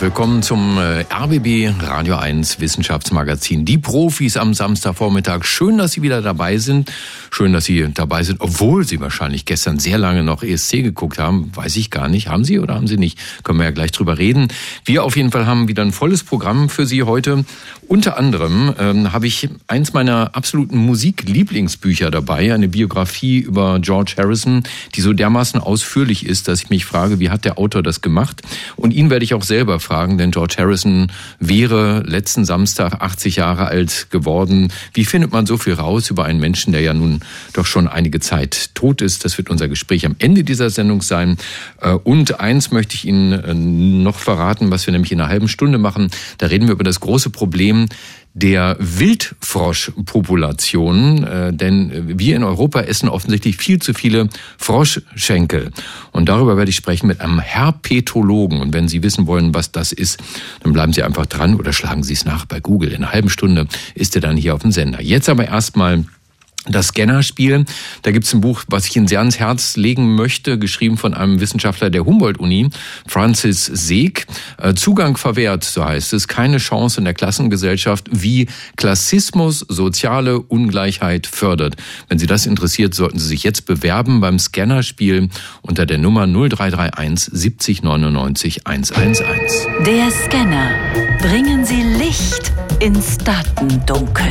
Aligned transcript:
Willkommen 0.00 0.44
zum 0.44 0.78
äh, 0.78 1.04
RBB 1.12 1.74
Radio 1.82 2.18
1 2.18 2.60
Wissenschaftsmagazin. 2.60 3.64
Die 3.64 3.78
Profis 3.78 4.36
am 4.36 4.54
Samstagvormittag. 4.54 5.44
Schön, 5.44 5.76
dass 5.76 5.90
Sie 5.90 6.02
wieder 6.02 6.22
dabei 6.22 6.58
sind. 6.58 6.92
Schön, 7.32 7.52
dass 7.52 7.64
Sie 7.64 7.84
dabei 7.92 8.22
sind, 8.22 8.40
obwohl 8.40 8.86
Sie 8.86 9.00
wahrscheinlich 9.00 9.44
gestern 9.44 9.80
sehr 9.80 9.98
lange 9.98 10.22
noch 10.22 10.44
ESC 10.44 10.84
geguckt 10.84 11.18
haben. 11.18 11.50
Weiß 11.52 11.74
ich 11.74 11.90
gar 11.90 12.08
nicht. 12.08 12.28
Haben 12.28 12.44
Sie 12.44 12.60
oder 12.60 12.76
haben 12.76 12.86
Sie 12.86 12.96
nicht? 12.96 13.18
Können 13.42 13.58
wir 13.58 13.64
ja 13.64 13.72
gleich 13.72 13.90
drüber 13.90 14.18
reden. 14.18 14.46
Wir 14.84 15.02
auf 15.02 15.16
jeden 15.16 15.32
Fall 15.32 15.46
haben 15.46 15.66
wieder 15.66 15.82
ein 15.82 15.90
volles 15.90 16.22
Programm 16.22 16.68
für 16.68 16.86
Sie 16.86 17.02
heute. 17.02 17.44
Unter 17.88 18.18
anderem 18.18 18.72
ähm, 18.78 19.12
habe 19.12 19.26
ich 19.26 19.48
eins 19.66 19.94
meiner 19.94 20.36
absoluten 20.36 20.76
Musiklieblingsbücher 20.76 22.12
dabei, 22.12 22.54
eine 22.54 22.68
Biografie 22.68 23.38
über 23.38 23.80
George 23.80 24.14
Harrison, 24.16 24.62
die 24.94 25.00
so 25.00 25.12
dermaßen 25.12 25.60
ausführlich 25.60 26.24
ist, 26.24 26.46
dass 26.46 26.62
ich 26.62 26.70
mich 26.70 26.84
frage, 26.84 27.18
wie 27.18 27.30
hat 27.30 27.44
der 27.44 27.58
Autor 27.58 27.82
das 27.82 28.00
gemacht? 28.00 28.42
Und 28.76 28.92
ihn 28.92 29.10
werde 29.10 29.24
ich 29.24 29.34
auch 29.34 29.42
selber 29.42 29.80
fragen, 29.88 30.18
denn 30.18 30.30
George 30.30 30.56
Harrison 30.58 31.10
wäre 31.40 32.02
letzten 32.06 32.44
Samstag 32.44 33.00
80 33.00 33.36
Jahre 33.36 33.66
alt 33.66 34.08
geworden. 34.10 34.70
Wie 34.92 35.06
findet 35.06 35.32
man 35.32 35.46
so 35.46 35.56
viel 35.56 35.72
raus 35.72 36.10
über 36.10 36.26
einen 36.26 36.40
Menschen, 36.40 36.72
der 36.72 36.82
ja 36.82 36.92
nun 36.92 37.20
doch 37.54 37.64
schon 37.64 37.88
einige 37.88 38.20
Zeit 38.20 38.74
tot 38.74 39.00
ist? 39.00 39.24
Das 39.24 39.38
wird 39.38 39.48
unser 39.48 39.66
Gespräch 39.66 40.04
am 40.04 40.14
Ende 40.18 40.44
dieser 40.44 40.68
Sendung 40.68 41.00
sein. 41.00 41.38
Äh, 41.80 41.92
und 41.92 42.38
eins 42.38 42.70
möchte 42.70 42.96
ich 42.96 43.06
Ihnen 43.06 43.32
äh, 43.32 43.54
noch 43.54 44.18
verraten, 44.18 44.70
was 44.70 44.86
wir 44.86 44.92
nämlich 44.92 45.10
in 45.10 45.20
einer 45.20 45.30
halben 45.30 45.48
Stunde 45.48 45.78
machen. 45.78 46.10
Da 46.36 46.48
reden 46.48 46.66
wir 46.66 46.72
über 46.72 46.84
das 46.84 47.00
große 47.00 47.30
Problem 47.30 47.86
der 48.38 48.76
Wildfroschpopulation, 48.78 51.24
äh, 51.24 51.52
denn 51.52 52.18
wir 52.18 52.36
in 52.36 52.44
Europa 52.44 52.80
essen 52.80 53.08
offensichtlich 53.08 53.56
viel 53.56 53.80
zu 53.80 53.94
viele 53.94 54.28
Froschschenkel. 54.56 55.70
Und 56.12 56.28
darüber 56.28 56.56
werde 56.56 56.70
ich 56.70 56.76
sprechen 56.76 57.08
mit 57.08 57.20
einem 57.20 57.40
Herpetologen. 57.40 58.60
Und 58.60 58.72
wenn 58.72 58.88
Sie 58.88 59.02
wissen 59.02 59.26
wollen, 59.26 59.54
was 59.54 59.72
das 59.72 59.92
ist, 59.92 60.18
dann 60.62 60.72
bleiben 60.72 60.92
Sie 60.92 61.02
einfach 61.02 61.26
dran 61.26 61.56
oder 61.56 61.72
schlagen 61.72 62.02
Sie 62.02 62.14
es 62.14 62.24
nach 62.24 62.44
bei 62.44 62.60
Google. 62.60 62.90
In 62.90 63.02
einer 63.02 63.12
halben 63.12 63.30
Stunde 63.30 63.66
ist 63.94 64.14
er 64.14 64.20
dann 64.20 64.36
hier 64.36 64.54
auf 64.54 64.62
dem 64.62 64.72
Sender. 64.72 65.02
Jetzt 65.02 65.28
aber 65.28 65.46
erstmal 65.46 66.04
das 66.70 66.88
Scannerspiel, 66.88 67.64
da 68.02 68.10
gibt 68.10 68.26
es 68.26 68.34
ein 68.34 68.40
Buch, 68.40 68.64
was 68.68 68.86
ich 68.86 68.96
Ihnen 68.96 69.08
sehr 69.08 69.18
ans 69.20 69.38
Herz 69.38 69.76
legen 69.76 70.14
möchte, 70.14 70.58
geschrieben 70.58 70.96
von 70.96 71.14
einem 71.14 71.40
Wissenschaftler 71.40 71.90
der 71.90 72.04
Humboldt-Uni, 72.04 72.70
Francis 73.06 73.64
Seeg. 73.66 74.26
Äh, 74.58 74.74
Zugang 74.74 75.16
verwehrt, 75.16 75.64
so 75.64 75.84
heißt 75.84 76.12
es, 76.12 76.28
keine 76.28 76.58
Chance 76.58 76.98
in 76.98 77.04
der 77.04 77.14
Klassengesellschaft, 77.14 78.06
wie 78.10 78.48
Klassismus 78.76 79.60
soziale 79.68 80.40
Ungleichheit 80.40 81.26
fördert. 81.26 81.76
Wenn 82.08 82.18
Sie 82.18 82.26
das 82.26 82.46
interessiert, 82.46 82.94
sollten 82.94 83.18
Sie 83.18 83.28
sich 83.28 83.42
jetzt 83.42 83.66
bewerben 83.66 84.20
beim 84.20 84.38
Scannerspiel 84.38 85.28
unter 85.62 85.86
der 85.86 85.98
Nummer 85.98 86.26
0331 86.26 87.30
70 87.32 87.82
99 87.82 88.66
111. 88.66 89.66
Der 89.86 90.10
Scanner. 90.10 90.70
Bringen 91.20 91.64
Sie 91.64 91.82
Licht 91.82 92.52
ins 92.80 93.18
Datendunkel. 93.18 94.30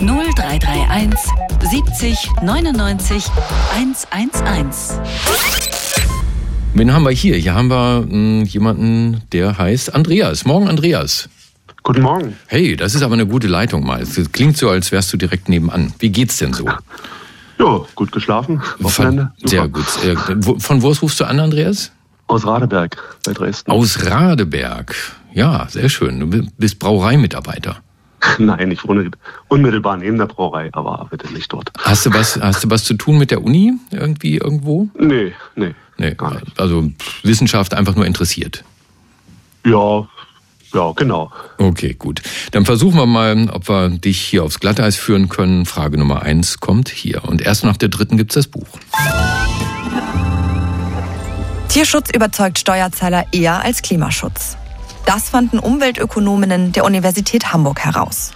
0331 0.00 1.37
70 1.38 2.30
99 2.42 3.24
111. 3.72 5.00
Wen 6.74 6.92
haben 6.92 7.04
wir 7.04 7.10
hier? 7.10 7.36
Hier 7.36 7.54
haben 7.54 7.68
wir 7.68 8.04
mh, 8.08 8.44
jemanden, 8.44 9.22
der 9.32 9.56
heißt 9.58 9.94
Andreas. 9.94 10.44
Morgen, 10.44 10.68
Andreas. 10.68 11.28
Guten 11.82 12.02
Morgen. 12.02 12.36
Hey, 12.46 12.76
das 12.76 12.94
ist 12.94 13.02
aber 13.02 13.14
eine 13.14 13.26
gute 13.26 13.46
Leitung 13.46 13.86
mal. 13.86 14.02
Es 14.02 14.32
klingt 14.32 14.56
so, 14.56 14.68
als 14.68 14.92
wärst 14.92 15.12
du 15.12 15.16
direkt 15.16 15.48
nebenan. 15.48 15.92
Wie 15.98 16.10
geht's 16.10 16.38
denn 16.38 16.52
so? 16.52 16.66
Ja, 17.58 17.80
gut 17.94 18.12
geschlafen. 18.12 18.62
Wochenende. 18.78 19.32
Von, 19.40 19.48
sehr 19.48 19.68
gut. 19.68 19.86
Von 20.62 20.82
wo 20.82 20.88
rufst 20.88 21.20
du 21.20 21.24
an, 21.24 21.40
Andreas? 21.40 21.92
Aus 22.26 22.46
Radeberg 22.46 22.96
bei 23.24 23.32
Dresden. 23.32 23.70
Aus 23.70 24.04
Radeberg. 24.04 24.94
Ja, 25.32 25.66
sehr 25.68 25.88
schön. 25.88 26.20
Du 26.20 26.48
bist 26.58 26.78
Brauereimitarbeiter. 26.78 27.80
Nein, 28.38 28.70
ich 28.70 28.86
wohne 28.86 29.10
unmittelbar 29.48 29.96
neben 29.96 30.18
der 30.18 30.26
Brauerei, 30.26 30.70
aber 30.72 31.06
bitte 31.10 31.32
nicht 31.32 31.52
dort. 31.52 31.70
Hast 31.78 32.06
du 32.06 32.12
was, 32.12 32.40
hast 32.40 32.64
du 32.64 32.70
was 32.70 32.84
zu 32.84 32.94
tun 32.94 33.18
mit 33.18 33.30
der 33.30 33.42
Uni 33.42 33.72
irgendwie 33.90 34.36
irgendwo? 34.36 34.88
Nee, 34.98 35.32
nee. 35.56 35.74
Nee, 35.96 36.14
gar 36.14 36.34
nicht. 36.34 36.60
also 36.60 36.90
Wissenschaft 37.22 37.74
einfach 37.74 37.96
nur 37.96 38.06
interessiert. 38.06 38.64
Ja, 39.64 40.06
ja, 40.74 40.92
genau. 40.92 41.32
Okay, 41.56 41.94
gut. 41.94 42.22
Dann 42.52 42.64
versuchen 42.64 42.96
wir 42.96 43.06
mal, 43.06 43.48
ob 43.50 43.68
wir 43.68 43.88
dich 43.88 44.20
hier 44.20 44.44
aufs 44.44 44.60
Glatteis 44.60 44.96
führen 44.96 45.28
können. 45.28 45.66
Frage 45.66 45.98
Nummer 45.98 46.22
eins 46.22 46.60
kommt 46.60 46.88
hier. 46.88 47.24
Und 47.24 47.40
erst 47.40 47.64
nach 47.64 47.76
der 47.76 47.88
dritten 47.88 48.16
gibt's 48.16 48.34
das 48.34 48.46
Buch. 48.46 48.66
Tierschutz 51.68 52.10
überzeugt 52.14 52.58
Steuerzahler 52.58 53.24
eher 53.32 53.62
als 53.62 53.82
Klimaschutz. 53.82 54.56
Das 55.08 55.30
fanden 55.30 55.58
Umweltökonominnen 55.58 56.72
der 56.72 56.84
Universität 56.84 57.50
Hamburg 57.50 57.82
heraus. 57.82 58.32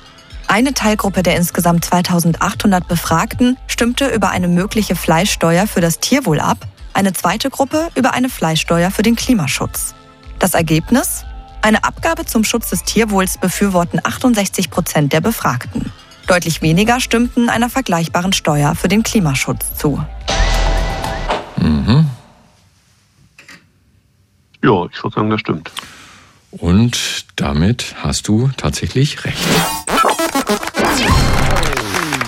Eine 0.49 0.73
Teilgruppe 0.73 1.23
der 1.23 1.37
insgesamt 1.37 1.85
2800 1.85 2.89
Befragten 2.89 3.59
stimmte 3.67 4.07
über 4.07 4.31
eine 4.31 4.49
mögliche 4.49 4.97
Fleischsteuer 4.97 5.67
für 5.67 5.83
das 5.83 6.01
Tierwohl 6.01 6.41
ab, 6.41 6.57
eine 6.95 7.13
zweite 7.13 7.51
Gruppe 7.51 7.91
über 7.95 8.15
eine 8.15 8.31
Fleischsteuer 8.31 8.91
für 8.91 9.03
den 9.03 9.17
Klimaschutz. 9.17 9.95
Das 10.39 10.55
Ergebnis? 10.55 11.27
Eine 11.61 11.85
Abgabe 11.85 12.25
zum 12.25 12.43
Schutz 12.43 12.71
des 12.71 12.85
Tierwohls 12.85 13.37
befürworten 13.37 14.01
68 14.03 14.71
Prozent 14.71 15.13
der 15.13 15.21
Befragten. 15.21 15.93
Deutlich 16.27 16.63
weniger 16.63 17.01
stimmten 17.01 17.51
einer 17.51 17.69
vergleichbaren 17.69 18.33
Steuer 18.33 18.75
für 18.77 18.89
den 18.89 19.03
Klimaschutz 19.03 19.77
zu. 19.77 20.03
Mhm. 21.59 22.09
Ja, 24.65 24.87
ich 24.91 25.05
würde 25.05 25.15
sagen, 25.15 25.29
das 25.29 25.41
stimmt. 25.41 25.71
Und 26.53 27.25
damit 27.37 27.95
hast 28.03 28.29
du 28.29 28.51
tatsächlich 28.57 29.25
recht. 29.25 29.39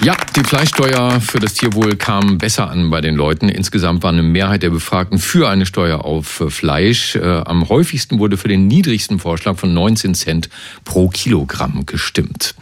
Ja, 0.03 0.15
die 0.37 0.45
Fleischsteuer 0.45 1.19
für 1.23 1.41
das 1.41 1.55
Tierwohl 1.55 1.97
kam 1.97 2.37
besser 2.37 2.69
an 2.69 2.91
bei 2.91 3.01
den 3.01 3.15
Leuten. 3.15 3.49
Insgesamt 3.49 4.03
war 4.03 4.13
eine 4.13 4.23
Mehrheit 4.23 4.63
der 4.63 4.69
Befragten 4.69 5.19
für 5.19 5.49
eine 5.49 5.65
Steuer 5.65 6.05
auf 6.05 6.43
Fleisch. 6.49 7.17
Äh, 7.17 7.23
am 7.23 7.71
häufigsten 7.71 8.19
wurde 8.19 8.37
für 8.37 8.49
den 8.49 8.67
niedrigsten 8.67 9.19
Vorschlag 9.19 9.57
von 9.57 9.73
19 9.73 10.15
Cent 10.15 10.51
pro 10.85 11.09
Kilogramm 11.09 11.87
gestimmt. 11.87 12.55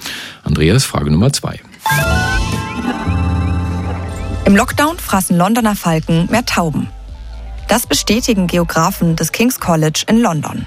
Andreas, 0.44 0.84
Frage 0.84 1.10
Nummer 1.10 1.32
zwei. 1.32 1.60
Im 4.44 4.54
Lockdown 4.54 4.98
fraßen 4.98 5.36
Londoner 5.36 5.74
Falken 5.74 6.28
mehr 6.30 6.46
Tauben. 6.46 6.88
Das 7.68 7.88
bestätigen 7.88 8.46
Geografen 8.46 9.16
des 9.16 9.32
King's 9.32 9.58
College 9.58 10.04
in 10.06 10.20
London. 10.20 10.66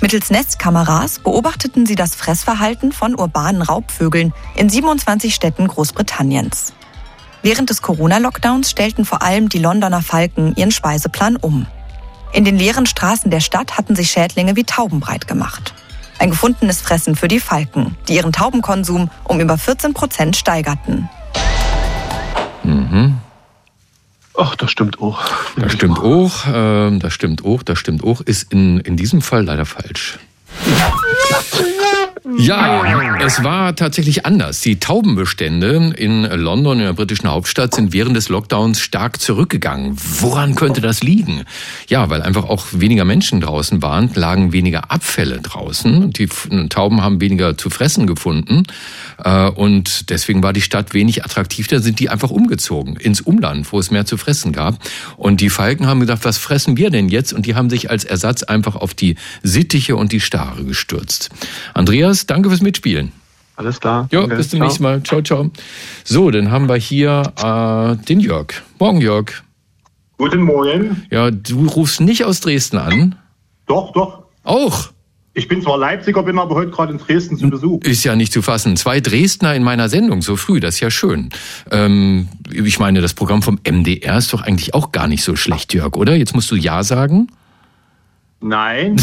Mittels 0.00 0.30
Nestkameras 0.30 1.18
beobachteten 1.18 1.84
sie 1.84 1.94
das 1.94 2.14
Fressverhalten 2.14 2.90
von 2.90 3.14
urbanen 3.14 3.60
Raubvögeln 3.60 4.32
in 4.56 4.70
27 4.70 5.34
Städten 5.34 5.68
Großbritanniens. 5.68 6.72
Während 7.42 7.68
des 7.68 7.82
Corona-Lockdowns 7.82 8.70
stellten 8.70 9.04
vor 9.04 9.20
allem 9.22 9.50
die 9.50 9.58
Londoner 9.58 10.00
Falken 10.00 10.54
ihren 10.56 10.70
Speiseplan 10.70 11.36
um. 11.36 11.66
In 12.32 12.44
den 12.44 12.56
leeren 12.56 12.86
Straßen 12.86 13.30
der 13.30 13.40
Stadt 13.40 13.76
hatten 13.76 13.94
sich 13.94 14.10
Schädlinge 14.10 14.56
wie 14.56 14.64
Tauben 14.64 15.00
breit 15.00 15.26
gemacht. 15.26 15.74
Ein 16.18 16.30
gefundenes 16.30 16.80
Fressen 16.80 17.14
für 17.14 17.28
die 17.28 17.40
Falken, 17.40 17.96
die 18.08 18.14
ihren 18.14 18.32
Taubenkonsum 18.32 19.10
um 19.24 19.40
über 19.40 19.58
14 19.58 19.92
Prozent 19.92 20.36
steigerten. 20.36 21.10
Mhm. 22.62 23.18
Ach, 24.36 24.54
das 24.54 24.70
stimmt 24.70 25.00
auch. 25.00 25.20
Das 25.56 25.72
stimmt 25.72 25.98
auch, 25.98 26.46
äh, 26.46 26.98
das 26.98 27.12
stimmt 27.12 27.44
auch, 27.44 27.62
das 27.62 27.78
stimmt 27.78 28.04
auch, 28.04 28.20
ist 28.20 28.52
in, 28.52 28.80
in 28.80 28.96
diesem 28.96 29.22
Fall 29.22 29.44
leider 29.44 29.66
falsch. 29.66 30.18
Ja, 32.38 33.18
es 33.24 33.42
war 33.42 33.74
tatsächlich 33.74 34.26
anders. 34.26 34.60
Die 34.60 34.78
Taubenbestände 34.78 35.94
in 35.96 36.24
London, 36.24 36.78
in 36.78 36.84
der 36.84 36.92
britischen 36.92 37.30
Hauptstadt, 37.30 37.74
sind 37.74 37.92
während 37.94 38.14
des 38.14 38.28
Lockdowns 38.28 38.80
stark 38.80 39.20
zurückgegangen. 39.20 39.96
Woran 40.20 40.54
könnte 40.54 40.82
das 40.82 41.02
liegen? 41.02 41.44
Ja, 41.88 42.10
weil 42.10 42.22
einfach 42.22 42.44
auch 42.44 42.66
weniger 42.72 43.06
Menschen 43.06 43.40
draußen 43.40 43.82
waren, 43.82 44.10
lagen 44.14 44.52
weniger 44.52 44.90
Abfälle 44.90 45.40
draußen. 45.40 46.10
Die 46.10 46.28
Tauben 46.68 47.02
haben 47.02 47.20
weniger 47.20 47.56
zu 47.56 47.70
fressen 47.70 48.06
gefunden. 48.06 48.64
Äh, 49.24 49.48
und 49.48 50.10
deswegen 50.10 50.42
war 50.42 50.52
die 50.52 50.60
Stadt 50.60 50.92
wenig 50.92 51.24
attraktiv. 51.24 51.68
Da 51.68 51.80
sind 51.80 52.00
die 52.00 52.10
einfach 52.10 52.30
umgezogen 52.30 52.96
ins 52.96 53.22
Umland, 53.22 53.72
wo 53.72 53.78
es 53.78 53.90
mehr 53.90 54.04
zu 54.04 54.18
fressen 54.18 54.52
gab. 54.52 54.78
Und 55.16 55.40
die 55.40 55.50
Falken 55.50 55.86
haben 55.86 56.00
gedacht, 56.00 56.24
was 56.24 56.36
fressen 56.36 56.76
wir 56.76 56.90
denn 56.90 57.08
jetzt? 57.08 57.32
Und 57.32 57.46
die 57.46 57.54
haben 57.54 57.70
sich 57.70 57.90
als 57.90 58.04
Ersatz 58.04 58.42
einfach 58.42 58.76
auf 58.76 58.92
die 58.92 59.16
Sittiche 59.42 59.96
und 59.96 60.12
die 60.12 60.20
Stare 60.20 60.64
gestürzt. 60.64 61.30
Andreas, 61.72 62.09
danke 62.26 62.48
fürs 62.48 62.60
Mitspielen. 62.60 63.12
Alles 63.56 63.78
klar. 63.78 64.08
Ja, 64.10 64.24
bis 64.26 64.48
zum 64.48 64.58
ciao. 64.58 64.66
nächsten 64.66 64.82
Mal. 64.82 65.02
Ciao, 65.02 65.20
ciao. 65.22 65.50
So, 66.04 66.30
dann 66.30 66.50
haben 66.50 66.68
wir 66.68 66.76
hier 66.76 67.32
äh, 67.36 68.04
den 68.06 68.20
Jörg. 68.20 68.62
Morgen, 68.78 69.00
Jörg. 69.00 69.42
Guten 70.16 70.42
Morgen. 70.42 71.06
Ja, 71.10 71.30
du 71.30 71.66
rufst 71.66 72.00
nicht 72.00 72.24
aus 72.24 72.40
Dresden 72.40 72.78
an. 72.78 73.16
Doch, 73.66 73.92
doch. 73.92 74.22
Auch? 74.44 74.90
Ich 75.32 75.46
bin 75.46 75.62
zwar 75.62 75.78
Leipziger, 75.78 76.22
bin 76.22 76.38
aber 76.38 76.56
heute 76.56 76.70
gerade 76.70 76.92
in 76.92 76.98
Dresden 76.98 77.38
zu 77.38 77.48
Besuch. 77.48 77.82
Ist 77.84 78.02
ja 78.02 78.16
nicht 78.16 78.32
zu 78.32 78.42
fassen. 78.42 78.76
Zwei 78.76 79.00
Dresdner 79.00 79.54
in 79.54 79.62
meiner 79.62 79.88
Sendung 79.88 80.22
so 80.22 80.36
früh, 80.36 80.58
das 80.58 80.74
ist 80.74 80.80
ja 80.80 80.90
schön. 80.90 81.28
Ähm, 81.70 82.28
ich 82.50 82.80
meine, 82.80 83.00
das 83.00 83.14
Programm 83.14 83.40
vom 83.40 83.58
MDR 83.64 84.18
ist 84.18 84.32
doch 84.32 84.42
eigentlich 84.42 84.74
auch 84.74 84.90
gar 84.90 85.06
nicht 85.06 85.22
so 85.22 85.36
schlecht, 85.36 85.72
Jörg, 85.72 85.96
oder? 85.96 86.16
Jetzt 86.16 86.34
musst 86.34 86.50
du 86.50 86.56
Ja 86.56 86.82
sagen. 86.82 87.28
Nein, 88.42 88.96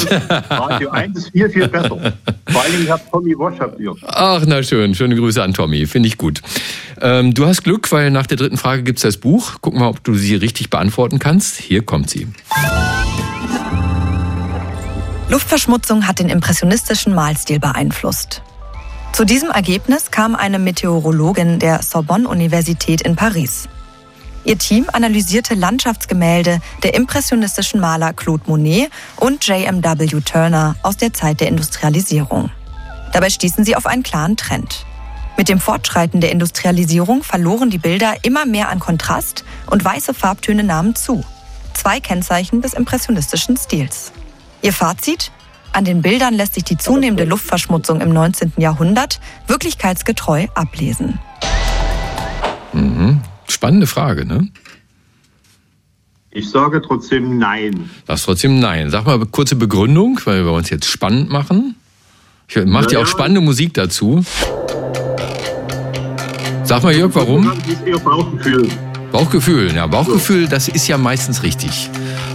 Radio 0.49 0.89
1 0.89 1.15
ist 1.15 1.31
viel, 1.31 1.47
viel 1.49 1.67
besser. 1.67 1.89
Vor 1.89 2.63
Dingen, 2.63 2.83
ich 2.83 2.89
habe 2.89 3.03
Tommy 3.11 3.35
habt 3.59 3.79
ihr. 3.79 3.93
Ach, 4.07 4.43
na 4.47 4.63
schön. 4.63 4.95
Schöne 4.95 5.15
Grüße 5.15 5.41
an 5.43 5.53
Tommy. 5.53 5.85
Finde 5.85 6.07
ich 6.07 6.17
gut. 6.17 6.41
Ähm, 7.01 7.35
du 7.35 7.45
hast 7.45 7.63
Glück, 7.63 7.91
weil 7.91 8.09
nach 8.09 8.25
der 8.25 8.37
dritten 8.37 8.57
Frage 8.57 8.81
gibt's 8.81 9.03
das 9.03 9.17
Buch. 9.17 9.61
Gucken 9.61 9.79
wir, 9.79 9.89
ob 9.89 10.03
du 10.03 10.15
sie 10.15 10.35
richtig 10.35 10.71
beantworten 10.71 11.19
kannst. 11.19 11.57
Hier 11.57 11.83
kommt 11.83 12.09
sie. 12.09 12.27
Luftverschmutzung 15.29 16.07
hat 16.07 16.17
den 16.17 16.29
impressionistischen 16.29 17.13
Malstil 17.13 17.59
beeinflusst. 17.59 18.41
Zu 19.13 19.23
diesem 19.23 19.49
Ergebnis 19.49 20.09
kam 20.09 20.35
eine 20.35 20.57
Meteorologin 20.57 21.59
der 21.59 21.83
Sorbonne-Universität 21.83 23.01
in 23.01 23.15
Paris. 23.15 23.69
Ihr 24.47 24.57
Team 24.57 24.85
analysierte 24.93 25.55
Landschaftsgemälde 25.55 26.61
der 26.81 26.93
impressionistischen 26.93 27.81
Maler 27.81 28.13
Claude 28.13 28.43
Monet 28.47 28.89
und 29.17 29.45
J.M.W. 29.45 30.21
Turner 30.21 30.77
aus 30.83 30.95
der 30.95 31.11
Zeit 31.11 31.41
der 31.41 31.49
Industrialisierung. 31.49 32.49
Dabei 33.11 33.29
stießen 33.29 33.65
sie 33.65 33.75
auf 33.75 33.85
einen 33.85 34.03
klaren 34.03 34.37
Trend. 34.37 34.85
Mit 35.35 35.49
dem 35.49 35.59
Fortschreiten 35.59 36.21
der 36.21 36.31
Industrialisierung 36.31 37.23
verloren 37.23 37.69
die 37.69 37.77
Bilder 37.77 38.13
immer 38.21 38.45
mehr 38.45 38.69
an 38.69 38.79
Kontrast 38.79 39.43
und 39.69 39.83
weiße 39.83 40.13
Farbtöne 40.13 40.63
nahmen 40.63 40.95
zu. 40.95 41.25
Zwei 41.73 41.99
Kennzeichen 41.99 42.61
des 42.61 42.73
impressionistischen 42.73 43.57
Stils. 43.57 44.13
Ihr 44.61 44.71
Fazit? 44.71 45.29
An 45.73 45.83
den 45.83 46.01
Bildern 46.01 46.33
lässt 46.33 46.53
sich 46.53 46.63
die 46.63 46.77
zunehmende 46.77 47.25
Luftverschmutzung 47.25 47.99
im 47.99 48.13
19. 48.13 48.53
Jahrhundert 48.55 49.19
wirklichkeitsgetreu 49.47 50.47
ablesen. 50.55 51.19
Mhm. 52.71 53.21
Spannende 53.49 53.87
Frage, 53.87 54.25
ne? 54.25 54.49
Ich 56.31 56.49
sage 56.49 56.81
trotzdem 56.81 57.37
nein. 57.39 57.89
Sagst 58.05 58.25
trotzdem 58.25 58.59
nein. 58.59 58.89
Sag 58.89 59.05
mal 59.05 59.25
kurze 59.25 59.55
Begründung, 59.55 60.19
weil 60.25 60.45
wir 60.45 60.51
uns 60.51 60.69
jetzt 60.69 60.85
spannend 60.85 61.29
machen. 61.29 61.75
Ich 62.47 62.57
mach 62.65 62.85
dir 62.85 62.93
Ja, 62.93 62.99
auch 62.99 63.03
ja. 63.05 63.11
spannende 63.11 63.41
Musik 63.41 63.73
dazu. 63.73 64.23
Sag 66.63 66.83
mal, 66.83 66.93
Jörg, 66.95 67.15
warum? 67.15 67.45
Bauchgefühl. 68.03 68.67
Bauchgefühl. 69.11 69.73
Ja, 69.73 69.87
Bauchgefühl, 69.87 70.47
das 70.47 70.67
ist 70.67 70.87
ja 70.87 70.97
meistens 70.97 71.41
richtig. 71.43 71.89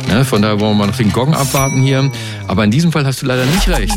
Ne, 0.08 0.24
von 0.24 0.42
daher 0.42 0.58
wollen 0.58 0.76
wir 0.78 0.86
noch 0.86 0.96
den 0.96 1.12
Gong 1.12 1.34
abwarten 1.34 1.80
hier. 1.82 2.10
Aber 2.48 2.64
in 2.64 2.70
diesem 2.70 2.90
Fall 2.92 3.04
hast 3.06 3.22
du 3.22 3.26
leider 3.26 3.44
nicht 3.46 3.68
recht. 3.68 3.96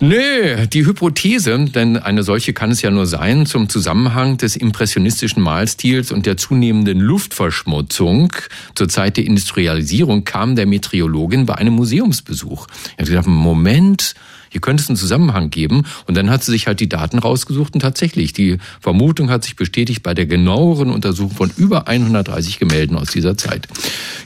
Nee, 0.00 0.66
die 0.66 0.84
Hypothese, 0.84 1.58
denn 1.58 1.96
eine 1.96 2.22
solche 2.22 2.52
kann 2.52 2.70
es 2.70 2.82
ja 2.82 2.90
nur 2.90 3.06
sein, 3.06 3.46
zum 3.46 3.68
Zusammenhang 3.68 4.36
des 4.36 4.56
impressionistischen 4.56 5.42
Malstils 5.42 6.12
und 6.12 6.26
der 6.26 6.36
zunehmenden 6.36 7.00
Luftverschmutzung 7.00 8.32
zur 8.74 8.88
Zeit 8.88 9.16
der 9.16 9.24
Industrialisierung 9.24 10.24
kam 10.24 10.54
der 10.54 10.66
Meteorologin 10.66 11.46
bei 11.46 11.54
einem 11.54 11.74
Museumsbesuch. 11.74 12.66
Er 12.96 13.02
hat 13.02 13.06
gesagt, 13.08 13.26
Moment, 13.26 14.14
hier 14.50 14.60
könnte 14.60 14.82
es 14.82 14.88
einen 14.88 14.96
Zusammenhang 14.96 15.50
geben. 15.50 15.84
Und 16.06 16.16
dann 16.16 16.30
hat 16.30 16.44
sie 16.44 16.52
sich 16.52 16.66
halt 16.66 16.80
die 16.80 16.88
Daten 16.88 17.18
rausgesucht 17.18 17.74
und 17.74 17.80
tatsächlich, 17.80 18.32
die 18.32 18.58
Vermutung 18.80 19.30
hat 19.30 19.44
sich 19.44 19.56
bestätigt 19.56 20.02
bei 20.02 20.14
der 20.14 20.26
genaueren 20.26 20.90
Untersuchung 20.90 21.36
von 21.36 21.52
über 21.56 21.88
130 21.88 22.58
Gemälden 22.58 22.96
aus 22.96 23.08
dieser 23.08 23.36
Zeit. 23.36 23.68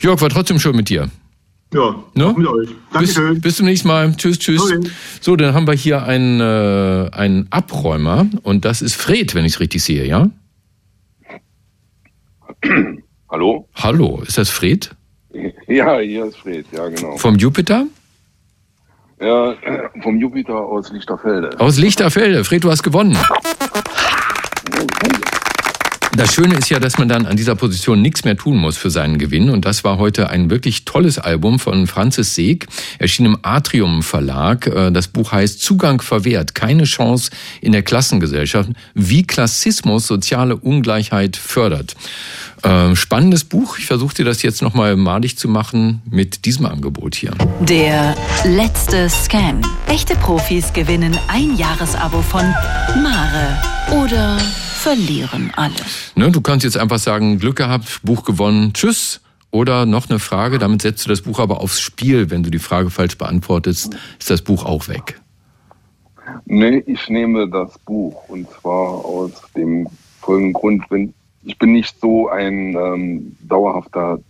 Jörg, 0.00 0.20
war 0.20 0.30
trotzdem 0.30 0.60
schön 0.60 0.76
mit 0.76 0.88
dir. 0.88 1.10
Ja, 1.72 1.94
Ne? 2.14 2.26
auch 2.26 2.36
mit 2.36 2.46
euch. 2.48 2.68
Bis, 2.68 2.76
Dankeschön. 2.92 3.40
bis 3.40 3.56
zum 3.56 3.66
nächsten 3.66 3.86
Mal. 3.88 4.12
Tschüss, 4.16 4.38
tschüss. 4.38 4.60
Okay. 4.72 4.90
So, 5.20 5.36
dann 5.36 5.54
haben 5.54 5.66
wir 5.68 5.74
hier 5.74 6.02
einen, 6.02 6.40
äh, 6.40 7.10
einen 7.12 7.46
Abräumer 7.50 8.26
und 8.42 8.64
das 8.64 8.82
ist 8.82 8.96
Fred, 8.96 9.34
wenn 9.36 9.44
ich 9.44 9.54
es 9.54 9.60
richtig 9.60 9.84
sehe, 9.84 10.04
ja? 10.04 10.28
Hallo? 13.30 13.68
Hallo, 13.76 14.22
ist 14.26 14.36
das 14.38 14.50
Fred 14.50 14.90
Ja, 15.68 15.98
hier 16.00 16.24
ist 16.26 16.38
Fred, 16.38 16.66
ja 16.72 16.88
genau. 16.88 17.16
vom 17.16 17.36
Jupiter? 17.36 17.86
Ja, 19.20 19.54
vom 20.02 20.18
Jupiter 20.18 20.56
aus 20.56 20.90
Lichterfelde. 20.90 21.60
Aus 21.60 21.78
Lichterfelde. 21.78 22.42
Fred, 22.42 22.64
du 22.64 22.70
hast 22.70 22.82
gewonnen. 22.82 23.16
Das 26.20 26.34
Schöne 26.34 26.54
ist 26.56 26.68
ja, 26.68 26.78
dass 26.78 26.98
man 26.98 27.08
dann 27.08 27.24
an 27.24 27.38
dieser 27.38 27.54
Position 27.54 28.02
nichts 28.02 28.24
mehr 28.24 28.36
tun 28.36 28.58
muss 28.58 28.76
für 28.76 28.90
seinen 28.90 29.16
Gewinn. 29.16 29.48
Und 29.48 29.64
das 29.64 29.84
war 29.84 29.96
heute 29.96 30.28
ein 30.28 30.50
wirklich 30.50 30.84
tolles 30.84 31.18
Album 31.18 31.58
von 31.58 31.86
Franzis 31.86 32.34
Seeg, 32.34 32.66
erschien 32.98 33.24
im 33.24 33.38
Atrium 33.40 34.02
Verlag. 34.02 34.66
Äh, 34.66 34.90
Das 34.90 35.08
Buch 35.08 35.32
heißt 35.32 35.62
Zugang 35.62 36.02
verwehrt, 36.02 36.54
keine 36.54 36.84
Chance 36.84 37.30
in 37.62 37.72
der 37.72 37.82
Klassengesellschaft, 37.82 38.68
wie 38.92 39.22
Klassismus 39.22 40.06
soziale 40.06 40.56
Ungleichheit 40.56 41.38
fördert. 41.38 41.96
Äh, 42.64 42.94
Spannendes 42.96 43.44
Buch. 43.44 43.78
Ich 43.78 43.86
versuche 43.86 44.16
dir 44.16 44.26
das 44.26 44.42
jetzt 44.42 44.60
nochmal 44.60 44.96
malig 44.96 45.38
zu 45.38 45.48
machen 45.48 46.02
mit 46.10 46.44
diesem 46.44 46.66
Angebot 46.66 47.14
hier. 47.14 47.30
Der 47.60 48.14
letzte 48.44 49.08
Scan. 49.08 49.62
Echte 49.86 50.16
Profis 50.16 50.74
gewinnen 50.74 51.18
ein 51.28 51.56
Jahresabo 51.56 52.20
von 52.20 52.42
Mare 53.02 54.02
oder 54.02 54.36
verlieren 54.80 55.52
alles. 55.56 56.12
Ne, 56.14 56.30
du 56.30 56.40
kannst 56.40 56.64
jetzt 56.64 56.78
einfach 56.78 56.98
sagen, 56.98 57.38
Glück 57.38 57.56
gehabt, 57.56 58.00
Buch 58.02 58.24
gewonnen, 58.24 58.72
tschüss. 58.72 59.20
Oder 59.52 59.84
noch 59.84 60.08
eine 60.08 60.20
Frage, 60.20 60.58
damit 60.58 60.82
setzt 60.82 61.04
du 61.04 61.08
das 61.08 61.22
Buch 61.22 61.40
aber 61.40 61.60
aufs 61.60 61.80
Spiel. 61.80 62.30
Wenn 62.30 62.44
du 62.44 62.50
die 62.50 62.60
Frage 62.60 62.88
falsch 62.88 63.18
beantwortest, 63.18 63.96
ist 64.18 64.30
das 64.30 64.42
Buch 64.42 64.64
auch 64.64 64.88
weg. 64.88 65.20
Nee, 66.46 66.84
ich 66.86 67.08
nehme 67.08 67.48
das 67.48 67.76
Buch 67.80 68.28
und 68.28 68.46
zwar 68.50 69.04
aus 69.04 69.32
dem 69.56 69.88
folgenden 70.20 70.52
Grund, 70.52 70.84
wenn 70.90 71.12
ich 71.42 71.58
bin 71.58 71.72
nicht 71.72 71.96
so 72.00 72.28
ein 72.28 72.76
ähm, 72.76 73.36
dauerhafter 73.48 74.20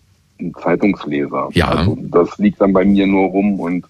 Zeitungsleser. 0.63 1.51
Ja. 1.53 1.69
Also 1.69 1.99
das 2.01 2.39
liegt 2.39 2.61
dann 2.61 2.73
bei 2.73 2.85
mir 2.85 3.07
nur 3.07 3.29
rum 3.29 3.61
und 3.61 3.85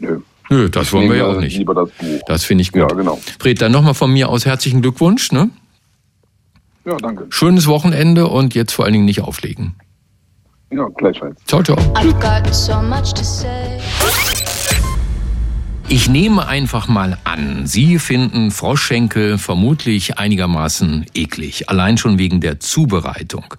nö. 0.00 0.20
Nö, 0.50 0.68
das 0.68 0.88
Ich 0.88 0.92
wollen 0.92 1.08
wir 1.08 1.16
ja 1.16 1.26
auch 1.26 1.40
nicht. 1.40 1.56
Lieber 1.56 1.74
das 1.74 1.90
Buch. 1.90 2.20
Das 2.26 2.44
finde 2.44 2.62
ich 2.62 2.72
gut. 2.72 2.82
Ja, 2.82 2.88
genau. 2.88 3.18
Fred, 3.40 3.60
dann 3.60 3.72
nochmal 3.72 3.94
von 3.94 4.12
mir 4.12 4.28
aus 4.28 4.44
herzlichen 4.44 4.82
Glückwunsch. 4.82 5.32
Ne? 5.32 5.50
Ja, 6.86 6.96
danke. 6.98 7.26
Schönes 7.30 7.66
Wochenende 7.66 8.28
und 8.28 8.54
jetzt 8.54 8.72
vor 8.72 8.84
allen 8.84 8.92
Dingen 8.92 9.06
nicht 9.06 9.20
auflegen. 9.20 9.74
Ja, 10.70 10.86
gleichfalls. 10.96 11.36
Ciao, 11.44 11.60
ciao. 11.60 11.76
I've 11.94 12.12
got 12.20 12.54
so 12.54 12.80
much 12.80 13.12
to 13.12 13.24
say. 13.24 13.80
Ich 15.88 16.08
nehme 16.08 16.46
einfach 16.46 16.86
mal 16.88 17.18
an, 17.24 17.66
Sie 17.66 17.98
finden 17.98 18.50
Froschschenkel 18.50 19.38
vermutlich 19.38 20.18
einigermaßen 20.18 21.06
eklig, 21.14 21.68
allein 21.68 21.96
schon 21.96 22.18
wegen 22.18 22.40
der 22.40 22.60
Zubereitung. 22.60 23.54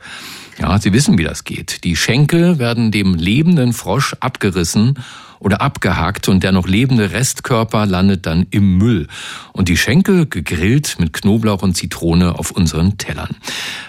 Ja, 0.60 0.78
Sie 0.80 0.92
wissen, 0.92 1.18
wie 1.18 1.24
das 1.24 1.44
geht. 1.44 1.84
Die 1.84 1.96
Schenkel 1.96 2.60
werden 2.60 2.92
dem 2.92 3.13
lebenden 3.13 3.74
Frosch 3.74 4.16
abgerissen 4.20 5.00
oder 5.39 5.62
abgehackt 5.62 6.27
und 6.27 6.44
der 6.44 6.51
noch 6.51 6.67
lebende 6.67 7.12
Restkörper 7.12 7.86
landet 7.86 8.25
dann 8.25 8.48
im 8.50 8.77
Müll. 8.77 9.08
Und 9.53 9.70
die 9.70 9.77
Schenkel 9.77 10.25
gegrillt 10.25 10.98
mit 11.00 11.13
Knoblauch 11.13 11.62
und 11.62 11.75
Zitrone 11.75 12.38
auf 12.38 12.51
unseren 12.51 12.98
Tellern. 12.98 13.36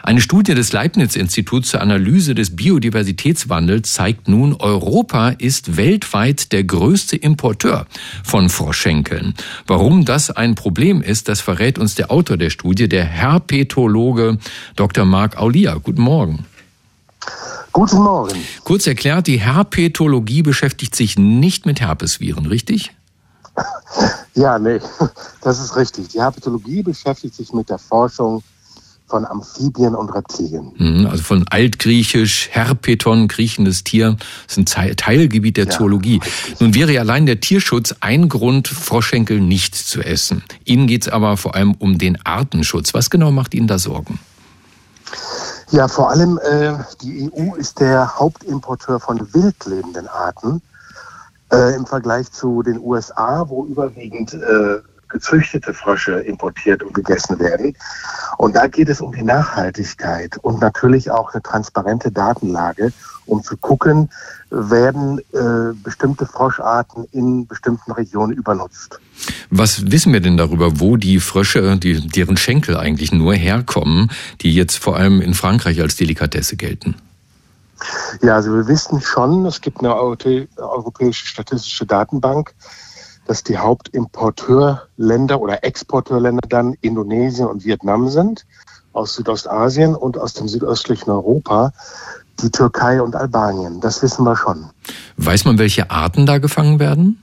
Eine 0.03 0.21
Studie 0.21 0.55
des 0.55 0.73
Leibniz-Instituts 0.73 1.71
zur 1.71 1.81
Analyse 1.81 2.35
des 2.35 2.57
Biodiversitätswandels 2.57 3.93
zeigt 3.93 4.29
nun, 4.29 4.55
Europa 4.55 5.31
ist 5.31 5.77
weltweit 5.77 6.53
der 6.53 6.65
größte 6.65 7.17
Importeur 7.17 7.87
von 8.25 8.49
Froschschenkeln. 8.49 9.35
Warum 9.67 10.05
das 10.05 10.31
ein 10.31 10.55
Problem 10.55 11.03
ist, 11.03 11.29
das 11.29 11.41
verrät 11.41 11.79
uns 11.79 11.95
der 11.95 12.11
Autor 12.11 12.37
der 12.37 12.51
Studie, 12.51 12.89
der 12.89 13.05
Herpetologe 13.05 14.39
Dr. 14.77 15.05
Marc 15.05 15.37
Aulia. 15.37 15.75
Guten 15.75 16.03
Morgen. 16.03 16.45
Guten 17.79 18.03
Morgen. 18.03 18.37
Kurz 18.65 18.89
erklärt, 18.89 19.29
die 19.29 19.39
Herpetologie 19.39 20.43
beschäftigt 20.43 20.97
sich 20.97 21.17
nicht 21.17 21.65
mit 21.65 21.81
Herpesviren, 21.81 22.47
richtig? 22.47 22.91
Ja, 24.35 24.59
nee, 24.59 24.81
das 25.43 25.61
ist 25.61 25.77
richtig. 25.77 26.09
Die 26.09 26.19
Herpetologie 26.21 26.83
beschäftigt 26.83 27.35
sich 27.37 27.53
mit 27.53 27.71
der 27.71 27.79
Forschung 27.79 28.43
von 29.07 29.25
Amphibien 29.25 29.95
und 29.95 30.11
Reptilien. 30.11 30.73
Mhm, 30.77 31.07
Also 31.07 31.23
von 31.23 31.47
altgriechisch, 31.49 32.49
Herpeton, 32.51 33.29
kriechendes 33.29 33.85
Tier, 33.85 34.17
das 34.47 34.53
ist 34.53 34.59
ein 34.59 34.67
Teil- 34.67 34.97
Teilgebiet 34.97 35.57
der 35.57 35.67
Ja, 35.67 35.71
Zoologie. 35.71 36.21
Nun 36.59 36.75
wäre 36.75 36.93
ja 36.93 37.01
allein 37.03 37.27
der 37.27 37.39
Tierschutz 37.41 37.95
ein 38.01 38.29
Grund, 38.29 38.67
Froschschenkel 38.67 39.41
nicht 39.41 39.77
zu 39.77 40.03
essen. 40.03 40.43
Ihnen 40.65 40.89
geht's 40.89 41.09
aber 41.09 41.37
vor 41.37 41.55
allem 41.55 41.75
um 41.79 41.99
den 41.99 42.21
Artenschutz. 42.25 42.93
Was 42.95 43.09
genau 43.11 43.31
macht 43.31 43.55
Ihnen 43.55 43.69
da 43.69 43.79
Sorgen? 43.79 44.19
Ja, 45.71 45.87
vor 45.87 46.11
allem 46.11 46.39
äh, 46.39 46.79
die 47.03 47.31
EU 47.31 47.55
ist 47.55 47.81
der 47.81 48.19
Hauptimporteur 48.19 49.01
von 49.01 49.35
wildlebenden 49.35 50.09
Arten 50.09 50.63
äh, 51.53 51.75
im 51.75 51.85
Vergleich 51.85 52.33
zu 52.33 52.63
den 52.63 52.81
USA, 52.81 53.47
wo 53.49 53.67
überwiegend 53.67 54.33
äh, 54.33 54.81
gezüchtete 55.09 55.75
Frösche 55.75 56.21
importiert 56.21 56.83
und 56.83 56.95
gegessen 56.95 57.39
werden. 57.39 57.77
Und 58.37 58.57
da 58.57 58.67
geht 58.67 58.89
es 58.89 59.01
um 59.01 59.13
die 59.13 59.23
Nachhaltigkeit 59.23 60.37
und 60.39 60.61
natürlich 60.61 61.11
auch 61.11 61.33
eine 61.33 61.43
transparente 61.43 62.11
Datenlage, 62.11 62.93
um 63.27 63.43
zu 63.43 63.57
gucken, 63.57 64.11
werden 64.51 65.19
äh, 65.33 65.75
bestimmte 65.83 66.27
Froscharten 66.27 67.05
in 67.13 67.47
bestimmten 67.47 67.93
Regionen 67.93 68.33
übernutzt. 68.33 68.99
Was 69.51 69.91
wissen 69.91 70.13
wir 70.13 70.21
denn 70.21 70.37
darüber, 70.37 70.81
wo 70.81 70.97
die 70.97 71.21
Frösche, 71.21 71.77
die, 71.77 72.07
deren 72.09 72.37
Schenkel 72.37 72.77
eigentlich 72.77 73.13
nur 73.13 73.35
herkommen, 73.35 74.11
die 74.41 74.55
jetzt 74.55 74.79
vor 74.79 74.97
allem 74.97 75.21
in 75.21 75.35
Frankreich 75.35 75.81
als 75.81 75.97
Delikatesse 75.97 76.57
gelten? 76.57 76.97
Ja, 78.23 78.37
also 78.37 78.55
wir 78.55 78.67
wissen 78.67 79.01
schon, 79.01 79.47
es 79.47 79.61
gibt 79.61 79.81
eine 79.81 79.95
europäische 79.95 81.27
statistische 81.27 81.87
Datenbank, 81.87 82.55
dass 83.29 83.45
die 83.45 83.59
Hauptimporteurländer 83.59 85.41
oder 85.41 85.63
Exporteurländer 85.63 86.49
dann 86.49 86.75
Indonesien 86.81 87.47
und 87.47 87.65
Vietnam 87.65 88.09
sind, 88.09 88.47
aus 88.95 89.15
Südostasien 89.15 89.95
und 89.95 90.19
aus 90.19 90.33
dem 90.33 90.49
südöstlichen 90.49 91.11
Europa 91.11 91.73
die 92.41 92.51
Türkei 92.51 93.03
und 93.03 93.15
Albanien. 93.15 93.81
Das 93.81 94.03
wissen 94.03 94.25
wir 94.25 94.35
schon. 94.35 94.71
Weiß 95.19 95.45
man, 95.45 95.59
welche 95.59 95.91
Arten 95.91 96.25
da 96.25 96.39
gefangen 96.39 96.79
werden? 96.79 97.23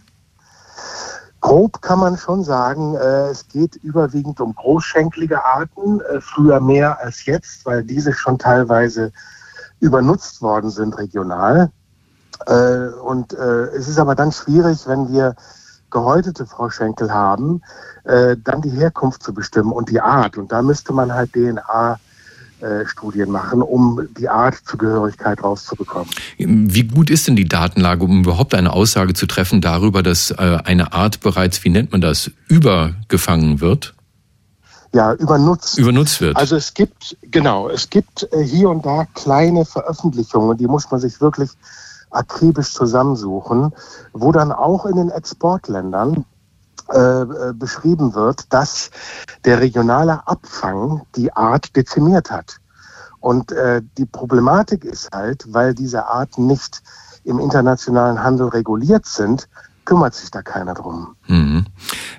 Grob 1.42 1.82
kann 1.82 2.00
man 2.00 2.18
schon 2.18 2.44
sagen, 2.44 2.96
äh, 2.96 3.30
es 3.30 3.48
geht 3.48 3.76
überwiegend 3.78 4.40
um 4.42 4.54
großschenklige 4.54 5.44
Arten, 5.44 6.02
äh, 6.02 6.22
früher 6.22 6.60
mehr 6.60 7.00
als 7.00 7.26
jetzt, 7.26 7.66
weil 7.66 7.84
diese 7.84 8.14
schon 8.14 8.38
teilweise 8.38 9.12
übernutzt 9.80 10.42
worden 10.42 10.70
sind 10.70 10.98
regional. 10.98 11.72
Äh, 12.48 12.88
und 13.04 13.34
es 13.34 13.88
ist 13.88 13.98
aber 13.98 14.14
dann 14.14 14.32
schwierig, 14.32 14.88
wenn 14.88 15.12
wir 15.12 15.36
gehäutete 15.96 16.46
Froschschenkel 16.46 17.10
haben, 17.14 17.62
äh, 18.04 18.36
dann 18.44 18.62
die 18.62 18.70
Herkunft 18.70 19.24
zu 19.24 19.34
bestimmen 19.34 19.72
und 19.72 19.90
die 19.90 20.02
Art. 20.02 20.38
Und 20.38 20.52
da 20.52 20.62
müsste 20.62 20.92
man 20.92 21.14
halt 21.14 21.32
DNA 21.32 22.00
äh, 22.60 22.86
Studien 22.86 23.32
machen, 23.32 23.62
um 23.62 24.06
die 24.18 24.28
Art 24.28 24.56
Zugehörigkeit 24.66 25.42
rauszubekommen. 25.42 26.10
Wie 26.38 26.84
gut 26.84 27.10
ist 27.10 27.28
denn 27.28 27.38
die 27.38 27.48
Datenlage, 27.48 28.04
um 28.04 28.24
überhaupt 28.24 28.54
eine 28.56 28.74
Aussage 28.74 29.14
zu 29.14 29.26
treffen 29.26 29.62
darüber, 29.62 30.04
dass 30.04 30.32
äh, 30.32 30.58
eine 30.66 30.92
Art 30.92 31.22
bereits, 31.22 31.64
wie 31.64 31.70
nennt 31.70 31.94
man 31.94 32.02
das, 32.02 32.30
übergefangen 32.50 33.62
wird? 33.62 33.94
Ja, 34.92 35.14
übernutzt. 35.14 35.78
Übernutzt 35.78 36.20
wird. 36.20 36.36
Also 36.36 36.58
es 36.58 36.74
gibt, 36.74 37.16
genau, 37.22 37.70
es 37.70 37.90
gibt 37.90 38.28
äh, 38.34 38.44
hier 38.44 38.70
und 38.70 38.86
da 38.86 39.06
kleine 39.14 39.64
Veröffentlichungen, 39.64 40.58
die 40.58 40.68
muss 40.68 40.92
man 40.92 41.00
sich 41.00 41.22
wirklich 41.22 41.52
akribisch 42.16 42.74
zusammensuchen, 42.74 43.74
wo 44.14 44.32
dann 44.32 44.52
auch 44.52 44.86
in 44.86 44.96
den 44.96 45.10
Exportländern 45.10 46.26
äh, 46.92 47.00
äh, 47.00 47.54
beschrieben 47.54 48.14
wird, 48.14 48.54
dass 48.54 48.92
der 49.44 49.60
regionale 49.60 50.28
Abfang 50.28 51.02
die 51.16 51.34
Art 51.34 51.76
dezimiert 51.76 52.30
hat. 52.30 52.58
Und 53.20 53.52
äh, 53.52 53.82
die 53.98 54.06
Problematik 54.06 54.86
ist 54.86 55.12
halt, 55.12 55.52
weil 55.52 55.74
diese 55.74 56.06
Arten 56.06 56.46
nicht 56.46 56.84
im 57.24 57.40
internationalen 57.40 58.22
Handel 58.22 58.50
reguliert 58.50 59.08
sind, 59.08 59.50
kümmert 59.86 60.16
sich 60.16 60.32
da 60.32 60.42
keiner 60.42 60.74
drum. 60.74 61.16
Mhm. 61.28 61.66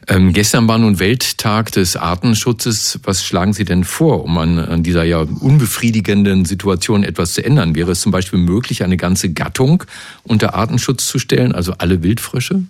Ähm, 0.08 0.32
gestern 0.32 0.68
war 0.68 0.78
nun 0.78 0.99
Welttag 0.99 1.73
des 1.73 1.96
Artenschutzes. 1.96 3.00
Was 3.02 3.25
schlagen 3.25 3.52
Sie 3.52 3.64
denn 3.64 3.85
vor, 3.85 4.25
um 4.25 4.38
an, 4.38 4.58
an, 4.58 4.82
dieser 4.82 5.04
ja 5.04 5.18
unbefriedigenden 5.18 6.44
Situation 6.44 7.02
etwas 7.02 7.35
zu 7.35 7.44
ändern? 7.44 7.75
Wäre 7.75 7.92
es 7.92 8.00
zum 8.00 8.12
Beispiel 8.12 8.38
möglich, 8.38 8.85
eine 8.85 8.96
ganze 8.96 9.32
Gattung 9.32 9.85
unter 10.25 10.54
Artenschutz 10.54 11.06
zu 11.06 11.18
stellen, 11.18 11.54
also 11.54 11.75
alle 11.78 12.02
Wildfrösche? 12.02 12.62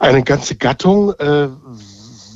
Eine 0.00 0.22
ganze 0.22 0.56
Gattung 0.56 1.12
äh, 1.14 1.48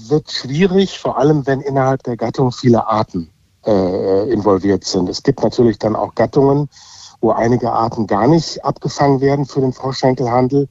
wird 0.09 0.31
schwierig, 0.31 0.99
vor 0.99 1.19
allem 1.19 1.47
wenn 1.47 1.61
innerhalb 1.61 2.03
der 2.05 2.17
Gattung 2.17 2.53
viele 2.53 2.87
Arten 2.87 3.29
äh, 3.65 4.33
involviert 4.33 4.85
sind. 4.85 5.09
Es 5.09 5.23
gibt 5.23 5.43
natürlich 5.43 5.79
dann 5.79 5.97
auch 5.97 6.15
Gattungen, 6.15 6.69
wo 7.23 7.31
einige 7.31 7.73
Arten 7.73 8.07
gar 8.07 8.27
nicht 8.27 8.63
abgefangen 8.65 9.21
werden 9.23 9.47
für 9.47 9.63
den 9.63 9.73
Froschschenkelhandel. 9.73 10.69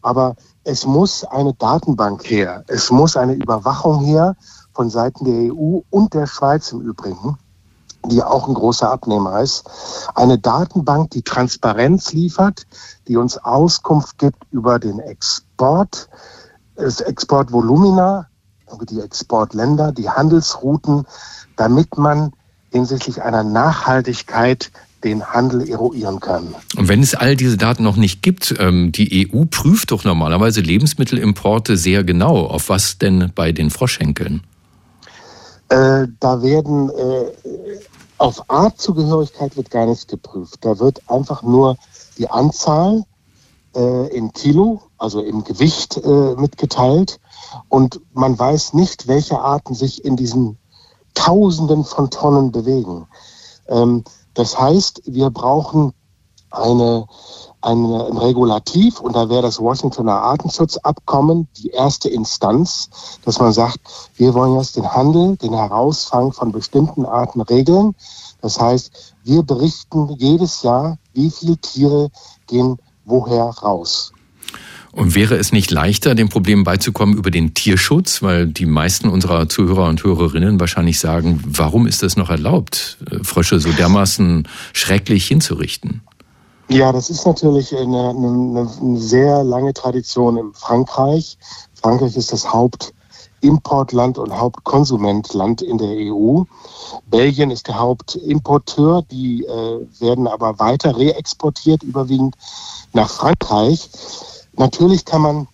Aber 0.00 0.36
es 0.64 0.86
muss 0.86 1.24
eine 1.24 1.52
Datenbank 1.52 2.24
her. 2.30 2.64
Es 2.68 2.90
muss 2.90 3.16
eine 3.16 3.34
Überwachung 3.34 4.02
her 4.04 4.36
von 4.72 4.88
Seiten 4.88 5.24
der 5.24 5.52
EU 5.52 5.80
und 5.90 6.14
der 6.14 6.26
Schweiz 6.26 6.72
im 6.72 6.80
Übrigen, 6.80 7.36
die 8.06 8.22
auch 8.22 8.48
ein 8.48 8.54
großer 8.54 8.90
Abnehmer 8.90 9.40
ist. 9.40 9.68
Eine 10.14 10.38
Datenbank, 10.38 11.10
die 11.10 11.22
Transparenz 11.22 12.12
liefert, 12.12 12.66
die 13.08 13.16
uns 13.16 13.36
Auskunft 13.36 14.16
gibt 14.16 14.44
über 14.52 14.78
den 14.78 15.00
Export, 15.00 16.08
das 16.76 17.00
Exportvolumina, 17.00 18.28
die 18.88 19.00
Exportländer, 19.00 19.90
die 19.90 20.08
Handelsrouten, 20.08 21.04
damit 21.56 21.98
man 21.98 22.32
hinsichtlich 22.70 23.20
einer 23.20 23.42
Nachhaltigkeit 23.42 24.70
den 25.04 25.24
Handel 25.24 25.68
eruieren 25.68 26.20
kann. 26.20 26.54
Und 26.76 26.88
wenn 26.88 27.02
es 27.02 27.14
all 27.14 27.36
diese 27.36 27.56
Daten 27.56 27.82
noch 27.82 27.96
nicht 27.96 28.22
gibt, 28.22 28.54
ähm, 28.58 28.92
die 28.92 29.30
EU 29.32 29.44
prüft 29.50 29.90
doch 29.90 30.04
normalerweise 30.04 30.60
Lebensmittelimporte 30.60 31.76
sehr 31.76 32.04
genau. 32.04 32.46
Auf 32.46 32.68
was 32.68 32.98
denn 32.98 33.32
bei 33.34 33.52
den 33.52 33.70
Froschhenkeln? 33.70 34.42
Äh, 35.70 36.08
da 36.18 36.42
werden 36.42 36.90
äh, 36.90 37.24
auf 38.18 38.50
Artzugehörigkeit 38.50 39.56
wird 39.56 39.70
gar 39.70 39.86
nicht 39.86 40.08
geprüft. 40.08 40.58
Da 40.62 40.78
wird 40.78 41.00
einfach 41.08 41.42
nur 41.42 41.76
die 42.18 42.28
Anzahl 42.28 43.04
äh, 43.74 44.08
in 44.08 44.32
Kilo, 44.32 44.82
also 44.98 45.22
im 45.22 45.44
Gewicht 45.44 46.00
mitgeteilt. 46.36 47.18
Und 47.68 48.00
man 48.12 48.38
weiß 48.38 48.74
nicht, 48.74 49.08
welche 49.08 49.38
Arten 49.38 49.74
sich 49.74 50.04
in 50.04 50.16
diesen 50.16 50.58
Tausenden 51.14 51.84
von 51.84 52.10
Tonnen 52.10 52.52
bewegen. 52.52 53.06
Ähm, 53.68 54.04
das 54.34 54.58
heißt, 54.58 55.02
wir 55.06 55.30
brauchen 55.30 55.92
eine, 56.50 57.06
eine, 57.60 58.06
ein 58.06 58.16
Regulativ 58.16 59.00
und 59.00 59.14
da 59.14 59.28
wäre 59.28 59.42
das 59.42 59.60
Washingtoner 59.60 60.20
Artenschutzabkommen 60.22 61.48
die 61.58 61.68
erste 61.70 62.08
Instanz, 62.08 62.90
dass 63.24 63.38
man 63.38 63.52
sagt, 63.52 63.78
wir 64.16 64.34
wollen 64.34 64.56
jetzt 64.56 64.76
den 64.76 64.92
Handel, 64.92 65.36
den 65.36 65.54
Herausfang 65.54 66.32
von 66.32 66.52
bestimmten 66.52 67.06
Arten 67.06 67.40
regeln. 67.40 67.94
Das 68.40 68.58
heißt, 68.58 69.14
wir 69.22 69.42
berichten 69.42 70.08
jedes 70.18 70.62
Jahr, 70.62 70.98
wie 71.12 71.30
viele 71.30 71.56
Tiere 71.58 72.10
gehen 72.46 72.78
woher 73.04 73.44
raus. 73.44 74.12
Und 74.92 75.14
wäre 75.14 75.36
es 75.36 75.52
nicht 75.52 75.70
leichter, 75.70 76.14
dem 76.14 76.28
Problem 76.28 76.64
beizukommen 76.64 77.16
über 77.16 77.30
den 77.30 77.54
Tierschutz? 77.54 78.22
Weil 78.22 78.46
die 78.46 78.66
meisten 78.66 79.08
unserer 79.08 79.48
Zuhörer 79.48 79.88
und 79.88 80.02
Hörerinnen 80.02 80.58
wahrscheinlich 80.58 80.98
sagen, 80.98 81.42
warum 81.46 81.86
ist 81.86 82.02
es 82.02 82.16
noch 82.16 82.30
erlaubt, 82.30 82.98
äh, 83.10 83.22
Frösche 83.22 83.60
so 83.60 83.70
dermaßen 83.70 84.48
schrecklich 84.72 85.26
hinzurichten? 85.26 86.02
Ja, 86.68 86.92
das 86.92 87.10
ist 87.10 87.26
natürlich 87.26 87.76
eine, 87.76 88.10
eine, 88.10 88.70
eine 88.80 89.00
sehr 89.00 89.42
lange 89.42 89.74
Tradition 89.74 90.36
in 90.36 90.52
Frankreich. 90.54 91.36
Frankreich 91.74 92.16
ist 92.16 92.32
das 92.32 92.52
Hauptimportland 92.52 94.18
und 94.18 94.32
Hauptkonsumentland 94.32 95.62
in 95.62 95.78
der 95.78 95.88
EU. 95.88 96.42
Belgien 97.06 97.50
ist 97.50 97.66
der 97.66 97.78
Hauptimporteur, 97.78 99.02
die 99.10 99.44
äh, 99.44 100.00
werden 100.00 100.28
aber 100.28 100.60
weiter 100.60 100.96
reexportiert, 100.96 101.82
überwiegend 101.82 102.36
nach 102.92 103.10
Frankreich. 103.10 103.88
Natürlich 104.60 105.06
kann 105.06 105.22
man 105.22 105.48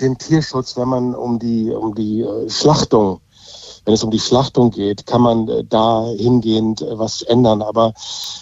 den 0.00 0.16
Tierschutz, 0.16 0.76
wenn 0.76 0.86
man 0.86 1.16
um 1.16 1.40
die, 1.40 1.68
um 1.68 1.96
die 1.96 2.20
äh, 2.20 2.48
Schlachtung, 2.48 3.20
wenn 3.84 3.94
es 3.94 4.04
um 4.04 4.12
die 4.12 4.20
Schlachtung 4.20 4.70
geht, 4.70 5.04
kann 5.04 5.20
man 5.20 5.48
äh, 5.48 5.64
da 5.64 6.06
hingehend 6.16 6.80
äh, 6.80 6.96
was 6.96 7.22
ändern. 7.22 7.60
Aber 7.60 7.92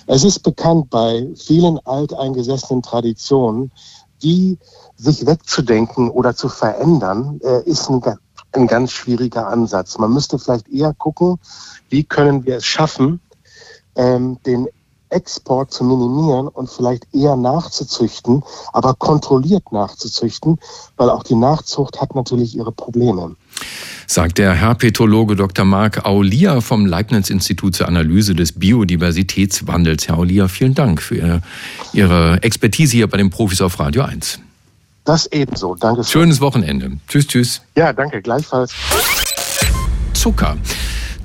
es 0.07 0.25
ist 0.25 0.41
bekannt 0.41 0.91
bei 0.91 1.27
vielen 1.37 1.79
alteingesessenen 1.87 2.83
Traditionen, 2.83 3.73
die 4.23 4.59
sich 4.99 5.25
wegzudenken 5.25 6.11
oder 6.11 6.37
zu 6.37 6.51
verändern, 6.51 7.41
ist 7.65 7.89
ein, 7.89 8.03
ein 8.51 8.67
ganz 8.67 8.91
schwieriger 8.91 9.47
Ansatz. 9.47 9.97
Man 9.97 10.13
müsste 10.13 10.41
vielleicht 10.41 10.69
eher 10.69 10.93
gucken, 10.93 11.39
wie 11.89 12.03
können 12.03 12.45
wir 12.45 12.57
es 12.57 12.67
schaffen, 12.67 13.21
ähm, 13.95 14.39
den 14.45 14.69
Export 15.11 15.73
zu 15.73 15.85
minimieren 15.85 16.49
und 16.49 16.71
vielleicht 16.71 17.07
eher 17.13 17.37
nachzuzüchten, 17.37 18.43
aber 18.73 18.95
kontrolliert 18.95 19.73
nachzuzüchten, 19.73 20.59
weil 20.97 21.11
auch 21.11 21.23
die 21.23 21.35
Nachzucht 21.35 22.01
hat 22.01 22.15
natürlich 22.15 22.57
ihre 22.57 22.73
Probleme. 22.73 23.37
Sagt 24.07 24.39
der 24.39 24.55
Herpetologe 24.55 25.37
Dr. 25.37 25.65
Marc 25.65 26.07
Aulia 26.07 26.61
vom 26.61 26.87
Leibniz-Institut 26.87 27.75
zur 27.75 27.89
Analyse 27.89 28.35
des 28.35 28.53
Biodiversitätswandels. 28.53 30.09
Herr 30.09 30.19
Aulia, 30.19 30.49
vielen 30.49 30.75
Dank 30.75 31.03
für 31.03 31.43
Ihre 31.93 32.43
Expertise 32.43 32.97
hier 32.97 33.07
bei 33.07 33.19
den 33.19 33.31
Profis 33.31 33.61
auf 33.61 33.79
Radio 33.79 34.03
1. 34.03 34.39
Das 35.05 35.27
ebenso. 35.33 35.75
Danke. 35.75 36.05
Schönes 36.05 36.41
Wochenende. 36.41 36.93
Tschüss, 37.09 37.27
tschüss. 37.27 37.63
Ja, 37.77 37.93
danke. 37.93 38.21
Gleichfalls. 38.21 38.73
Zucker. 40.13 40.57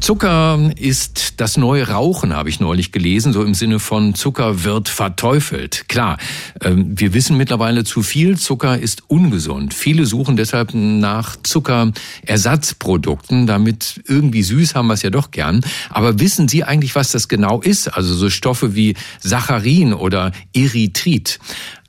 Zucker 0.03 0.71
ist 0.75 1.35
das 1.37 1.55
neue 1.55 1.87
Rauchen, 1.87 2.33
habe 2.33 2.49
ich 2.49 2.59
neulich 2.59 2.91
gelesen, 2.91 3.31
so 3.31 3.41
im 3.41 3.53
Sinne 3.53 3.79
von 3.79 4.15
Zucker 4.15 4.65
wird 4.65 4.89
verteufelt. 4.89 5.87
Klar, 5.87 6.17
ähm, 6.59 6.99
wir 6.99 7.13
wissen 7.13 7.37
mittlerweile 7.37 7.85
zu 7.85 8.03
viel, 8.03 8.37
Zucker 8.37 8.77
ist 8.77 9.03
ungesund. 9.07 9.73
Viele 9.73 10.05
suchen 10.05 10.35
deshalb 10.35 10.73
nach 10.73 11.37
Zuckerersatzprodukten, 11.41 13.47
damit 13.47 14.03
irgendwie 14.05 14.43
süß 14.43 14.75
haben 14.75 14.87
wir 14.87 14.95
es 14.95 15.03
ja 15.03 15.09
doch 15.09 15.31
gern. 15.31 15.61
Aber 15.89 16.19
wissen 16.19 16.49
Sie 16.49 16.65
eigentlich, 16.65 16.95
was 16.95 17.13
das 17.13 17.29
genau 17.29 17.61
ist? 17.61 17.87
Also 17.87 18.13
so 18.13 18.29
Stoffe 18.29 18.75
wie 18.75 18.95
Saccharin 19.21 19.93
oder 19.93 20.33
Erythrit. 20.53 21.39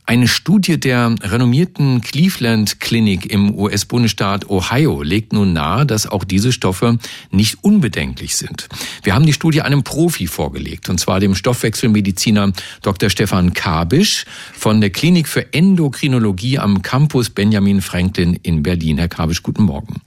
Eine 0.06 0.28
Studie 0.28 0.78
der 0.78 1.14
renommierten 1.23 2.02
Cleveland 2.02 2.78
Clinic 2.78 3.25
im 3.32 3.54
US-Bundesstaat 3.54 4.50
Ohio 4.50 5.02
legt 5.02 5.32
nun 5.32 5.54
nahe, 5.54 5.87
dass 5.87 6.06
auch 6.06 6.25
diese 6.25 6.52
Stoffe 6.52 6.99
nicht 7.30 7.64
unbedenklich 7.64 8.37
sind. 8.37 8.68
Wir 9.02 9.14
haben 9.14 9.25
die 9.25 9.32
Studie 9.32 9.62
einem 9.62 9.82
Profi 9.82 10.26
vorgelegt, 10.26 10.90
und 10.90 11.00
zwar 11.00 11.20
dem 11.20 11.34
Stoffwechselmediziner 11.34 12.52
Dr. 12.82 13.08
Stefan 13.08 13.54
Kabisch 13.54 14.26
von 14.52 14.82
der 14.82 14.90
Klinik 14.90 15.26
für 15.26 15.54
Endokrinologie 15.54 16.58
am 16.58 16.82
Campus 16.82 17.30
Benjamin 17.30 17.80
Franklin 17.80 18.38
in 18.42 18.62
Berlin. 18.62 18.99
Herr 18.99 19.08
Kabisch, 19.08 19.42
guten 19.42 19.62
Morgen. 19.62 20.02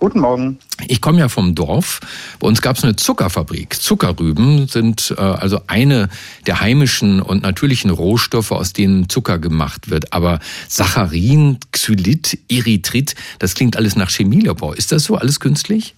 Guten 0.00 0.20
Morgen. 0.20 0.58
Ich 0.88 1.02
komme 1.02 1.18
ja 1.18 1.28
vom 1.28 1.54
Dorf. 1.54 2.00
Bei 2.38 2.48
uns 2.48 2.62
gab 2.62 2.78
es 2.78 2.84
eine 2.84 2.96
Zuckerfabrik. 2.96 3.74
Zuckerrüben 3.74 4.66
sind 4.66 5.14
äh, 5.18 5.20
also 5.20 5.60
eine 5.66 6.08
der 6.46 6.62
heimischen 6.62 7.20
und 7.20 7.42
natürlichen 7.42 7.90
Rohstoffe, 7.90 8.50
aus 8.50 8.72
denen 8.72 9.10
Zucker 9.10 9.38
gemacht 9.38 9.90
wird. 9.90 10.14
Aber 10.14 10.40
Saccharin, 10.68 11.58
Xylit, 11.72 12.38
Erythrit, 12.50 13.14
das 13.40 13.54
klingt 13.54 13.76
alles 13.76 13.94
nach 13.94 14.10
Chemielabor. 14.10 14.74
Ist 14.74 14.90
das 14.90 15.04
so 15.04 15.16
alles 15.16 15.38
künstlich? 15.38 15.94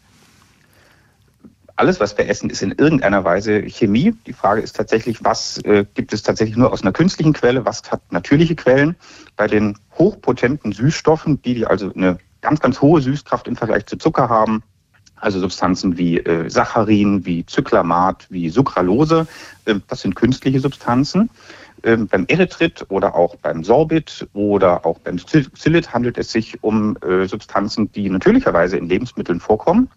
alles, 1.76 1.98
was 2.00 2.16
wir 2.16 2.28
essen, 2.28 2.50
ist 2.50 2.62
in 2.62 2.72
irgendeiner 2.72 3.24
Weise 3.24 3.62
Chemie. 3.62 4.14
Die 4.26 4.32
Frage 4.32 4.60
ist 4.60 4.76
tatsächlich, 4.76 5.24
was 5.24 5.58
äh, 5.64 5.84
gibt 5.94 6.12
es 6.12 6.22
tatsächlich 6.22 6.56
nur 6.56 6.72
aus 6.72 6.82
einer 6.82 6.92
künstlichen 6.92 7.32
Quelle, 7.32 7.64
was 7.64 7.82
hat 7.90 8.00
natürliche 8.12 8.54
Quellen? 8.54 8.94
Bei 9.36 9.48
den 9.48 9.76
hochpotenten 9.98 10.72
Süßstoffen, 10.72 11.40
die 11.42 11.66
also 11.66 11.92
eine 11.92 12.18
ganz, 12.42 12.60
ganz 12.60 12.82
hohe 12.82 13.00
Süßkraft 13.00 13.48
im 13.48 13.56
Vergleich 13.56 13.86
zu 13.86 13.96
Zucker 13.96 14.28
haben. 14.28 14.62
Also 15.16 15.38
Substanzen 15.38 15.96
wie 15.96 16.18
äh, 16.18 16.50
Saccharin, 16.50 17.24
wie 17.24 17.46
Zyklamat, 17.46 18.26
wie 18.28 18.50
Sucralose. 18.50 19.26
Äh, 19.64 19.76
das 19.88 20.02
sind 20.02 20.16
künstliche 20.16 20.60
Substanzen. 20.60 21.30
Ähm, 21.84 22.06
beim 22.06 22.26
Erythrit 22.28 22.84
oder 22.90 23.14
auch 23.14 23.36
beim 23.36 23.64
Sorbit 23.64 24.28
oder 24.34 24.84
auch 24.84 24.98
beim 24.98 25.16
Xylit 25.16 25.92
handelt 25.92 26.18
es 26.18 26.30
sich 26.30 26.62
um 26.62 26.96
äh, 26.98 27.26
Substanzen, 27.26 27.90
die 27.92 28.08
natürlicherweise 28.10 28.76
in 28.76 28.88
Lebensmitteln 28.88 29.40
vorkommen, 29.40 29.88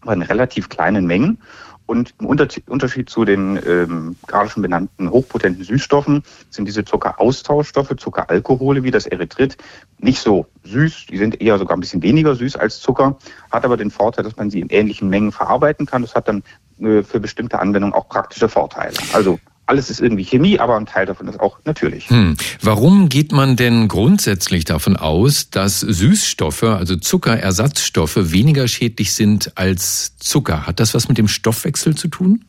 aber 0.00 0.14
in 0.14 0.22
relativ 0.22 0.68
kleinen 0.68 1.06
Mengen 1.06 1.38
und 1.86 2.14
im 2.20 2.26
Unterschied 2.26 3.08
zu 3.08 3.24
den 3.24 3.58
ähm, 3.66 4.16
gerade 4.26 4.50
schon 4.50 4.62
benannten 4.62 5.10
hochpotenten 5.10 5.64
Süßstoffen 5.64 6.22
sind 6.50 6.66
diese 6.66 6.84
Zuckeraustauschstoffe, 6.84 7.94
Zuckeralkohole 7.96 8.82
wie 8.82 8.90
das 8.90 9.06
Erythrit 9.06 9.56
nicht 9.98 10.20
so 10.20 10.46
süß. 10.64 11.06
Die 11.06 11.16
sind 11.16 11.40
eher 11.40 11.58
sogar 11.58 11.76
ein 11.76 11.80
bisschen 11.80 12.02
weniger 12.02 12.34
süß 12.34 12.56
als 12.56 12.80
Zucker, 12.80 13.16
hat 13.50 13.64
aber 13.64 13.76
den 13.76 13.90
Vorteil, 13.90 14.24
dass 14.24 14.36
man 14.36 14.50
sie 14.50 14.60
in 14.60 14.68
ähnlichen 14.68 15.08
Mengen 15.08 15.32
verarbeiten 15.32 15.86
kann. 15.86 16.02
Das 16.02 16.14
hat 16.14 16.28
dann 16.28 16.42
äh, 16.80 17.02
für 17.02 17.20
bestimmte 17.20 17.58
Anwendungen 17.60 17.94
auch 17.94 18.08
praktische 18.08 18.48
Vorteile. 18.48 18.96
Also 19.12 19.38
alles 19.66 19.90
ist 19.90 20.00
irgendwie 20.00 20.24
Chemie, 20.24 20.58
aber 20.58 20.76
ein 20.76 20.86
Teil 20.86 21.06
davon 21.06 21.26
ist 21.28 21.40
auch 21.40 21.58
natürlich. 21.64 22.08
Hm. 22.08 22.36
Warum 22.62 23.08
geht 23.08 23.32
man 23.32 23.56
denn 23.56 23.88
grundsätzlich 23.88 24.64
davon 24.64 24.96
aus, 24.96 25.50
dass 25.50 25.80
Süßstoffe, 25.80 26.62
also 26.62 26.96
Zuckerersatzstoffe, 26.96 28.32
weniger 28.32 28.68
schädlich 28.68 29.12
sind 29.14 29.52
als 29.56 30.16
Zucker? 30.18 30.66
Hat 30.66 30.78
das 30.78 30.94
was 30.94 31.08
mit 31.08 31.18
dem 31.18 31.26
Stoffwechsel 31.26 31.96
zu 31.96 32.08
tun? 32.08 32.44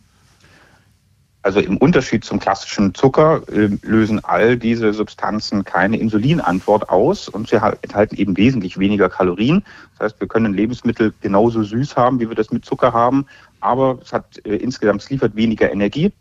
Also 1.42 1.60
im 1.60 1.78
Unterschied 1.78 2.26
zum 2.26 2.40
klassischen 2.40 2.94
Zucker 2.94 3.42
äh, 3.48 3.70
lösen 3.82 4.24
all 4.24 4.58
diese 4.58 4.94
Substanzen 4.94 5.64
keine 5.64 5.98
Insulinantwort 5.98 6.90
aus 6.90 7.30
und 7.30 7.48
sie 7.48 7.56
enthalten 7.56 8.18
eben 8.18 8.36
wesentlich 8.36 8.78
weniger 8.78 9.10
Kalorien. 9.10 9.64
Das 9.98 10.12
heißt, 10.12 10.20
wir 10.20 10.28
können 10.28 10.54
Lebensmittel 10.54 11.14
genauso 11.22 11.64
süß 11.64 11.96
haben, 11.96 12.20
wie 12.20 12.28
wir 12.28 12.36
das 12.36 12.52
mit 12.52 12.66
Zucker 12.66 12.92
haben, 12.92 13.28
aber 13.62 13.98
es 14.04 14.12
hat 14.12 14.46
äh, 14.46 14.58
insgesamt 14.58 15.04
es 15.04 15.10
liefert 15.10 15.36
weniger 15.36 15.72
Energie 15.72 16.06
ähm, 16.06 16.12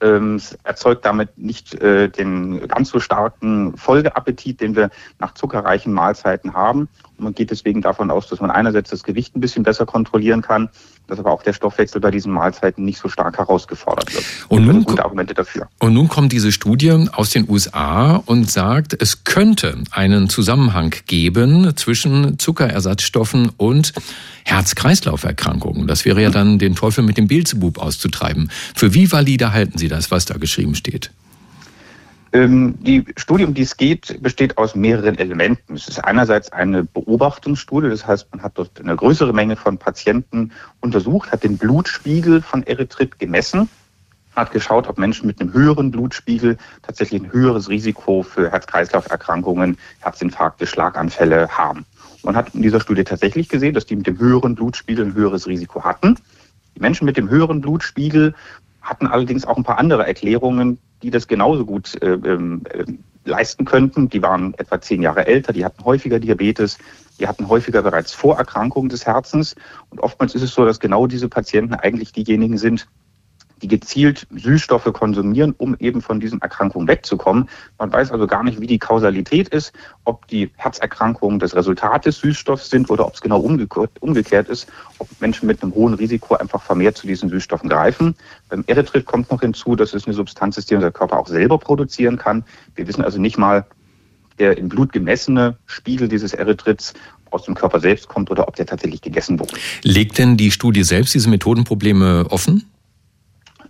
es 0.00 0.58
erzeugt 0.64 1.04
damit 1.04 1.38
nicht 1.38 1.74
äh, 1.74 2.08
den 2.08 2.66
ganz 2.68 2.90
so 2.90 3.00
starken 3.00 3.76
Folgeappetit, 3.76 4.60
den 4.60 4.74
wir 4.74 4.90
nach 5.18 5.34
zuckerreichen 5.34 5.92
Mahlzeiten 5.92 6.54
haben. 6.54 6.88
Man 7.18 7.34
geht 7.34 7.50
deswegen 7.50 7.80
davon 7.80 8.10
aus, 8.10 8.28
dass 8.28 8.40
man 8.40 8.50
einerseits 8.50 8.90
das 8.90 9.02
Gewicht 9.02 9.36
ein 9.36 9.40
bisschen 9.40 9.62
besser 9.62 9.86
kontrollieren 9.86 10.42
kann, 10.42 10.68
dass 11.06 11.18
aber 11.18 11.32
auch 11.32 11.42
der 11.42 11.52
Stoffwechsel 11.52 12.00
bei 12.00 12.10
diesen 12.10 12.32
Mahlzeiten 12.32 12.84
nicht 12.84 12.98
so 12.98 13.08
stark 13.08 13.38
herausgefordert 13.38 14.12
wird. 14.12 14.24
Und 14.48 14.66
nun, 14.66 14.84
gute 14.84 15.04
Argumente 15.04 15.34
dafür. 15.34 15.68
Und 15.78 15.94
nun 15.94 16.08
kommt 16.08 16.32
diese 16.32 16.52
Studie 16.52 17.08
aus 17.12 17.30
den 17.30 17.48
USA 17.48 18.22
und 18.26 18.50
sagt, 18.50 19.00
es 19.00 19.24
könnte 19.24 19.78
einen 19.90 20.28
Zusammenhang 20.28 20.94
geben 21.06 21.76
zwischen 21.76 22.38
Zuckerersatzstoffen 22.38 23.50
und 23.56 23.92
Herz-Kreislauf-Erkrankungen. 24.44 25.86
Das 25.86 26.04
wäre 26.04 26.22
ja 26.22 26.30
dann 26.30 26.58
den 26.58 26.74
Teufel 26.74 27.02
mit 27.02 27.16
dem 27.16 27.28
Beelzebub 27.28 27.78
auszutreiben. 27.78 28.50
Für 28.74 28.94
wie 28.94 29.10
valide 29.10 29.52
halten 29.52 29.78
Sie 29.78 29.88
das, 29.88 30.10
was 30.10 30.24
da 30.24 30.36
geschrieben 30.36 30.74
steht? 30.74 31.10
Ähm, 32.36 32.74
die 32.82 33.02
Studie, 33.16 33.46
um 33.46 33.54
die 33.54 33.62
es 33.62 33.78
geht, 33.78 34.22
besteht 34.22 34.58
aus 34.58 34.74
mehreren 34.74 35.16
Elementen. 35.16 35.74
Es 35.74 35.88
ist 35.88 36.04
einerseits 36.04 36.52
eine 36.52 36.84
Beobachtungsstudie, 36.84 37.88
das 37.88 38.06
heißt, 38.06 38.26
man 38.30 38.42
hat 38.42 38.58
dort 38.58 38.78
eine 38.78 38.94
größere 38.94 39.32
Menge 39.32 39.56
von 39.56 39.78
Patienten 39.78 40.52
untersucht, 40.80 41.32
hat 41.32 41.44
den 41.44 41.56
Blutspiegel 41.56 42.42
von 42.42 42.62
Erythrit 42.64 43.18
gemessen, 43.18 43.70
hat 44.34 44.52
geschaut, 44.52 44.86
ob 44.86 44.98
Menschen 44.98 45.26
mit 45.26 45.40
einem 45.40 45.54
höheren 45.54 45.90
Blutspiegel 45.90 46.58
tatsächlich 46.82 47.22
ein 47.22 47.32
höheres 47.32 47.70
Risiko 47.70 48.22
für 48.22 48.50
Herz-Kreislauf-Erkrankungen, 48.50 49.78
Herzinfarkte, 50.00 50.66
Schlaganfälle 50.66 51.48
haben. 51.48 51.86
Man 52.22 52.36
hat 52.36 52.54
in 52.54 52.60
dieser 52.60 52.80
Studie 52.80 53.04
tatsächlich 53.04 53.48
gesehen, 53.48 53.72
dass 53.72 53.86
die 53.86 53.96
mit 53.96 54.06
dem 54.06 54.18
höheren 54.18 54.56
Blutspiegel 54.56 55.06
ein 55.06 55.14
höheres 55.14 55.46
Risiko 55.46 55.84
hatten. 55.84 56.18
Die 56.74 56.80
Menschen 56.80 57.06
mit 57.06 57.16
dem 57.16 57.30
höheren 57.30 57.62
Blutspiegel 57.62 58.34
hatten 58.82 59.06
allerdings 59.06 59.46
auch 59.46 59.56
ein 59.56 59.64
paar 59.64 59.78
andere 59.78 60.06
Erklärungen, 60.06 60.78
die 61.02 61.10
das 61.10 61.28
genauso 61.28 61.64
gut 61.64 62.00
äh, 62.02 62.14
äh, 62.14 62.86
leisten 63.24 63.64
könnten. 63.64 64.08
Die 64.08 64.22
waren 64.22 64.54
etwa 64.54 64.80
zehn 64.80 65.02
Jahre 65.02 65.26
älter, 65.26 65.52
die 65.52 65.64
hatten 65.64 65.84
häufiger 65.84 66.18
Diabetes, 66.18 66.78
die 67.18 67.26
hatten 67.26 67.48
häufiger 67.48 67.82
bereits 67.82 68.12
Vorerkrankungen 68.12 68.88
des 68.88 69.06
Herzens. 69.06 69.56
Und 69.90 70.00
oftmals 70.00 70.34
ist 70.34 70.42
es 70.42 70.54
so, 70.54 70.64
dass 70.64 70.80
genau 70.80 71.06
diese 71.06 71.28
Patienten 71.28 71.74
eigentlich 71.74 72.12
diejenigen 72.12 72.58
sind, 72.58 72.86
die 73.62 73.68
gezielt 73.68 74.26
Süßstoffe 74.34 74.92
konsumieren, 74.92 75.54
um 75.56 75.76
eben 75.78 76.02
von 76.02 76.20
diesen 76.20 76.42
Erkrankungen 76.42 76.88
wegzukommen. 76.88 77.48
Man 77.78 77.92
weiß 77.92 78.12
also 78.12 78.26
gar 78.26 78.42
nicht, 78.42 78.60
wie 78.60 78.66
die 78.66 78.78
Kausalität 78.78 79.48
ist, 79.48 79.72
ob 80.04 80.26
die 80.28 80.50
Herzerkrankungen 80.56 81.38
das 81.38 81.54
Resultat 81.54 82.04
des 82.04 82.18
Süßstoffs 82.18 82.68
sind 82.68 82.90
oder 82.90 83.06
ob 83.06 83.14
es 83.14 83.20
genau 83.20 83.40
umgekehrt 83.40 84.48
ist, 84.48 84.68
ob 84.98 85.08
Menschen 85.20 85.46
mit 85.46 85.62
einem 85.62 85.74
hohen 85.74 85.94
Risiko 85.94 86.34
einfach 86.34 86.62
vermehrt 86.62 86.98
zu 86.98 87.06
diesen 87.06 87.30
Süßstoffen 87.30 87.68
greifen. 87.68 88.14
Beim 88.48 88.64
Erythrit 88.66 89.06
kommt 89.06 89.30
noch 89.30 89.40
hinzu, 89.40 89.74
dass 89.74 89.94
es 89.94 90.06
eine 90.06 90.14
Substanz 90.14 90.58
ist, 90.58 90.70
die 90.70 90.74
unser 90.74 90.92
Körper 90.92 91.18
auch 91.18 91.28
selber 91.28 91.58
produzieren 91.58 92.18
kann. 92.18 92.44
Wir 92.74 92.86
wissen 92.86 93.02
also 93.02 93.18
nicht 93.18 93.38
mal, 93.38 93.64
der 94.38 94.58
im 94.58 94.68
Blut 94.68 94.92
gemessene 94.92 95.56
Spiegel 95.64 96.08
dieses 96.08 96.34
Erythrits 96.34 96.92
aus 97.30 97.44
dem 97.44 97.54
Körper 97.54 97.80
selbst 97.80 98.08
kommt 98.08 98.30
oder 98.30 98.46
ob 98.48 98.56
der 98.56 98.66
tatsächlich 98.66 99.00
gegessen 99.00 99.40
wurde. 99.40 99.54
Legt 99.82 100.18
denn 100.18 100.36
die 100.36 100.50
Studie 100.50 100.82
selbst 100.84 101.14
diese 101.14 101.30
Methodenprobleme 101.30 102.26
offen? 102.28 102.64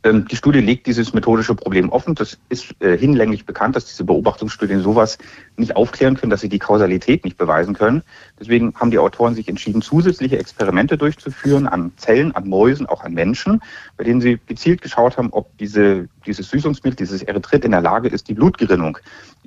Ähm, 0.06 0.26
die 0.28 0.36
Studie 0.36 0.60
legt 0.60 0.86
dieses 0.86 1.12
methodische 1.14 1.54
Problem 1.54 1.88
offen. 1.90 2.14
Das 2.14 2.38
ist 2.48 2.74
äh, 2.80 2.96
hinlänglich 2.96 3.44
bekannt, 3.44 3.74
dass 3.74 3.86
diese 3.86 4.04
Beobachtungsstudien 4.04 4.80
sowas 4.80 5.18
nicht 5.56 5.74
aufklären 5.74 6.16
können, 6.16 6.30
dass 6.30 6.42
sie 6.42 6.48
die 6.48 6.60
Kausalität 6.60 7.24
nicht 7.24 7.36
beweisen 7.36 7.74
können. 7.74 8.02
Deswegen 8.38 8.72
haben 8.76 8.92
die 8.92 8.98
Autoren 8.98 9.34
sich 9.34 9.48
entschieden, 9.48 9.82
zusätzliche 9.82 10.38
Experimente 10.38 10.96
durchzuführen 10.96 11.66
an 11.66 11.92
Zellen, 11.96 12.32
an 12.36 12.48
Mäusen, 12.48 12.86
auch 12.86 13.02
an 13.02 13.14
Menschen, 13.14 13.60
bei 13.96 14.04
denen 14.04 14.20
sie 14.20 14.38
gezielt 14.46 14.80
geschaut 14.80 15.16
haben, 15.16 15.30
ob 15.32 15.56
diese, 15.58 16.08
dieses 16.24 16.50
Süßungsmittel, 16.50 16.96
dieses 16.96 17.22
Erythrit 17.22 17.64
in 17.64 17.72
der 17.72 17.80
Lage 17.80 18.08
ist, 18.08 18.28
die 18.28 18.34
Blutgerinnung 18.34 18.98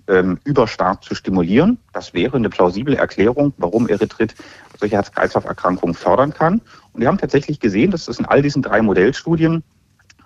ähm, 0.08 0.39
überstark 0.43 1.04
zu 1.06 1.15
stimulieren. 1.15 1.78
Das 1.93 2.13
wäre 2.13 2.36
eine 2.36 2.50
plausible 2.50 2.95
Erklärung, 2.95 3.54
warum 3.58 3.88
Erythrit 3.88 4.36
solche 4.78 4.95
Herz-Kreislauf-Erkrankungen 4.95 5.95
fördern 5.95 6.34
kann. 6.34 6.62
Und 6.91 7.00
wir 7.00 7.08
haben 7.08 7.17
tatsächlich 7.17 7.62
gesehen, 7.62 7.91
dass 7.91 8.06
das 8.06 8.19
in 8.19 8.26
all 8.26 8.41
diesen 8.41 8.62
drei 8.62 8.82
Modellstudien 8.82 9.63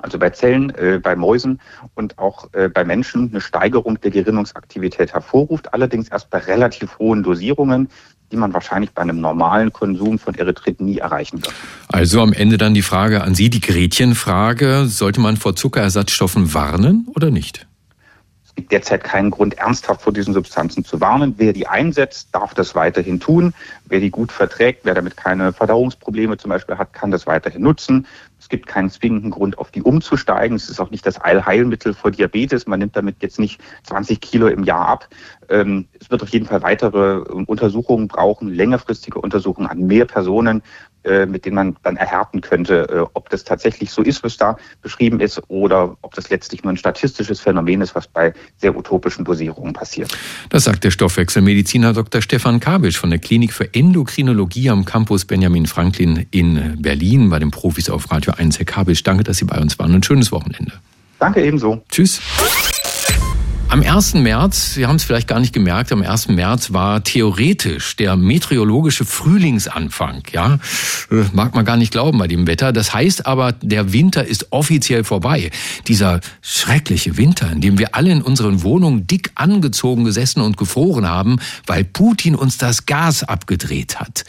also 0.03 0.19
bei 0.19 0.29
Zellen, 0.29 0.69
äh, 0.75 0.99
bei 1.01 1.15
Mäusen 1.15 1.59
und 1.95 2.19
auch 2.19 2.49
äh, 2.53 2.69
bei 2.69 2.83
Menschen 2.83 3.29
eine 3.31 3.41
Steigerung 3.41 3.99
der 4.01 4.11
Gerinnungsaktivität 4.11 5.13
hervorruft, 5.13 5.73
allerdings 5.73 6.09
erst 6.09 6.29
bei 6.29 6.39
relativ 6.39 6.99
hohen 6.99 7.23
Dosierungen, 7.23 7.87
die 8.31 8.37
man 8.37 8.53
wahrscheinlich 8.53 8.91
bei 8.91 9.01
einem 9.01 9.21
normalen 9.21 9.71
Konsum 9.71 10.19
von 10.19 10.35
Erythrit 10.35 10.81
nie 10.81 10.97
erreichen 10.97 11.41
wird. 11.43 11.53
Also 11.87 12.21
am 12.21 12.33
Ende 12.33 12.57
dann 12.57 12.73
die 12.73 12.81
Frage 12.81 13.23
an 13.23 13.33
Sie, 13.33 13.49
die 13.49 13.61
Gretchenfrage, 13.61 14.85
sollte 14.87 15.21
man 15.21 15.37
vor 15.37 15.55
Zuckerersatzstoffen 15.55 16.53
warnen 16.53 17.07
oder 17.15 17.31
nicht? 17.31 17.65
Es 18.53 18.57
gibt 18.57 18.71
derzeit 18.71 19.03
keinen 19.03 19.31
Grund, 19.31 19.57
ernsthaft 19.57 20.03
vor 20.03 20.13
diesen 20.13 20.35
Substanzen 20.35 20.85
zu 20.85 21.01
warnen. 21.01 21.33
Wer 21.37 21.53
die 21.53 21.65
einsetzt, 21.65 22.29
darf 22.33 22.53
das 22.53 22.75
weiterhin 22.75 23.19
tun. 23.19 23.55
Wer 23.85 23.99
die 23.99 24.11
gut 24.11 24.31
verträgt, 24.31 24.81
wer 24.83 24.93
damit 24.93 25.17
keine 25.17 25.53
Verdauungsprobleme 25.53 26.37
zum 26.37 26.49
Beispiel 26.49 26.77
hat, 26.77 26.93
kann 26.93 27.09
das 27.09 27.25
weiterhin 27.25 27.63
nutzen. 27.63 28.05
Es 28.39 28.49
gibt 28.49 28.67
keinen 28.67 28.91
zwingenden 28.91 29.31
Grund, 29.31 29.57
auf 29.57 29.71
die 29.71 29.81
umzusteigen. 29.81 30.55
Es 30.55 30.69
ist 30.69 30.79
auch 30.79 30.91
nicht 30.91 31.03
das 31.07 31.19
Allheilmittel 31.19 31.95
vor 31.95 32.11
Diabetes. 32.11 32.67
Man 32.67 32.77
nimmt 32.77 32.95
damit 32.95 33.23
jetzt 33.23 33.39
nicht 33.39 33.59
20 33.85 34.21
Kilo 34.21 34.47
im 34.47 34.63
Jahr 34.63 34.87
ab. 34.87 35.09
Ähm, 35.49 35.87
es 35.99 36.11
wird 36.11 36.21
auf 36.21 36.29
jeden 36.29 36.45
Fall 36.45 36.61
weitere 36.61 37.21
Untersuchungen 37.21 38.07
brauchen, 38.07 38.49
längerfristige 38.49 39.19
Untersuchungen 39.19 39.67
an 39.67 39.87
mehr 39.87 40.05
Personen, 40.05 40.61
mit 41.25 41.45
denen 41.45 41.55
man 41.55 41.75
dann 41.83 41.97
erhärten 41.97 42.41
könnte, 42.41 42.87
äh, 42.89 43.05
ob 43.13 43.29
das 43.29 43.43
tatsächlich 43.43 43.91
so 43.91 44.01
ist, 44.01 44.23
was 44.23 44.37
da 44.37 44.57
beschrieben 44.81 45.19
ist, 45.19 45.41
oder 45.47 45.97
ob 46.01 46.13
das 46.15 46.29
letztlich 46.29 46.63
nur 46.63 46.73
ein 46.73 46.77
statistisches 46.77 47.39
Phänomen 47.39 47.81
ist, 47.81 47.95
was 47.95 48.07
bei 48.07 48.33
sehr 48.57 48.75
utopischen 48.75 49.25
Dosierungen 49.25 49.73
passiert. 49.73 50.15
Das 50.49 50.63
sagt 50.65 50.83
der 50.83 50.91
Stoffwechselmediziner 50.91 51.93
Dr. 51.93 52.21
Stefan 52.21 52.59
Kabisch 52.59 52.97
von 52.97 53.09
der 53.09 53.19
Klinik 53.19 53.53
für 53.53 53.73
Endokrinologie 53.73 54.69
am 54.69 54.85
Campus 54.85 55.25
Benjamin 55.25 55.65
Franklin 55.65 56.25
in 56.31 56.81
Berlin 56.81 57.29
bei 57.29 57.39
den 57.39 57.51
Profis 57.51 57.89
auf 57.89 58.11
Radio 58.11 58.33
1. 58.37 58.59
Herr 58.59 58.65
Kabisch, 58.65 59.03
danke, 59.03 59.23
dass 59.23 59.37
Sie 59.37 59.45
bei 59.45 59.59
uns 59.59 59.77
waren. 59.79 59.93
Ein 59.93 60.03
schönes 60.03 60.31
Wochenende. 60.31 60.73
Danke 61.19 61.43
ebenso. 61.43 61.81
Tschüss. 61.89 62.19
Am 63.73 63.81
1. 63.81 64.13
März, 64.13 64.75
Sie 64.75 64.85
haben 64.85 64.97
es 64.97 65.03
vielleicht 65.03 65.27
gar 65.27 65.39
nicht 65.39 65.51
gemerkt, 65.51 65.91
am 65.91 66.03
1. 66.03 66.27
März 66.27 66.73
war 66.73 67.03
theoretisch 67.03 67.95
der 67.95 68.15
meteorologische 68.15 69.03
Frühlingsanfang. 69.03 70.21
Ja, 70.31 70.59
äh, 71.09 71.23
mag 71.33 71.55
man 71.55 71.65
gar 71.65 71.75
nicht 71.75 71.91
glauben 71.91 72.19
bei 72.19 72.27
dem 72.27 72.45
Wetter. 72.45 72.71
Das 72.71 72.93
heißt 72.93 73.25
aber, 73.25 73.51
der 73.51 73.91
Winter 73.91 74.27
ist 74.27 74.51
offiziell 74.51 75.03
vorbei. 75.03 75.49
Dieser 75.87 76.19
schreckliche 76.43 77.17
Winter, 77.17 77.51
in 77.51 77.61
dem 77.61 77.79
wir 77.79 77.95
alle 77.95 78.11
in 78.11 78.21
unseren 78.21 78.61
Wohnungen 78.61 79.07
dick 79.07 79.31
angezogen 79.33 80.03
gesessen 80.03 80.41
und 80.41 80.55
gefroren 80.55 81.09
haben, 81.09 81.37
weil 81.65 81.83
Putin 81.83 82.35
uns 82.35 82.59
das 82.59 82.85
Gas 82.85 83.23
abgedreht 83.23 83.99
hat. 83.99 84.23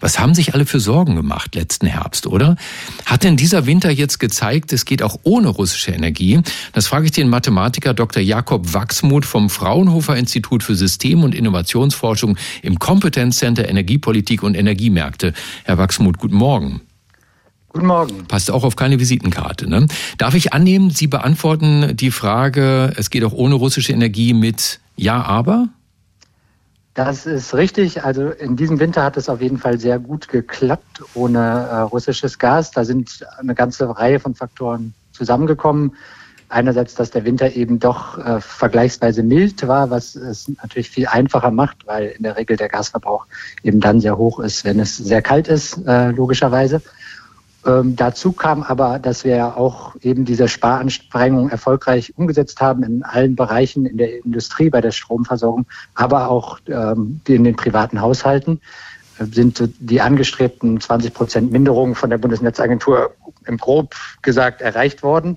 Was 0.00 0.18
haben 0.18 0.34
sich 0.34 0.54
alle 0.54 0.64
für 0.64 0.78
Sorgen 0.78 1.16
gemacht 1.16 1.54
letzten 1.54 1.86
Herbst, 1.86 2.26
oder? 2.26 2.56
Hat 3.04 3.24
denn 3.24 3.36
dieser 3.36 3.66
Winter 3.66 3.90
jetzt 3.90 4.18
gezeigt, 4.18 4.72
es 4.72 4.84
geht 4.84 5.02
auch 5.02 5.18
ohne 5.24 5.48
russische 5.48 5.90
Energie? 5.90 6.40
Das 6.72 6.86
frage 6.86 7.06
ich 7.06 7.12
den 7.12 7.28
Mathematiker 7.28 7.94
Dr. 7.94 8.22
Jakob 8.22 8.74
Wachsmuth 8.74 9.24
vom 9.24 9.50
Fraunhofer 9.50 10.16
Institut 10.16 10.62
für 10.62 10.76
System- 10.76 11.24
und 11.24 11.34
Innovationsforschung 11.34 12.36
im 12.62 12.78
Kompetenzcenter 12.78 13.68
Energiepolitik 13.68 14.42
und 14.42 14.54
Energiemärkte. 14.54 15.32
Herr 15.64 15.78
Wachsmuth, 15.78 16.18
guten 16.18 16.36
Morgen. 16.36 16.80
Guten 17.70 17.86
Morgen. 17.86 18.24
Passt 18.26 18.50
auch 18.50 18.64
auf 18.64 18.76
keine 18.76 18.98
Visitenkarte. 18.98 19.68
Ne? 19.68 19.86
Darf 20.16 20.34
ich 20.34 20.52
annehmen, 20.52 20.90
Sie 20.90 21.06
beantworten 21.06 21.96
die 21.96 22.10
Frage, 22.10 22.92
es 22.96 23.10
geht 23.10 23.24
auch 23.24 23.32
ohne 23.32 23.56
russische 23.56 23.92
Energie 23.92 24.32
mit 24.32 24.80
Ja, 24.96 25.22
aber? 25.22 25.68
Das 26.98 27.26
ist 27.26 27.54
richtig. 27.54 28.02
Also 28.02 28.30
in 28.30 28.56
diesem 28.56 28.80
Winter 28.80 29.04
hat 29.04 29.16
es 29.16 29.28
auf 29.28 29.40
jeden 29.40 29.58
Fall 29.58 29.78
sehr 29.78 30.00
gut 30.00 30.26
geklappt 30.26 31.04
ohne 31.14 31.38
äh, 31.38 31.76
russisches 31.82 32.40
Gas. 32.40 32.72
Da 32.72 32.84
sind 32.84 33.24
eine 33.38 33.54
ganze 33.54 33.96
Reihe 33.96 34.18
von 34.18 34.34
Faktoren 34.34 34.94
zusammengekommen. 35.12 35.94
Einerseits, 36.48 36.96
dass 36.96 37.12
der 37.12 37.24
Winter 37.24 37.54
eben 37.54 37.78
doch 37.78 38.18
äh, 38.18 38.40
vergleichsweise 38.40 39.22
mild 39.22 39.68
war, 39.68 39.90
was 39.90 40.16
es 40.16 40.48
natürlich 40.60 40.90
viel 40.90 41.06
einfacher 41.06 41.52
macht, 41.52 41.86
weil 41.86 42.08
in 42.08 42.24
der 42.24 42.36
Regel 42.36 42.56
der 42.56 42.68
Gasverbrauch 42.68 43.26
eben 43.62 43.78
dann 43.78 44.00
sehr 44.00 44.18
hoch 44.18 44.40
ist, 44.40 44.64
wenn 44.64 44.80
es 44.80 44.96
sehr 44.96 45.22
kalt 45.22 45.46
ist, 45.46 45.78
äh, 45.86 46.10
logischerweise. 46.10 46.82
Ähm, 47.68 47.96
dazu 47.96 48.32
kam 48.32 48.62
aber, 48.62 48.98
dass 48.98 49.24
wir 49.24 49.58
auch 49.58 49.94
eben 50.00 50.24
diese 50.24 50.48
Sparanstrengung 50.48 51.50
erfolgreich 51.50 52.14
umgesetzt 52.16 52.60
haben 52.60 52.82
in 52.82 53.02
allen 53.02 53.36
Bereichen 53.36 53.84
in 53.84 53.98
der 53.98 54.24
Industrie, 54.24 54.70
bei 54.70 54.80
der 54.80 54.92
Stromversorgung, 54.92 55.66
aber 55.94 56.30
auch 56.30 56.60
ähm, 56.66 57.20
in 57.28 57.44
den 57.44 57.56
privaten 57.56 58.00
Haushalten 58.00 58.60
äh, 59.18 59.26
sind 59.26 59.62
die 59.80 60.00
angestrebten 60.00 60.80
20 60.80 61.12
Prozent 61.12 61.52
Minderung 61.52 61.94
von 61.94 62.08
der 62.08 62.18
Bundesnetzagentur 62.18 63.14
im 63.44 63.58
Grob 63.58 63.94
gesagt 64.22 64.62
erreicht 64.62 65.02
worden. 65.02 65.36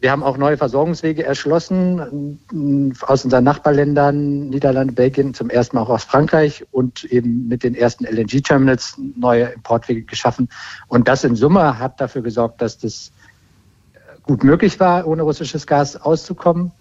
Wir 0.00 0.12
haben 0.12 0.22
auch 0.22 0.38
neue 0.38 0.56
Versorgungswege 0.56 1.24
erschlossen 1.24 2.40
äh, 2.52 3.04
aus 3.04 3.24
unseren 3.24 3.44
Nachbarländern, 3.44 4.48
Niederlande, 4.48 4.94
Belgien, 4.94 5.34
zum 5.34 5.50
ersten 5.50 5.76
Mal 5.76 5.82
auch 5.82 5.90
aus 5.90 6.04
Frankreich 6.04 6.64
und 6.70 7.04
eben 7.04 7.48
mit 7.48 7.62
den 7.62 7.74
ersten 7.74 8.06
LNG-Terminals 8.06 8.94
neue 9.16 9.44
Importwege 9.46 10.02
geschaffen. 10.02 10.48
Und 10.88 11.06
das 11.06 11.22
in 11.24 11.36
Summe 11.36 11.78
hat 11.78 12.00
dafür 12.00 12.22
gesorgt, 12.22 12.62
dass 12.62 12.78
das 12.78 13.12
äh, 13.92 13.98
gut 14.22 14.42
möglich 14.42 14.80
war, 14.80 15.06
ohne 15.06 15.22
russisches 15.22 15.66
Gas 15.66 15.96
auszukommen. 15.96 16.72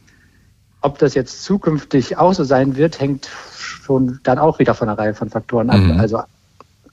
Ob 0.81 0.97
das 0.97 1.13
jetzt 1.13 1.43
zukünftig 1.43 2.17
auch 2.17 2.33
so 2.33 2.45
sein 2.45 2.77
wird, 2.77 3.01
hängt 3.01 3.29
schon 3.57 4.21
dann 4.23 4.39
auch 4.39 4.59
wieder 4.59 4.73
von 4.73 4.87
einer 4.87 4.97
Reihe 4.97 5.13
von 5.13 5.29
Faktoren 5.29 5.69
ab. 5.69 5.79
Mhm. 5.79 5.99
Also 5.99 6.21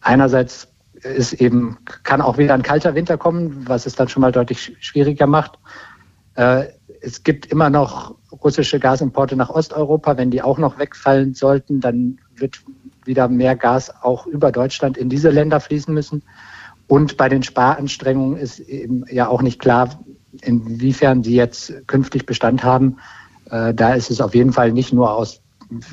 einerseits 0.01 0.67
ist 1.03 1.35
eben, 1.35 1.79
kann 2.03 2.21
auch 2.21 2.37
wieder 2.37 2.55
ein 2.55 2.63
kalter 2.63 2.97
Winter 2.97 3.17
kommen, 3.17 3.69
was 3.69 3.87
es 3.87 3.95
dann 3.95 4.09
schon 4.09 4.23
mal 4.23 4.33
deutlich 4.33 4.77
schwieriger 4.81 5.29
macht. 5.29 5.57
Äh, 6.37 6.67
es 7.01 7.23
gibt 7.23 7.47
immer 7.47 7.71
noch 7.71 8.15
russische 8.43 8.79
Gasimporte 8.79 9.37
nach 9.37 9.51
Osteuropa. 9.51 10.17
Wenn 10.17 10.31
die 10.31 10.43
auch 10.43 10.59
noch 10.59 10.79
wegfallen 10.79 11.35
sollten, 11.35 11.81
dann 11.81 12.19
wird 12.35 12.63
wieder 13.05 13.29
mehr 13.29 13.57
Gas 13.57 13.93
auch 14.03 14.27
über 14.27 14.53
Deutschland 14.53 14.97
in 14.97 15.09
diese 15.09 15.31
Länder 15.31 15.61
fließen 15.61 15.93
müssen. 15.93 16.23
Und 16.89 17.17
bei 17.17 17.29
den 17.29 17.43
Sparanstrengungen 17.43 18.39
ist 18.39 18.61
eben 18.61 19.05
ja 19.11 19.29
auch 19.29 19.43
nicht 19.43 19.61
klar, 19.61 20.01
inwiefern 20.43 21.23
die 21.23 21.35
jetzt 21.35 21.73
künftig 21.87 22.27
Bestand 22.27 22.63
haben. 22.63 22.99
Äh, 23.51 23.75
da 23.75 23.95
ist 23.95 24.11
es 24.11 24.21
auf 24.21 24.35
jeden 24.35 24.53
Fall 24.53 24.73
nicht 24.73 24.93
nur 24.93 25.13
aus 25.13 25.43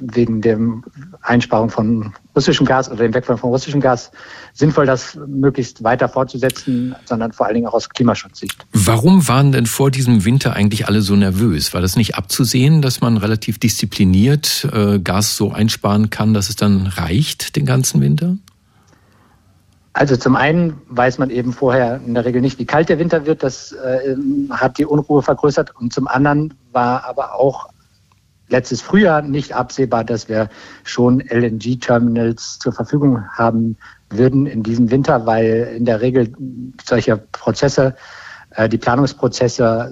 wegen 0.01 0.41
der 0.41 0.59
Einsparung 1.21 1.69
von 1.69 2.13
russischem 2.35 2.65
Gas 2.65 2.89
oder 2.89 3.03
dem 3.03 3.13
Wegfall 3.13 3.37
von 3.37 3.49
russischem 3.49 3.79
Gas 3.79 4.11
sinnvoll, 4.53 4.85
das 4.85 5.17
möglichst 5.27 5.83
weiter 5.83 6.09
fortzusetzen, 6.09 6.95
sondern 7.05 7.31
vor 7.31 7.45
allen 7.45 7.55
Dingen 7.55 7.67
auch 7.67 7.73
aus 7.73 7.89
Klimaschutzsicht. 7.89 8.65
Warum 8.71 9.27
waren 9.27 9.51
denn 9.51 9.65
vor 9.65 9.91
diesem 9.91 10.25
Winter 10.25 10.53
eigentlich 10.53 10.87
alle 10.87 11.01
so 11.01 11.15
nervös? 11.15 11.73
War 11.73 11.81
das 11.81 11.95
nicht 11.95 12.15
abzusehen, 12.15 12.81
dass 12.81 13.01
man 13.01 13.17
relativ 13.17 13.59
diszipliniert 13.59 14.67
äh, 14.71 14.99
Gas 14.99 15.35
so 15.35 15.51
einsparen 15.51 16.09
kann, 16.09 16.33
dass 16.33 16.49
es 16.49 16.55
dann 16.55 16.87
reicht 16.87 17.55
den 17.55 17.65
ganzen 17.65 18.01
Winter? 18.01 18.37
Also 19.93 20.17
zum 20.17 20.35
einen 20.35 20.81
weiß 20.89 21.19
man 21.19 21.29
eben 21.29 21.53
vorher 21.53 22.01
in 22.03 22.15
der 22.15 22.25
Regel 22.25 22.41
nicht, 22.41 22.57
wie 22.57 22.65
kalt 22.65 22.89
der 22.89 22.97
Winter 22.97 23.27
wird. 23.27 23.43
Das 23.43 23.73
äh, 23.73 24.15
hat 24.49 24.79
die 24.79 24.85
Unruhe 24.85 25.21
vergrößert. 25.21 25.75
Und 25.75 25.93
zum 25.93 26.07
anderen 26.07 26.55
war 26.71 27.05
aber 27.05 27.35
auch 27.35 27.69
letztes 28.53 28.81
Frühjahr 28.81 29.21
nicht 29.21 29.53
absehbar, 29.53 30.05
dass 30.05 30.29
wir 30.29 30.47
schon 30.83 31.19
LNG-Terminals 31.19 32.59
zur 32.59 32.71
Verfügung 32.71 33.27
haben 33.31 33.75
würden 34.09 34.45
in 34.45 34.63
diesem 34.63 34.91
Winter, 34.91 35.25
weil 35.25 35.73
in 35.75 35.85
der 35.85 35.99
Regel 35.99 36.31
solche 36.85 37.17
Prozesse, 37.17 37.95
äh, 38.51 38.69
die 38.69 38.77
Planungsprozesse 38.77 39.91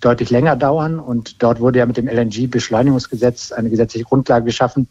deutlich 0.00 0.30
länger 0.30 0.56
dauern. 0.56 0.98
Und 0.98 1.42
dort 1.42 1.60
wurde 1.60 1.78
ja 1.78 1.86
mit 1.86 1.96
dem 1.96 2.08
LNG-Beschleunigungsgesetz 2.08 3.52
eine 3.52 3.70
gesetzliche 3.70 4.04
Grundlage 4.04 4.46
geschaffen, 4.46 4.88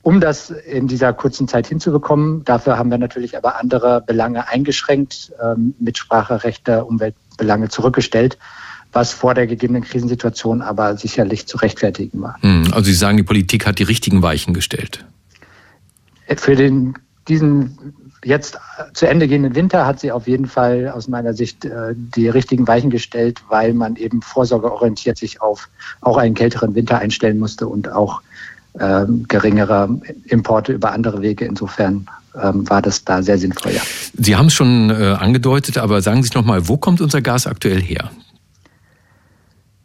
um 0.00 0.18
das 0.20 0.48
in 0.48 0.88
dieser 0.88 1.12
kurzen 1.12 1.48
Zeit 1.48 1.66
hinzubekommen. 1.66 2.44
Dafür 2.44 2.78
haben 2.78 2.90
wir 2.90 2.98
natürlich 2.98 3.36
aber 3.36 3.60
andere 3.60 4.00
Belange 4.00 4.48
eingeschränkt, 4.48 5.32
ähm, 5.42 5.74
Mitspracherechte, 5.78 6.86
Umweltbelange 6.86 7.68
zurückgestellt 7.68 8.38
was 8.92 9.12
vor 9.12 9.34
der 9.34 9.46
gegebenen 9.46 9.82
Krisensituation 9.82 10.62
aber 10.62 10.96
sicherlich 10.96 11.46
zu 11.46 11.58
rechtfertigen 11.58 12.20
war. 12.20 12.36
Hm, 12.40 12.72
also 12.72 12.86
Sie 12.86 12.94
sagen, 12.94 13.16
die 13.16 13.22
Politik 13.22 13.66
hat 13.66 13.78
die 13.78 13.84
richtigen 13.84 14.22
Weichen 14.22 14.54
gestellt. 14.54 15.04
Für 16.36 16.56
den, 16.56 16.94
diesen 17.28 17.78
jetzt 18.24 18.58
zu 18.94 19.06
Ende 19.06 19.28
gehenden 19.28 19.54
Winter 19.54 19.86
hat 19.86 20.00
sie 20.00 20.12
auf 20.12 20.26
jeden 20.26 20.46
Fall 20.46 20.88
aus 20.88 21.08
meiner 21.08 21.34
Sicht 21.34 21.64
äh, 21.64 21.94
die 21.94 22.28
richtigen 22.28 22.66
Weichen 22.66 22.90
gestellt, 22.90 23.42
weil 23.48 23.74
man 23.74 23.96
eben 23.96 24.22
vorsorgeorientiert 24.22 25.16
sich 25.16 25.40
auf 25.40 25.68
auch 26.00 26.16
einen 26.16 26.34
kälteren 26.34 26.74
Winter 26.74 26.98
einstellen 26.98 27.38
musste 27.38 27.68
und 27.68 27.90
auch 27.90 28.20
ähm, 28.78 29.26
geringere 29.28 30.00
Importe 30.26 30.72
über 30.72 30.92
andere 30.92 31.22
Wege. 31.22 31.44
Insofern 31.44 32.06
ähm, 32.40 32.68
war 32.68 32.82
das 32.82 33.04
da 33.04 33.22
sehr 33.22 33.38
sinnvoll. 33.38 33.72
Ja. 33.72 33.82
Sie 34.14 34.36
haben 34.36 34.46
es 34.46 34.54
schon 34.54 34.90
äh, 34.90 35.16
angedeutet, 35.18 35.78
aber 35.78 36.02
sagen 36.02 36.22
Sie 36.22 36.30
noch 36.34 36.44
mal, 36.44 36.68
wo 36.68 36.76
kommt 36.76 37.00
unser 37.00 37.22
Gas 37.22 37.46
aktuell 37.46 37.80
her? 37.80 38.10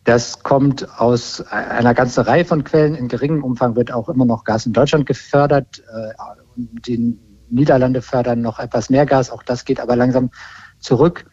Das 0.04 0.44
kommt 0.44 1.00
aus 1.00 1.42
einer 1.50 1.94
ganzen 1.94 2.22
Reihe 2.22 2.44
von 2.44 2.64
Quellen. 2.64 2.96
In 2.96 3.08
geringem 3.08 3.44
Umfang 3.44 3.76
wird 3.76 3.92
auch 3.92 4.10
immer 4.10 4.26
noch 4.26 4.44
Gas 4.44 4.66
in 4.66 4.74
Deutschland 4.74 5.06
gefördert. 5.06 5.82
Äh, 5.94 6.14
die 6.56 7.18
Niederlande 7.50 8.02
fördern 8.02 8.42
noch 8.42 8.60
etwas 8.60 8.90
mehr 8.90 9.06
Gas. 9.06 9.30
Auch 9.30 9.44
das 9.44 9.64
geht 9.64 9.80
aber 9.80 9.96
langsam 9.96 10.32
zurück. 10.80 11.26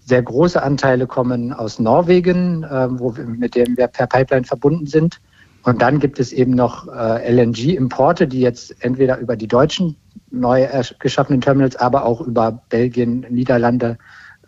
Sehr 0.00 0.22
große 0.22 0.62
Anteile 0.62 1.06
kommen 1.06 1.52
aus 1.52 1.78
Norwegen, 1.78 2.62
äh, 2.62 2.88
wo 2.90 3.16
wir, 3.16 3.24
mit 3.24 3.56
dem 3.56 3.76
wir 3.76 3.88
per 3.88 4.06
Pipeline 4.06 4.44
verbunden 4.44 4.86
sind. 4.86 5.20
Und 5.64 5.82
dann 5.82 5.98
gibt 5.98 6.20
es 6.20 6.32
eben 6.32 6.52
noch 6.52 6.88
äh, 6.88 7.32
LNG-Importe, 7.32 8.28
die 8.28 8.40
jetzt 8.40 8.84
entweder 8.84 9.18
über 9.18 9.36
die 9.36 9.48
deutschen 9.48 9.96
neu 10.30 10.66
geschaffenen 10.98 11.40
Terminals, 11.40 11.76
aber 11.76 12.04
auch 12.04 12.20
über 12.20 12.62
Belgien, 12.68 13.26
Niederlande 13.30 13.98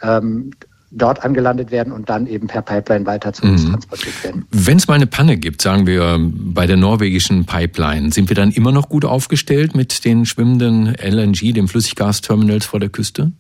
ähm, 0.01 0.51
dort 0.97 1.25
angelandet 1.25 1.71
werden 1.71 1.93
und 1.93 2.09
dann 2.09 2.27
eben 2.27 2.47
per 2.47 2.63
Pipeline 2.63 3.05
weiter 3.07 3.33
zu 3.33 3.43
uns 3.43 3.65
mhm. 3.65 3.73
transportiert 3.73 4.25
werden. 4.25 4.47
Wenn 4.51 4.77
es 4.77 4.89
mal 4.89 4.95
eine 4.95 5.07
Panne 5.07 5.37
gibt, 5.37 5.61
sagen 5.61 5.87
wir 5.87 6.19
bei 6.21 6.67
der 6.67 6.77
norwegischen 6.77 7.45
Pipeline, 7.45 8.13
sind 8.13 8.29
wir 8.29 8.37
dann 8.37 8.51
immer 8.51 8.73
noch 8.73 8.89
gut 8.89 9.05
aufgestellt 9.05 9.75
mit 9.75 10.05
den 10.05 10.25
schwimmenden 10.25 10.95
LNG, 10.95 11.53
den 11.53 11.69
Flüssiggasterminals 11.69 12.65
vor 12.65 12.81
der 12.81 12.89
Küste? 12.89 13.33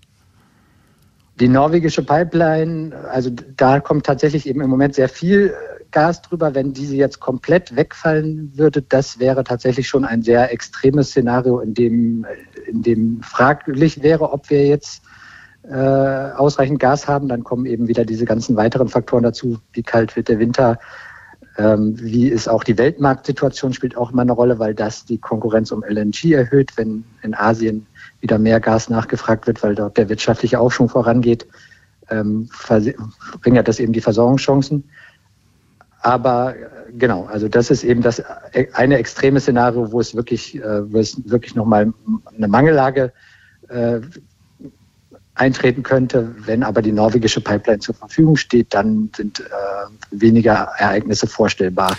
Die 1.41 1.49
norwegische 1.49 2.03
Pipeline, 2.03 2.95
also 3.11 3.31
da 3.57 3.81
kommt 3.81 4.07
tatsächlich 4.07 4.47
eben 4.47 4.61
im 4.61 4.71
Moment 4.71 4.95
sehr 4.95 5.09
viel 5.09 5.53
Gas 5.91 6.23
drüber. 6.23 6.55
Wenn 6.55 6.73
diese 6.73 6.97
jetzt 6.97 7.21
komplett 7.21 7.75
wegfallen 7.75 8.53
würde, 8.55 8.83
das 8.83 9.19
wäre 9.19 9.43
tatsächlich 9.43 9.89
schon 9.89 10.05
ein 10.05 10.23
sehr 10.23 10.53
extremes 10.53 11.11
Szenario, 11.11 11.61
in 11.61 11.75
dem, 11.75 12.27
in 12.69 12.83
dem 12.83 13.21
fraglich 13.23 14.03
wäre, 14.03 14.33
ob 14.33 14.51
wir 14.51 14.67
jetzt 14.67 15.03
äh, 15.69 15.75
ausreichend 15.75 16.79
Gas 16.81 17.09
haben. 17.09 17.29
Dann 17.29 17.45
kommen 17.45 17.67
eben 17.67 17.89
wieder 17.89 18.05
diese 18.05 18.25
ganzen 18.25 18.57
weiteren 18.57 18.89
Faktoren 18.89 19.23
dazu, 19.23 19.59
wie 19.73 19.83
kalt 19.83 20.17
wird 20.17 20.29
der 20.29 20.39
Winter, 20.39 20.79
ähm, 21.57 21.97
wie 22.01 22.29
ist 22.29 22.49
auch 22.49 22.65
die 22.65 22.77
Weltmarktsituation 22.79 23.73
spielt 23.73 23.97
auch 23.97 24.11
immer 24.13 24.23
eine 24.23 24.33
Rolle, 24.33 24.59
weil 24.59 24.75
das 24.75 25.05
die 25.05 25.19
Konkurrenz 25.19 25.71
um 25.71 25.85
LNG 25.85 26.33
erhöht, 26.33 26.77
wenn 26.77 27.05
in 27.23 27.35
Asien 27.35 27.87
wieder 28.21 28.39
mehr 28.39 28.59
Gas 28.61 28.89
nachgefragt 28.89 29.47
wird, 29.47 29.63
weil 29.63 29.75
dort 29.75 29.97
der 29.97 30.09
wirtschaftliche 30.09 30.59
Aufschwung 30.59 30.89
vorangeht, 30.89 31.47
ähm, 32.11 32.49
verringert 32.51 33.69
das 33.69 33.79
eben 33.79 33.93
die 33.93 34.01
Versorgungschancen. 34.01 34.85
Aber 36.01 36.57
äh, 36.57 36.93
genau, 36.99 37.25
also 37.27 37.49
das 37.49 37.71
ist 37.71 37.85
eben 37.85 38.03
das 38.03 38.19
äh, 38.19 38.67
eine 38.73 38.99
extreme 38.99 39.39
Szenario, 39.41 39.93
wo 39.93 40.01
es 40.01 40.15
wirklich, 40.15 40.57
äh, 40.57 40.93
wo 40.93 40.99
es 40.99 41.17
wirklich 41.31 41.55
nochmal 41.55 41.93
eine 42.37 42.49
Mangellage 42.49 43.13
äh, 43.69 44.01
eintreten 45.35 45.83
könnte. 45.83 46.35
Wenn 46.45 46.63
aber 46.63 46.83
die 46.83 46.93
norwegische 46.93 47.41
Pipeline 47.41 47.81
zur 47.81 47.95
Verfügung 47.95 48.37
steht, 48.37 48.73
dann 48.75 49.11
sind 49.17 49.41
äh, 49.41 49.45
weniger 50.11 50.69
Ereignisse 50.79 51.27
vorstellbar, 51.27 51.97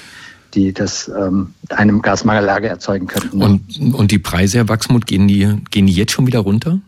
die 0.54 0.74
das 0.74 1.10
ähm, 1.10 1.54
einem 1.69 2.02
Gasmangellage 2.02 2.67
erzeugen 2.67 3.08
könnten. 3.08 3.41
Und, 3.41 3.93
und 3.93 4.12
die 4.12 4.19
Preise, 4.19 4.60
Herr 4.60 4.69
Wachsmuth, 4.69 5.06
gehen 5.06 5.28
die, 5.28 5.62
gehen 5.69 5.88
die 5.88 5.93
jetzt 5.93 6.13
schon 6.13 6.28
wieder 6.28 6.39
runter? 6.39 6.80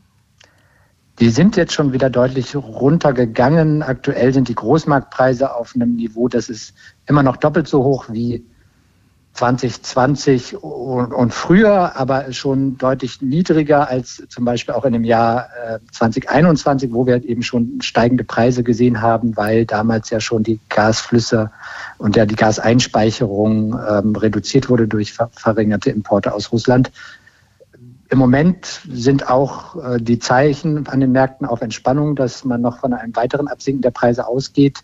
Die 1.20 1.30
sind 1.30 1.58
jetzt 1.58 1.74
schon 1.74 1.94
wieder 1.94 2.10
deutlich 2.10 2.56
runtergegangen. 2.56 3.82
Aktuell 3.82 4.34
sind 4.34 4.50
die 4.50 4.56
Großmarktpreise 4.56 5.54
auf 5.56 5.74
einem 5.76 5.96
Niveau, 5.96 6.28
das 6.28 6.48
ist 6.48 6.74
immer 7.08 7.24
noch 7.24 7.38
doppelt 7.38 7.68
so 7.68 7.84
hoch 7.84 8.06
wie 8.10 8.46
2020 9.38 10.64
und, 10.64 11.14
und, 11.14 11.34
früher, 11.34 11.96
aber 11.96 12.34
schon 12.34 12.78
deutlich 12.78 13.22
niedriger 13.22 13.88
als 13.88 14.24
zum 14.30 14.46
Beispiel 14.46 14.74
auch 14.74 14.84
in 14.84 14.94
dem 14.94 15.04
Jahr 15.04 15.50
äh, 15.66 15.80
2021, 15.92 16.92
wo 16.92 17.06
wir 17.06 17.24
eben 17.24 17.44
schon 17.44 17.80
steigende 17.82 18.24
Preise 18.24 18.64
gesehen 18.64 19.02
haben, 19.02 19.38
weil 19.38 19.66
damals 19.66 20.10
ja 20.10 20.20
schon 20.20 20.42
die 20.42 20.60
Gasflüsse 20.70 21.52
und 22.00 22.16
ja 22.16 22.26
die 22.26 22.36
Gaseinspeicherung 22.36 23.80
ähm, 23.88 24.16
reduziert 24.16 24.70
wurde 24.70 24.88
durch 24.88 25.14
ver 25.14 25.30
verringerte 25.34 25.92
Importe 25.92 26.34
aus 26.34 26.52
Russland. 26.52 26.92
Im 28.10 28.18
Moment 28.18 28.82
sind 28.90 29.30
auch 29.30 29.76
äh, 29.76 30.02
die 30.02 30.18
Zeichen 30.18 30.88
an 30.88 31.00
den 31.00 31.12
Märkten 31.12 31.46
auf 31.46 31.62
Entspannung, 31.62 32.16
dass 32.16 32.44
man 32.44 32.62
noch 32.62 32.80
von 32.80 32.94
einem 32.94 33.16
weiteren 33.16 33.48
Absinken 33.48 33.82
der 33.84 33.92
Preise 33.92 34.26
ausgeht. 34.26 34.80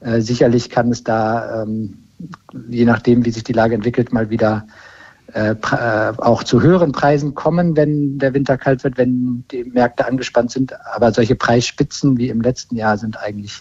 Äh, 0.00 0.20
sicherlich 0.20 0.68
kann 0.68 0.90
es 0.90 1.04
da 1.04 1.62
ähm, 1.62 2.03
je 2.68 2.84
nachdem, 2.84 3.24
wie 3.24 3.30
sich 3.30 3.44
die 3.44 3.52
Lage 3.52 3.74
entwickelt, 3.74 4.12
mal 4.12 4.30
wieder 4.30 4.66
äh, 5.32 5.50
äh, 5.50 6.12
auch 6.18 6.44
zu 6.44 6.62
höheren 6.62 6.92
Preisen 6.92 7.34
kommen, 7.34 7.76
wenn 7.76 8.18
der 8.18 8.34
Winter 8.34 8.56
kalt 8.56 8.84
wird, 8.84 8.98
wenn 8.98 9.44
die 9.50 9.64
Märkte 9.64 10.06
angespannt 10.06 10.52
sind. 10.52 10.72
Aber 10.94 11.12
solche 11.12 11.34
Preisspitzen 11.34 12.18
wie 12.18 12.28
im 12.28 12.40
letzten 12.40 12.76
Jahr 12.76 12.98
sind 12.98 13.18
eigentlich 13.18 13.58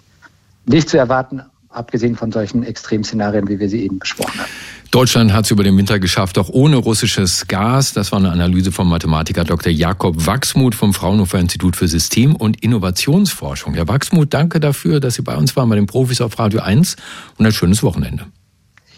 nicht 0.65 0.89
zu 0.89 0.97
erwarten, 0.97 1.41
abgesehen 1.69 2.15
von 2.15 2.31
solchen 2.31 2.63
Extremszenarien, 2.63 3.47
wie 3.47 3.59
wir 3.59 3.69
sie 3.69 3.83
eben 3.83 3.97
besprochen 3.97 4.39
haben. 4.39 4.51
Deutschland 4.91 5.33
hat 5.33 5.45
es 5.45 5.51
über 5.51 5.63
den 5.63 5.75
Winter 5.75 5.97
geschafft, 5.97 6.37
auch 6.37 6.49
ohne 6.49 6.75
russisches 6.75 7.47
Gas. 7.47 7.93
Das 7.93 8.11
war 8.11 8.19
eine 8.19 8.29
Analyse 8.29 8.71
vom 8.71 8.87
Mathematiker 8.87 9.43
Dr. 9.43 9.71
Jakob 9.71 10.27
Wachsmuth 10.27 10.75
vom 10.75 10.93
Fraunhofer 10.93 11.39
Institut 11.39 11.75
für 11.75 11.87
System- 11.87 12.35
und 12.35 12.61
Innovationsforschung. 12.61 13.73
Herr 13.73 13.87
Wachsmuth, 13.87 14.31
danke 14.31 14.59
dafür, 14.59 14.99
dass 14.99 15.15
Sie 15.15 15.23
bei 15.23 15.35
uns 15.35 15.55
waren, 15.55 15.69
bei 15.69 15.75
den 15.75 15.87
Profis 15.87 16.21
auf 16.21 16.37
Radio 16.37 16.59
1 16.59 16.97
und 17.39 17.45
ein 17.47 17.51
schönes 17.51 17.81
Wochenende. 17.81 18.27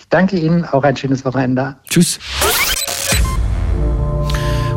Danke 0.10 0.38
Ihnen, 0.38 0.66
auch 0.66 0.84
ein 0.84 0.96
schönes 0.96 1.26
Wochenende. 1.26 1.76
Tschüss. 1.90 2.20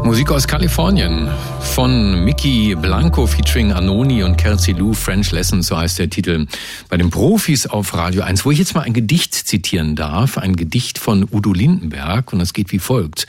Musik 0.04 0.30
aus 0.30 0.46
Kalifornien 0.46 1.28
von 1.60 2.24
Mickey 2.24 2.74
Blanco 2.74 3.26
featuring 3.26 3.72
Anoni 3.72 4.22
und 4.22 4.38
Kelsey 4.38 4.72
Lou, 4.72 4.94
French 4.94 5.32
Lessons, 5.32 5.66
so 5.66 5.76
heißt 5.76 5.98
der 5.98 6.08
Titel, 6.08 6.46
bei 6.88 6.96
den 6.96 7.10
Profis 7.10 7.66
auf 7.66 7.92
Radio 7.92 8.22
1, 8.22 8.46
wo 8.46 8.50
ich 8.50 8.58
jetzt 8.58 8.74
mal 8.74 8.80
ein 8.80 8.94
Gedicht 8.94 9.34
zitieren 9.34 9.96
darf, 9.96 10.38
ein 10.38 10.56
Gedicht 10.56 10.98
von 10.98 11.28
Udo 11.30 11.52
Lindenberg 11.52 12.32
und 12.32 12.38
das 12.38 12.54
geht 12.54 12.72
wie 12.72 12.78
folgt. 12.78 13.26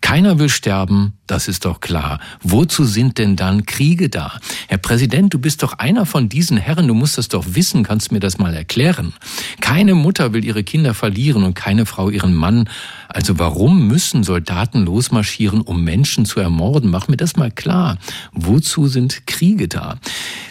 Keiner 0.00 0.38
will 0.38 0.48
sterben, 0.48 1.14
das 1.30 1.48
ist 1.48 1.64
doch 1.64 1.80
klar. 1.80 2.18
Wozu 2.42 2.84
sind 2.84 3.18
denn 3.18 3.36
dann 3.36 3.64
Kriege 3.64 4.08
da? 4.08 4.38
Herr 4.68 4.78
Präsident, 4.78 5.32
du 5.32 5.38
bist 5.38 5.62
doch 5.62 5.78
einer 5.78 6.06
von 6.06 6.28
diesen 6.28 6.56
Herren, 6.56 6.88
du 6.88 6.94
musst 6.94 7.18
das 7.18 7.28
doch 7.28 7.44
wissen, 7.54 7.84
kannst 7.84 8.10
mir 8.10 8.20
das 8.20 8.38
mal 8.38 8.52
erklären. 8.54 9.12
Keine 9.60 9.94
Mutter 9.94 10.32
will 10.32 10.44
ihre 10.44 10.64
Kinder 10.64 10.94
verlieren 10.94 11.44
und 11.44 11.54
keine 11.54 11.86
Frau 11.86 12.10
ihren 12.10 12.34
Mann. 12.34 12.68
Also 13.08 13.38
warum 13.38 13.86
müssen 13.86 14.24
Soldaten 14.24 14.84
losmarschieren, 14.84 15.60
um 15.60 15.84
Menschen 15.84 16.24
zu 16.24 16.40
ermorden? 16.40 16.90
Mach 16.90 17.08
mir 17.08 17.16
das 17.16 17.36
mal 17.36 17.50
klar. 17.50 17.98
Wozu 18.32 18.88
sind 18.88 19.26
Kriege 19.26 19.68
da? 19.68 19.98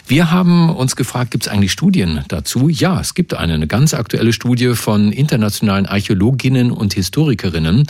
Wir 0.06 0.30
haben 0.30 0.70
uns 0.70 0.96
gefragt, 0.96 1.30
gibt 1.30 1.46
es 1.46 1.52
eigentlich 1.52 1.72
Studien 1.72 2.24
dazu? 2.28 2.68
Ja, 2.68 3.00
es 3.00 3.14
gibt 3.14 3.34
eine, 3.34 3.54
eine 3.54 3.66
ganz 3.66 3.94
aktuelle 3.94 4.32
Studie 4.32 4.74
von 4.74 5.12
internationalen 5.12 5.86
Archäologinnen 5.86 6.72
und 6.72 6.94
Historikerinnen. 6.94 7.86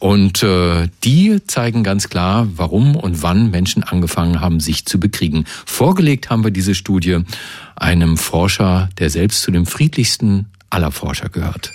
Und 0.00 0.42
äh, 0.42 0.88
die 1.04 1.44
zeigen 1.46 1.84
ganz 1.84 2.08
klar, 2.08 2.19
warum 2.56 2.96
und 2.96 3.22
wann 3.22 3.50
Menschen 3.50 3.82
angefangen 3.82 4.40
haben, 4.40 4.60
sich 4.60 4.86
zu 4.86 5.00
bekriegen. 5.00 5.44
Vorgelegt 5.66 6.30
haben 6.30 6.44
wir 6.44 6.50
diese 6.50 6.74
Studie 6.74 7.18
einem 7.76 8.16
Forscher, 8.16 8.88
der 8.98 9.10
selbst 9.10 9.42
zu 9.42 9.50
dem 9.50 9.66
friedlichsten 9.66 10.46
aller 10.70 10.92
Forscher 10.92 11.28
gehört. 11.28 11.72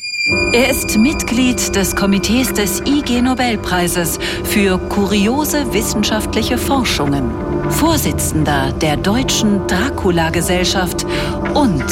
Er 0.53 0.69
ist 0.71 0.97
Mitglied 0.97 1.75
des 1.75 1.95
Komitees 1.95 2.51
des 2.53 2.81
IG 2.81 3.21
Nobelpreises 3.21 4.17
für 4.43 4.79
kuriose 4.79 5.71
wissenschaftliche 5.71 6.57
Forschungen, 6.57 7.29
Vorsitzender 7.69 8.71
der 8.73 8.97
deutschen 8.97 9.67
Dracula-Gesellschaft 9.67 11.05
und 11.53 11.83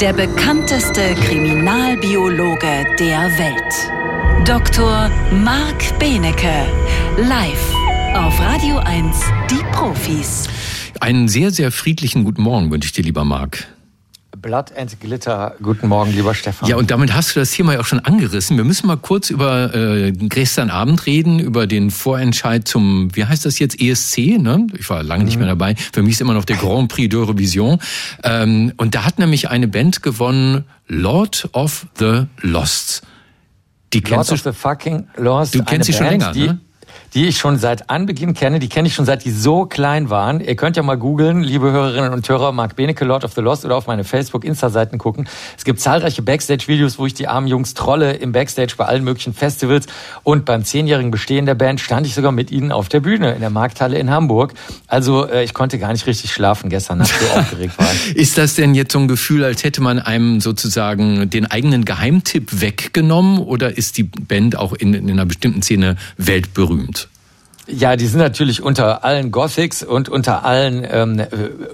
der 0.00 0.14
bekannteste 0.14 1.14
Kriminalbiologe 1.26 2.86
der 2.98 3.30
Welt. 3.38 4.46
Dr. 4.46 5.10
Marc 5.44 5.98
Benecke, 5.98 6.66
live 7.18 7.81
auf 8.14 8.38
Radio 8.40 8.76
1, 8.76 9.20
die 9.50 9.62
Profis. 9.72 10.46
Einen 11.00 11.28
sehr, 11.28 11.50
sehr 11.50 11.72
friedlichen 11.72 12.24
guten 12.24 12.42
Morgen 12.42 12.70
wünsche 12.70 12.86
ich 12.86 12.92
dir, 12.92 13.02
lieber 13.02 13.24
Marc. 13.24 13.66
Blood 14.36 14.76
and 14.76 15.00
Glitter. 15.00 15.54
Guten 15.62 15.88
Morgen, 15.88 16.12
lieber 16.12 16.34
Stefan. 16.34 16.68
Ja, 16.68 16.76
und 16.76 16.90
damit 16.90 17.14
hast 17.14 17.34
du 17.34 17.40
das 17.40 17.52
Thema 17.52 17.74
ja 17.74 17.80
auch 17.80 17.86
schon 17.86 18.00
angerissen. 18.00 18.56
Wir 18.56 18.64
müssen 18.64 18.86
mal 18.86 18.96
kurz 18.96 19.30
über 19.30 19.74
äh, 19.74 20.12
gestern 20.12 20.68
Abend 20.68 21.06
reden, 21.06 21.38
über 21.38 21.66
den 21.66 21.90
Vorentscheid 21.90 22.68
zum, 22.68 23.14
wie 23.16 23.24
heißt 23.24 23.46
das 23.46 23.58
jetzt, 23.58 23.80
ESC, 23.80 24.38
ne? 24.38 24.66
Ich 24.78 24.90
war 24.90 25.02
lange 25.02 25.24
nicht 25.24 25.36
mehr 25.36 25.46
mhm. 25.46 25.58
dabei. 25.58 25.76
Für 25.76 26.02
mich 26.02 26.12
ist 26.12 26.20
immer 26.20 26.34
noch 26.34 26.44
der 26.44 26.56
Grand 26.56 26.90
Prix 26.90 27.14
d'Eurovision. 27.14 27.80
Ähm, 28.24 28.72
und 28.76 28.94
da 28.94 29.04
hat 29.04 29.18
nämlich 29.18 29.48
eine 29.48 29.68
Band 29.68 30.02
gewonnen, 30.02 30.64
Lord 30.86 31.48
of 31.52 31.86
the 31.98 32.24
Lost. 32.40 33.02
Die 33.94 34.00
Lord 34.00 34.08
kennst 34.10 34.32
of 34.32 34.42
du, 34.42 34.52
the 34.52 34.58
fucking 34.58 35.06
Lost. 35.16 35.54
Du 35.54 35.62
kennst 35.64 35.86
sie 35.86 35.92
schon 35.94 36.06
länger, 36.06 36.34
ne? 36.34 36.60
Die 37.14 37.26
ich 37.26 37.38
schon 37.38 37.58
seit 37.58 37.90
Anbeginn 37.90 38.34
kenne. 38.34 38.58
Die 38.58 38.68
kenne 38.68 38.88
ich 38.88 38.94
schon 38.94 39.04
seit 39.04 39.24
die 39.24 39.30
so 39.30 39.66
klein 39.66 40.10
waren. 40.10 40.40
Ihr 40.40 40.56
könnt 40.56 40.76
ja 40.76 40.82
mal 40.82 40.96
googeln, 40.96 41.42
liebe 41.42 41.70
Hörerinnen 41.70 42.12
und 42.12 42.28
Hörer, 42.28 42.52
Mark 42.52 42.76
Benecke, 42.76 43.04
Lord 43.04 43.24
of 43.24 43.32
the 43.34 43.40
Lost 43.40 43.64
oder 43.64 43.76
auf 43.76 43.86
meine 43.86 44.04
Facebook, 44.04 44.44
Insta-Seiten 44.44 44.98
gucken. 44.98 45.28
Es 45.56 45.64
gibt 45.64 45.80
zahlreiche 45.80 46.22
Backstage-Videos, 46.22 46.98
wo 46.98 47.06
ich 47.06 47.14
die 47.14 47.28
armen 47.28 47.46
Jungs 47.46 47.74
trolle 47.74 48.12
im 48.14 48.32
Backstage 48.32 48.74
bei 48.76 48.86
allen 48.86 49.04
möglichen 49.04 49.34
Festivals. 49.34 49.86
Und 50.22 50.44
beim 50.44 50.64
zehnjährigen 50.64 51.10
Bestehen 51.10 51.44
der 51.46 51.54
Band 51.54 51.80
stand 51.80 52.06
ich 52.06 52.14
sogar 52.14 52.32
mit 52.32 52.50
ihnen 52.50 52.72
auf 52.72 52.88
der 52.88 53.00
Bühne 53.00 53.32
in 53.32 53.40
der 53.40 53.50
Markthalle 53.50 53.98
in 53.98 54.10
Hamburg. 54.10 54.54
Also 54.86 55.28
äh, 55.28 55.44
ich 55.44 55.52
konnte 55.52 55.78
gar 55.78 55.92
nicht 55.92 56.06
richtig 56.06 56.32
schlafen 56.32 56.70
gestern 56.70 56.98
Nacht, 56.98 57.14
so 57.20 57.38
aufgeregt 57.38 57.78
war 57.78 57.88
Ist 58.14 58.38
das 58.38 58.54
denn 58.54 58.74
jetzt 58.74 58.92
so 58.92 58.98
ein 58.98 59.08
Gefühl, 59.08 59.44
als 59.44 59.64
hätte 59.64 59.82
man 59.82 59.98
einem 59.98 60.40
sozusagen 60.40 61.28
den 61.28 61.46
eigenen 61.46 61.84
Geheimtipp 61.84 62.60
weggenommen 62.60 63.38
oder 63.38 63.76
ist 63.76 63.98
die 63.98 64.04
Band 64.04 64.56
auch 64.56 64.72
in, 64.72 64.94
in 64.94 65.10
einer 65.10 65.26
bestimmten 65.26 65.62
Szene 65.62 65.96
weltberühmt? 66.16 67.01
Ja, 67.74 67.96
die 67.96 68.06
sind 68.06 68.20
natürlich 68.20 68.62
unter 68.62 69.02
allen 69.02 69.30
Gothics 69.30 69.82
und 69.82 70.10
unter 70.10 70.44
allen 70.44 70.86
ähm, 70.88 71.22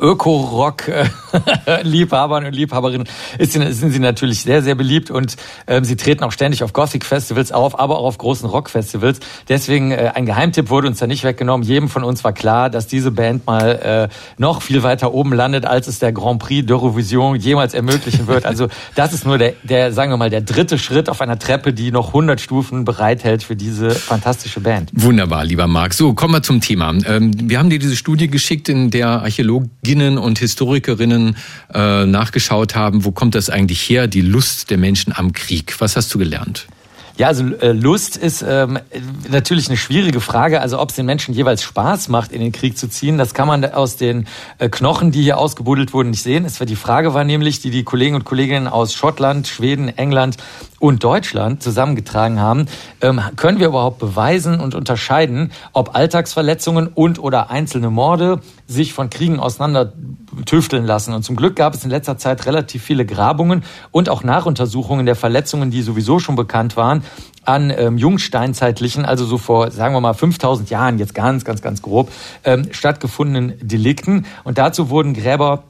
Öko-Rock-Liebhabern 0.01 2.47
und 2.47 2.55
Liebhaberinnen 2.55 3.09
sind 3.41 3.75
sie 3.75 3.99
natürlich 3.99 4.43
sehr, 4.43 4.63
sehr 4.63 4.77
beliebt 4.77 5.11
und 5.11 5.35
ähm, 5.67 5.85
sie 5.85 5.97
treten 5.97 6.23
auch 6.23 6.31
ständig 6.31 6.63
auf 6.63 6.73
Gothic-Festivals 6.73 7.51
auf, 7.51 7.81
aber 7.81 7.99
auch 7.99 8.05
auf 8.05 8.19
großen 8.19 8.49
Rock-Festivals. 8.49 9.19
Deswegen 9.49 9.91
äh, 9.91 10.13
ein 10.15 10.25
Geheimtipp 10.25 10.71
wurde 10.71 10.87
uns 10.87 11.01
da 11.01 11.09
nicht 11.09 11.25
weggenommen. 11.25 11.67
Jedem 11.67 11.89
von 11.89 12.05
uns 12.05 12.23
war 12.23 12.33
klar, 12.33 12.71
dass 12.71 12.87
diese 12.87 13.11
Band 13.11 13.45
mal 13.47 14.09
äh, 14.09 14.15
noch 14.37 14.63
viel 14.63 14.85
weiter 14.85 15.13
oben 15.13 15.33
landet, 15.33 15.67
als 15.67 15.89
es 15.89 15.99
der 15.99 16.13
Grand 16.13 16.39
Prix 16.39 16.71
d'Eurovision 16.71 17.35
jemals 17.35 17.75
ermöglichen 17.75 18.29
wird. 18.29 18.47
Also 18.47 18.69
das 18.95 19.13
ist 19.13 19.27
nur 19.27 19.39
der, 19.39 19.55
der, 19.65 19.93
sagen 19.93 20.13
wir 20.13 20.17
mal, 20.17 20.31
der 20.31 20.43
dritte 20.43 20.79
Schritt 20.79 21.09
auf 21.09 21.21
einer 21.21 21.41
Treppe, 21.41 21.73
die 21.73 21.91
noch 21.91 22.07
100 22.09 22.41
Stufen 22.41 22.85
bereithält 22.85 23.43
für 23.43 23.57
diese 23.57 23.91
fantastische 23.91 24.61
Band. 24.61 24.91
Wunderbar, 24.93 25.45
lieber 25.45 25.67
Marc. 25.67 25.88
So, 25.93 26.15
kommen 26.15 26.35
wir 26.35 26.43
zum 26.43 26.61
Thema. 26.61 26.95
Ähm, 27.07 27.33
wir 27.51 27.59
haben 27.59 27.71
dir 27.71 27.79
diese 27.79 27.97
Studie 27.97 28.29
geschickt, 28.29 28.69
in 28.69 28.91
der 28.91 29.09
Archäologinnen 29.23 30.19
und 30.19 30.39
Historikerinnen 30.39 31.37
äh, 31.73 32.07
nachgeschaut 32.07 32.75
haben, 32.75 33.05
wo 33.05 33.13
kommt 33.13 33.35
das 33.35 33.51
eigentlich 33.51 33.89
her, 33.89 34.07
die 34.07 34.21
Lust 34.21 34.71
der 34.71 34.79
Menschen 34.79 35.13
am 35.13 35.33
Krieg. 35.33 35.77
Was 35.81 35.97
hast 35.97 36.13
du 36.15 36.19
gelernt? 36.19 36.67
Ja, 37.19 37.27
also 37.27 37.45
äh, 37.57 37.73
Lust 37.73 38.17
ist 38.17 38.45
ähm, 38.49 38.79
natürlich 39.29 39.67
eine 39.67 39.77
schwierige 39.77 40.21
Frage. 40.21 40.61
Also 40.61 40.79
ob 40.79 40.91
es 40.91 40.95
den 40.95 41.05
Menschen 41.05 41.35
jeweils 41.35 41.65
Spaß 41.65 42.09
macht, 42.11 42.31
in 42.31 42.41
den 42.41 42.53
Krieg 42.53 42.79
zu 42.79 42.89
ziehen, 42.89 43.19
das 43.19 43.35
kann 43.35 43.49
man 43.49 43.65
aus 43.65 43.97
den 43.97 44.29
äh, 44.59 44.69
Knochen, 44.69 45.11
die 45.11 45.23
hier 45.23 45.39
ausgebuddelt 45.39 45.93
wurden, 45.93 46.11
nicht 46.11 46.23
sehen. 46.23 46.45
Es 46.45 46.61
war 46.61 46.67
die 46.69 46.77
Frage 46.77 47.15
war 47.15 47.25
nämlich, 47.25 47.59
die 47.59 47.71
die 47.71 47.83
Kollegen 47.83 48.15
und 48.15 48.25
Kolleginnen 48.25 48.69
aus 48.69 48.95
Schottland, 48.95 49.49
Schweden, 49.49 49.89
England 49.99 50.37
und 50.79 51.03
Deutschland 51.03 51.61
zusammengetragen 51.61 52.39
haben, 52.39 52.67
ähm, 53.01 53.21
können 53.35 53.59
wir 53.59 53.67
überhaupt 53.67 53.99
beweisen 53.99 54.61
und 54.61 54.77
unterscheiden, 54.77 55.51
ob 55.73 55.97
Alltagsverletzungen 55.97 56.87
und 56.87 57.19
oder 57.19 57.51
einzelne 57.51 57.91
Morde 57.91 58.41
sich 58.69 58.93
von 58.93 59.11
Kriegen 59.11 59.41
auseinander 59.41 59.93
tüfteln 60.45 60.85
lassen. 60.85 61.15
Und 61.15 61.25
zum 61.25 61.37
Glück 61.37 61.57
gab 61.57 61.75
es 61.75 61.85
in 61.85 61.91
letzter 61.91 62.19
Zeit 62.19 62.47
relativ 62.47 62.83
viele 62.83 63.05
Grabungen 63.05 63.65
und 63.91 64.09
auch 64.09 64.23
Nachuntersuchungen 64.23 65.07
der 65.07 65.17
Verletzungen, 65.17 65.71
die 65.71 65.83
sowieso 65.83 66.19
schon 66.19 66.37
bekannt 66.37 66.77
waren, 66.77 67.03
an 67.45 67.73
ähm, 67.77 67.97
jungsteinzeitlichen, 67.97 69.05
also 69.07 69.25
so 69.25 69.39
vor, 69.39 69.71
sagen 69.71 69.95
wir 69.95 70.01
mal, 70.01 70.13
5000 70.13 70.69
Jahren, 70.69 70.99
jetzt 70.99 71.15
ganz, 71.15 71.45
ganz, 71.45 71.63
ganz 71.63 71.81
grob, 71.81 72.13
ähm, 72.45 72.69
stattgefundenen 72.73 73.55
Delikten. 73.61 74.27
Und 74.45 74.59
dazu 74.59 74.91
wurden 74.91 75.15
Gräber 75.15 75.65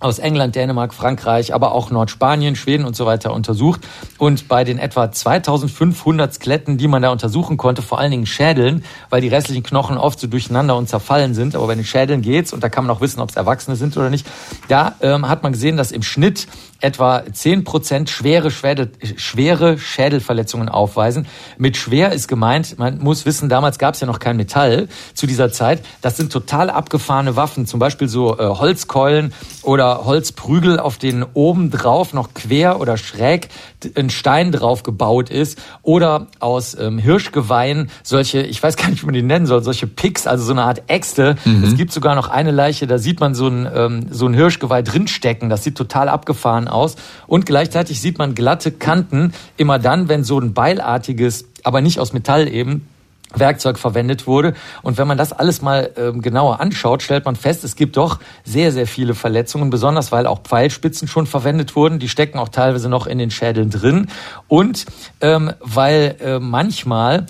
aus 0.00 0.18
England, 0.18 0.56
Dänemark, 0.56 0.94
Frankreich, 0.94 1.54
aber 1.54 1.72
auch 1.72 1.90
Nordspanien, 1.90 2.56
Schweden 2.56 2.84
und 2.84 2.96
so 2.96 3.06
weiter 3.06 3.32
untersucht. 3.32 3.82
Und 4.18 4.48
bei 4.48 4.64
den 4.64 4.78
etwa 4.78 5.12
2500 5.12 6.34
Skeletten, 6.34 6.78
die 6.78 6.88
man 6.88 7.02
da 7.02 7.10
untersuchen 7.10 7.58
konnte, 7.58 7.82
vor 7.82 7.98
allen 7.98 8.10
Dingen 8.10 8.26
Schädeln, 8.26 8.82
weil 9.10 9.20
die 9.20 9.28
restlichen 9.28 9.62
Knochen 9.62 9.98
oft 9.98 10.18
so 10.18 10.26
durcheinander 10.26 10.76
und 10.76 10.88
zerfallen 10.88 11.34
sind, 11.34 11.54
aber 11.54 11.66
bei 11.66 11.74
den 11.74 11.84
Schädeln 11.84 12.22
geht's 12.22 12.52
und 12.52 12.64
da 12.64 12.70
kann 12.70 12.86
man 12.86 12.96
auch 12.96 13.02
wissen, 13.02 13.20
ob 13.20 13.28
es 13.28 13.36
Erwachsene 13.36 13.76
sind 13.76 13.96
oder 13.96 14.10
nicht. 14.10 14.26
Da 14.68 14.94
ähm, 15.02 15.28
hat 15.28 15.42
man 15.42 15.52
gesehen, 15.52 15.76
dass 15.76 15.92
im 15.92 16.02
Schnitt 16.02 16.48
etwa 16.80 17.22
10 17.30 17.64
Prozent 17.64 18.10
schwere, 18.10 18.50
Schädel, 18.50 18.90
schwere 19.16 19.78
Schädelverletzungen 19.78 20.68
aufweisen. 20.68 21.26
Mit 21.58 21.76
schwer 21.76 22.12
ist 22.12 22.28
gemeint, 22.28 22.78
man 22.78 22.98
muss 22.98 23.26
wissen, 23.26 23.48
damals 23.48 23.78
gab 23.78 23.94
es 23.94 24.00
ja 24.00 24.06
noch 24.06 24.18
kein 24.18 24.36
Metall 24.36 24.88
zu 25.14 25.26
dieser 25.26 25.52
Zeit. 25.52 25.82
Das 26.00 26.16
sind 26.16 26.32
total 26.32 26.70
abgefahrene 26.70 27.36
Waffen, 27.36 27.66
zum 27.66 27.80
Beispiel 27.80 28.08
so 28.08 28.38
äh, 28.38 28.44
Holzkeulen 28.46 29.32
oder 29.62 30.04
Holzprügel, 30.04 30.78
auf 30.80 30.98
denen 30.98 31.24
oben 31.34 31.70
drauf 31.70 32.12
noch 32.12 32.34
quer 32.34 32.80
oder 32.80 32.96
schräg 32.96 33.48
ein 33.94 34.10
Stein 34.10 34.52
drauf 34.52 34.82
gebaut 34.82 35.30
ist. 35.30 35.58
Oder 35.82 36.26
aus 36.38 36.76
ähm, 36.78 36.98
Hirschgeweihen 36.98 37.90
solche, 38.02 38.42
ich 38.42 38.62
weiß 38.62 38.76
gar 38.76 38.88
nicht, 38.90 39.02
wie 39.02 39.06
man 39.06 39.14
die 39.14 39.22
nennen 39.22 39.46
soll, 39.46 39.62
solche 39.62 39.86
Picks, 39.86 40.26
also 40.26 40.44
so 40.44 40.52
eine 40.52 40.62
Art 40.62 40.82
Äxte. 40.88 41.36
Mhm. 41.44 41.64
Es 41.64 41.76
gibt 41.76 41.92
sogar 41.92 42.14
noch 42.14 42.28
eine 42.28 42.50
Leiche, 42.50 42.86
da 42.86 42.98
sieht 42.98 43.20
man 43.20 43.34
so 43.34 43.48
ein, 43.48 43.68
ähm, 43.74 44.06
so 44.10 44.26
ein 44.26 44.34
Hirschgeweih 44.34 44.82
drinstecken. 44.82 45.48
Das 45.48 45.64
sieht 45.64 45.76
total 45.76 46.08
abgefahren 46.08 46.68
aus. 46.70 46.96
Und 47.26 47.46
gleichzeitig 47.46 48.00
sieht 48.00 48.18
man 48.18 48.34
glatte 48.34 48.72
Kanten 48.72 49.32
immer 49.56 49.78
dann, 49.78 50.08
wenn 50.08 50.24
so 50.24 50.38
ein 50.38 50.54
beilartiges, 50.54 51.46
aber 51.64 51.80
nicht 51.80 51.98
aus 51.98 52.12
Metall 52.12 52.48
eben, 52.48 52.86
Werkzeug 53.34 53.78
verwendet 53.78 54.26
wurde. 54.26 54.54
Und 54.82 54.98
wenn 54.98 55.06
man 55.06 55.18
das 55.18 55.32
alles 55.32 55.62
mal 55.62 55.90
ähm, 55.96 56.20
genauer 56.22 56.60
anschaut, 56.60 57.02
stellt 57.02 57.24
man 57.24 57.36
fest, 57.36 57.64
es 57.64 57.76
gibt 57.76 57.96
doch 57.96 58.18
sehr, 58.44 58.72
sehr 58.72 58.86
viele 58.86 59.14
Verletzungen, 59.14 59.70
besonders 59.70 60.10
weil 60.12 60.26
auch 60.26 60.42
Pfeilspitzen 60.42 61.08
schon 61.08 61.26
verwendet 61.26 61.76
wurden. 61.76 61.98
Die 61.98 62.08
stecken 62.08 62.38
auch 62.38 62.48
teilweise 62.48 62.88
noch 62.88 63.06
in 63.06 63.18
den 63.18 63.30
Schädeln 63.30 63.70
drin. 63.70 64.08
Und 64.48 64.86
ähm, 65.20 65.52
weil 65.60 66.16
äh, 66.20 66.38
manchmal 66.40 67.26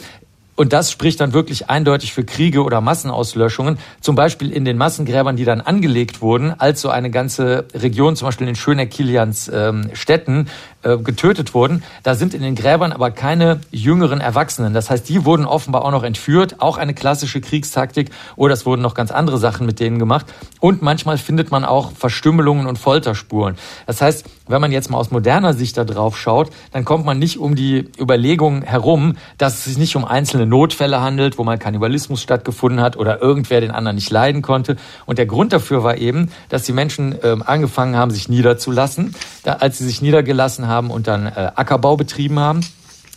und 0.61 0.75
das 0.75 0.91
spricht 0.91 1.23
dann 1.23 1.33
wirklich 1.33 1.71
eindeutig 1.71 2.13
für 2.13 2.23
Kriege 2.23 2.63
oder 2.63 2.83
Massenauslöschungen. 2.83 3.79
Zum 4.03 4.15
Beispiel 4.15 4.53
in 4.53 4.67
den 4.67 4.77
Massengräbern, 4.77 5.35
die 5.35 5.47
dann 5.47 5.63
angelegt 5.63 6.21
wurden, 6.21 6.53
als 6.61 6.83
so 6.83 6.91
eine 6.91 7.11
ganze 7.11 7.65
Region, 7.73 8.15
zum 8.15 8.29
Beispiel 8.29 8.47
in 8.47 8.55
Schöneck-Kilians 8.55 9.51
ähm, 9.55 9.89
Städten, 9.95 10.49
äh, 10.83 10.99
getötet 10.99 11.55
wurden. 11.55 11.83
Da 12.03 12.15
sind 12.15 12.35
in 12.35 12.43
den 12.43 12.55
Gräbern 12.55 12.93
aber 12.93 13.11
keine 13.11 13.61
jüngeren 13.71 14.21
Erwachsenen. 14.21 14.75
Das 14.75 14.91
heißt, 14.91 15.09
die 15.09 15.25
wurden 15.25 15.47
offenbar 15.47 15.83
auch 15.85 15.91
noch 15.91 16.03
entführt. 16.03 16.57
Auch 16.59 16.77
eine 16.77 16.93
klassische 16.93 17.41
Kriegstaktik. 17.41 18.11
Oder 18.37 18.53
es 18.55 18.67
wurden 18.67 18.83
noch 18.83 18.95
ganz 18.95 19.11
andere 19.11 19.39
Sachen 19.39 19.67
mit 19.67 19.81
denen 19.81 19.99
gemacht. 19.99 20.27
Und 20.59 20.83
manchmal 20.83 21.17
findet 21.17 21.51
man 21.51 21.65
auch 21.65 21.93
Verstümmelungen 21.93 22.67
und 22.67 22.79
Folterspuren. 22.79 23.57
Das 23.87 24.03
heißt, 24.03 24.27
wenn 24.47 24.61
man 24.61 24.73
jetzt 24.73 24.91
mal 24.91 24.99
aus 24.99 25.11
moderner 25.11 25.55
Sicht 25.55 25.77
da 25.77 25.85
drauf 25.85 26.19
schaut, 26.19 26.51
dann 26.73 26.85
kommt 26.85 27.05
man 27.05 27.19
nicht 27.19 27.39
um 27.39 27.57
die 27.57 27.89
Überlegung 27.99 28.63
herum, 28.63 29.17
dass 29.39 29.55
es 29.55 29.65
sich 29.65 29.79
nicht 29.79 29.97
um 29.97 30.05
einzelne 30.05 30.47
Notfälle 30.51 31.01
handelt, 31.01 31.39
wo 31.39 31.45
mal 31.45 31.57
Kannibalismus 31.57 32.21
stattgefunden 32.21 32.83
hat 32.83 32.99
oder 32.99 33.23
irgendwer 33.23 33.63
den 33.63 33.71
anderen 33.71 33.95
nicht 33.95 34.11
leiden 34.11 34.43
konnte. 34.43 34.77
Und 35.07 35.17
der 35.17 35.27
Grund 35.27 35.55
dafür 35.55 35.83
war 35.83 35.97
eben, 35.97 36.31
dass 36.51 36.65
die 36.65 36.73
Menschen 36.73 37.13
äh, 37.23 37.37
angefangen 37.47 37.97
haben, 37.97 38.11
sich 38.11 38.29
niederzulassen. 38.29 39.15
Da, 39.45 39.55
als 39.55 39.79
sie 39.79 39.87
sich 39.87 40.03
niedergelassen 40.03 40.69
haben 40.69 40.91
und 40.91 41.07
dann 41.07 41.27
äh, 41.27 41.53
Ackerbau 41.55 41.97
betrieben 41.97 42.39
haben 42.39 42.61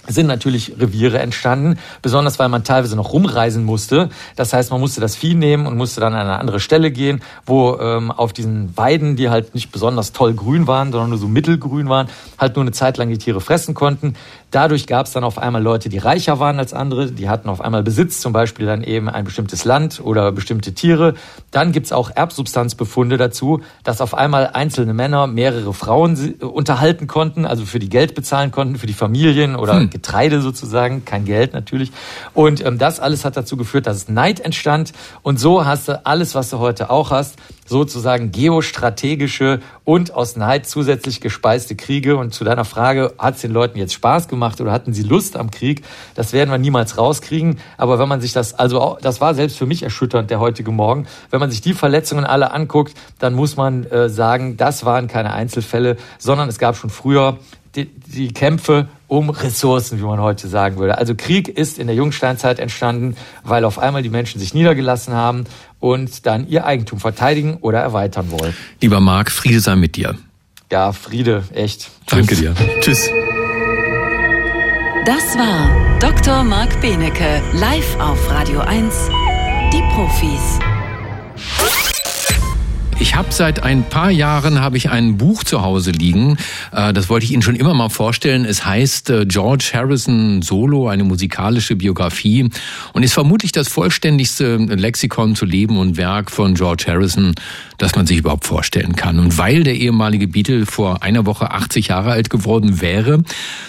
sind 0.08 0.28
natürlich 0.28 0.74
Reviere 0.80 1.20
entstanden, 1.20 1.80
besonders 2.02 2.40
weil 2.40 2.50
man 2.50 2.64
teilweise 2.64 2.96
noch 2.96 3.14
rumreisen 3.14 3.64
musste. 3.64 4.10
Das 4.36 4.52
heißt, 4.54 4.72
man 4.72 4.80
musste 4.80 5.00
das 5.00 5.16
Vieh 5.16 5.34
nehmen 5.34 5.66
und 5.66 5.78
musste 5.78 6.02
dann 6.02 6.14
an 6.14 6.28
eine 6.28 6.40
andere 6.40 6.60
Stelle 6.60 6.92
gehen, 6.92 7.22
wo 7.46 7.78
ähm, 7.80 8.12
auf 8.12 8.34
diesen 8.34 8.76
Weiden, 8.76 9.16
die 9.16 9.30
halt 9.30 9.54
nicht 9.56 9.72
besonders 9.72 10.12
toll 10.12 10.34
grün 10.34 10.68
waren, 10.68 10.92
sondern 10.92 11.12
nur 11.12 11.20
so 11.20 11.28
mittelgrün 11.28 11.88
waren, 11.88 12.08
halt 12.38 12.56
nur 12.56 12.64
eine 12.64 12.72
Zeit 12.72 12.98
lang 12.98 13.10
die 13.10 13.18
Tiere 13.18 13.40
fressen 13.40 13.74
konnten. 13.74 14.16
Dadurch 14.54 14.86
gab 14.86 15.08
es 15.08 15.14
dann 15.14 15.24
auf 15.24 15.40
einmal 15.40 15.64
Leute, 15.64 15.90
die 15.90 15.98
reicher 15.98 16.40
waren 16.40 16.60
als 16.60 16.74
andere, 16.74 17.12
die 17.12 17.28
hatten 17.28 17.50
auf 17.50 17.60
einmal 17.60 17.82
Besitz, 17.82 18.22
zum 18.22 18.34
Beispiel 18.34 18.68
dann 18.68 18.84
eben 18.84 19.10
ein 19.10 19.24
bestimmtes 19.24 19.66
Land 19.66 20.00
oder 20.00 20.32
bestimmte 20.32 20.76
Tiere. 20.76 21.16
Dann 21.50 21.72
gibt's 21.72 21.92
auch 21.92 22.12
Erbsubstanzbefunde 22.14 23.18
dazu, 23.18 23.62
dass 23.84 24.00
auf 24.00 24.14
einmal 24.14 24.52
einzelne 24.54 24.94
Männer 24.94 25.26
mehrere 25.26 25.74
Frauen 25.74 26.36
unterhalten 26.40 27.08
konnten, 27.08 27.48
also 27.48 27.66
für 27.66 27.80
die 27.80 27.90
Geld 27.90 28.14
bezahlen 28.14 28.52
konnten, 28.52 28.76
für 28.76 28.86
die 28.86 28.94
Familien 28.94 29.56
oder 29.56 29.74
hm. 29.74 29.90
Getreide 29.90 30.40
sozusagen, 30.40 31.04
kein 31.04 31.26
Geld 31.26 31.54
natürlich. 31.54 31.92
Und 32.36 32.64
ähm, 32.64 32.78
das 32.78 33.00
alles 33.00 33.26
hat 33.26 33.36
dazu 33.36 33.58
geführt, 33.58 33.88
dass 33.88 34.08
Neid 34.08 34.40
entstand. 34.40 34.94
Und 35.24 35.40
so 35.40 35.66
hast 35.66 35.88
du 35.88 36.06
alles, 36.06 36.36
was 36.36 36.52
du 36.52 36.60
heute 36.60 36.92
auch 36.92 37.10
hast, 37.10 37.38
sozusagen 37.66 38.32
geostrategische 38.32 39.60
und 39.86 40.14
aus 40.14 40.36
Neid 40.36 40.68
zusätzlich 40.68 41.22
gespeiste 41.22 41.76
Kriege. 41.76 42.18
Und 42.18 42.34
zu 42.34 42.44
deiner 42.44 42.66
Frage, 42.66 43.14
hat 43.18 43.36
es 43.36 43.42
den 43.42 43.52
Leuten 43.52 43.78
jetzt 43.78 43.94
Spaß 43.94 44.28
gemacht 44.28 44.62
oder 44.62 44.72
hatten 44.72 44.94
sie 44.94 45.04
Lust 45.04 45.38
am 45.38 45.52
Krieg? 45.52 45.84
Das 46.16 46.34
werden 46.34 46.50
wir 46.50 46.58
niemals 46.58 46.98
rauskriegen. 46.98 47.60
Aber 47.78 48.00
wenn 48.00 48.10
man 48.10 48.22
sich 48.22 48.34
das, 48.34 48.54
also 48.54 48.98
das 49.02 49.22
war 49.22 49.36
selbst 49.36 49.58
für 49.58 49.66
mich 49.66 49.84
erschütternd, 49.84 50.30
der 50.30 50.40
heutige 50.40 50.72
Morgen. 50.72 51.08
Wenn 51.30 51.40
man 51.40 51.52
sich 51.52 51.62
die 51.62 51.74
Verletzungen 51.74 52.26
alle 52.26 52.52
anguckt, 52.52 52.94
dann 53.20 53.34
muss 53.34 53.56
man 53.56 53.86
äh, 53.86 54.10
sagen, 54.10 54.58
das 54.58 54.86
waren 54.86 55.08
keine 55.08 55.34
Einzelfälle, 55.34 55.98
sondern 56.20 56.50
es 56.50 56.60
gab 56.60 56.76
schon 56.76 56.90
früher 56.90 57.38
die, 57.76 57.86
die 57.86 58.32
Kämpfe 58.32 58.88
um 59.08 59.30
Ressourcen, 59.30 60.00
wie 60.00 60.04
man 60.04 60.22
heute 60.22 60.48
sagen 60.48 60.78
würde. 60.78 60.98
Also 60.98 61.16
Krieg 61.16 61.48
ist 61.48 61.80
in 61.80 61.88
der 61.88 61.96
Jungsteinzeit 61.96 62.60
entstanden, 62.60 63.16
weil 63.44 63.66
auf 63.66 63.80
einmal 63.80 64.02
die 64.02 64.10
Menschen 64.10 64.40
sich 64.40 64.54
niedergelassen 64.54 65.14
haben 65.14 65.46
und 65.84 66.26
dann 66.26 66.48
ihr 66.48 66.66
Eigentum 66.66 66.98
verteidigen 66.98 67.58
oder 67.60 67.82
erweitern 67.82 68.32
wollen. 68.32 68.56
Lieber 68.80 69.02
Marc, 69.02 69.30
Friede 69.30 69.60
sei 69.60 69.76
mit 69.76 69.98
dir. 69.98 70.16
Ja, 70.72 70.94
Friede, 70.94 71.44
echt. 71.54 71.92
Danke 72.08 72.38
dir. 72.38 72.56
Tschüss. 72.80 73.10
Das 75.06 75.38
war 75.38 76.00
Dr. 76.00 76.46
Marc 76.46 76.80
Benecke, 76.80 77.42
live 77.52 78.00
auf 78.00 78.32
Radio 78.32 78.62
1, 78.62 78.96
die 79.74 79.82
Profis. 79.94 80.73
Ich 83.04 83.16
habe 83.16 83.34
seit 83.34 83.64
ein 83.64 83.84
paar 83.84 84.12
Jahren 84.12 84.62
habe 84.62 84.78
ich 84.78 84.90
ein 84.90 85.18
Buch 85.18 85.44
zu 85.44 85.62
Hause 85.62 85.92
liegen. 85.92 86.38
Äh, 86.72 86.94
das 86.94 87.10
wollte 87.10 87.26
ich 87.26 87.34
Ihnen 87.34 87.42
schon 87.42 87.58
immer 87.58 87.74
mal 87.74 87.90
vorstellen. 87.90 88.46
Es 88.46 88.66
heißt 88.66 89.10
äh, 89.10 89.26
George 89.26 89.72
Harrison 89.74 90.42
Solo, 90.42 90.88
eine 90.88 91.04
musikalische 91.04 91.76
Biografie 91.76 92.50
und 92.94 93.04
ist 93.04 93.14
vermutlich 93.14 93.52
das 93.52 93.68
vollständigste 93.68 94.56
Lexikon 94.56 95.36
zu 95.36 95.46
Leben 95.46 95.78
und 95.78 95.98
Werk 95.98 96.32
von 96.32 96.56
George 96.56 96.86
Harrison, 96.88 97.36
das 97.78 97.94
man 97.94 98.08
sich 98.08 98.20
überhaupt 98.20 98.46
vorstellen 98.46 98.96
kann. 98.96 99.20
Und 99.20 99.38
weil 99.38 99.66
der 99.66 99.76
ehemalige 99.76 100.30
Beatle 100.30 100.66
vor 100.66 101.04
einer 101.04 101.26
Woche 101.26 101.52
80 101.52 101.90
Jahre 101.90 102.12
alt 102.12 102.30
geworden 102.30 102.80
wäre, 102.80 103.22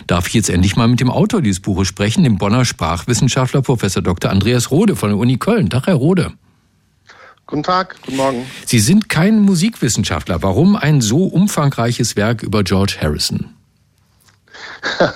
darf 0.07 0.29
ich 0.29 0.35
jetzt 0.35 0.49
endlich 0.49 0.77
mal 0.77 0.87
mit 0.87 1.01
dem 1.01 1.11
Autor 1.11 1.42
dieses 1.42 1.59
Buches 1.59 1.88
sprechen, 1.88 2.23
dem 2.23 2.38
Bonner 2.38 2.64
Sprachwissenschaftler 2.64 3.62
Professor 3.62 4.01
Dr. 4.01 4.31
Andreas 4.31 4.70
Rode 4.70 4.94
von 4.94 5.09
der 5.09 5.18
Uni 5.18 5.38
Köln. 5.38 5.70
Tag, 5.70 5.88
Herr 5.88 5.94
Rode. 5.94 6.35
Guten 7.47 7.63
Tag, 7.63 7.97
guten 8.05 8.17
Morgen. 8.17 8.47
Sie 8.65 8.81
sind 8.81 9.09
kein 9.09 9.41
Musikwissenschaftler. 9.41 10.43
Warum 10.43 10.77
ein 10.77 11.01
so 11.01 11.25
umfangreiches 11.25 12.17
Werk 12.17 12.43
über 12.43 12.65
George 12.65 12.97
Harrison? 13.01 13.51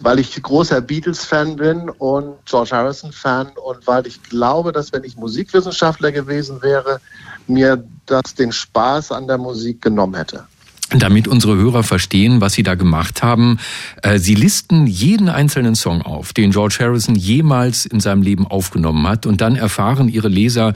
weil 0.00 0.18
ich 0.18 0.40
großer 0.40 0.80
Beatles-Fan 0.80 1.56
bin 1.56 1.88
und 1.90 2.34
George 2.44 2.70
Harrison-Fan 2.72 3.48
und 3.64 3.86
weil 3.86 4.06
ich 4.06 4.22
glaube, 4.22 4.72
dass 4.72 4.92
wenn 4.92 5.04
ich 5.04 5.16
Musikwissenschaftler 5.16 6.12
gewesen 6.12 6.62
wäre, 6.62 7.00
mir 7.46 7.82
das 8.06 8.34
den 8.34 8.52
Spaß 8.52 9.12
an 9.12 9.26
der 9.26 9.38
Musik 9.38 9.82
genommen 9.82 10.14
hätte. 10.14 10.46
Damit 10.90 11.26
unsere 11.26 11.56
Hörer 11.56 11.82
verstehen, 11.82 12.40
was 12.40 12.52
Sie 12.52 12.62
da 12.62 12.74
gemacht 12.74 13.22
haben. 13.22 13.58
Äh, 14.02 14.18
Sie 14.18 14.34
listen 14.34 14.86
jeden 14.86 15.28
einzelnen 15.28 15.74
Song 15.74 16.02
auf, 16.02 16.32
den 16.32 16.50
George 16.50 16.76
Harrison 16.78 17.16
jemals 17.16 17.86
in 17.86 18.00
seinem 18.00 18.22
Leben 18.22 18.46
aufgenommen 18.46 19.08
hat. 19.08 19.26
Und 19.26 19.40
dann 19.40 19.56
erfahren 19.56 20.08
Ihre 20.08 20.28
Leser, 20.28 20.74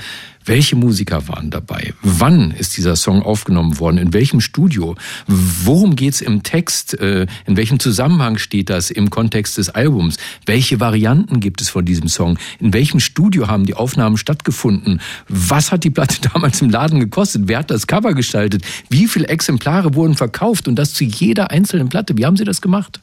welche 0.48 0.76
Musiker 0.76 1.28
waren 1.28 1.50
dabei? 1.50 1.92
Wann 2.02 2.50
ist 2.52 2.76
dieser 2.78 2.96
Song 2.96 3.22
aufgenommen 3.22 3.78
worden? 3.78 3.98
In 3.98 4.14
welchem 4.14 4.40
Studio? 4.40 4.96
Worum 5.26 5.94
geht's 5.94 6.22
im 6.22 6.42
Text? 6.42 6.98
Äh, 6.98 7.26
in 7.44 7.56
welchem 7.58 7.78
Zusammenhang 7.78 8.38
steht 8.38 8.70
das 8.70 8.90
im 8.90 9.10
Kontext 9.10 9.58
des 9.58 9.68
Albums? 9.68 10.16
Welche 10.46 10.80
Varianten 10.80 11.40
gibt 11.40 11.60
es 11.60 11.68
von 11.68 11.84
diesem 11.84 12.08
Song? 12.08 12.38
In 12.60 12.72
welchem 12.72 12.98
Studio 12.98 13.46
haben 13.46 13.66
die 13.66 13.74
Aufnahmen 13.74 14.16
stattgefunden? 14.16 15.00
Was 15.28 15.70
hat 15.70 15.84
die 15.84 15.90
Platte 15.90 16.16
damals 16.32 16.62
im 16.62 16.70
Laden 16.70 16.98
gekostet? 16.98 17.42
Wer 17.46 17.58
hat 17.58 17.70
das 17.70 17.86
Cover 17.86 18.14
gestaltet? 18.14 18.62
Wie 18.88 19.06
viele 19.06 19.28
Exemplare 19.28 19.94
wurden 19.94 20.16
verkauft? 20.16 20.66
Und 20.66 20.76
das 20.76 20.94
zu 20.94 21.04
jeder 21.04 21.50
einzelnen 21.50 21.90
Platte. 21.90 22.16
Wie 22.16 22.24
haben 22.24 22.38
Sie 22.38 22.44
das 22.44 22.62
gemacht? 22.62 23.00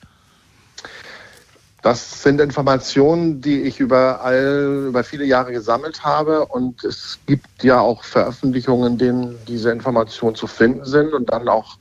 Das 1.86 2.24
sind 2.24 2.42
Informationen, 2.42 3.42
die 3.42 3.62
ich 3.62 3.80
überall 3.80 4.86
über 4.88 5.04
viele 5.04 5.24
Jahre 5.24 5.52
gesammelt 5.52 6.04
habe. 6.04 6.44
Und 6.48 6.84
es 6.84 7.20
gibt 7.28 7.64
ja 7.64 7.80
auch 7.80 8.04
Veröffentlichungen, 8.04 8.94
in 8.94 8.98
denen 8.98 9.36
diese 9.48 9.70
Informationen 9.70 10.36
zu 10.36 10.48
finden 10.48 10.84
sind 10.84 11.14
und 11.14 11.32
dann 11.32 11.48
auch 11.48 11.78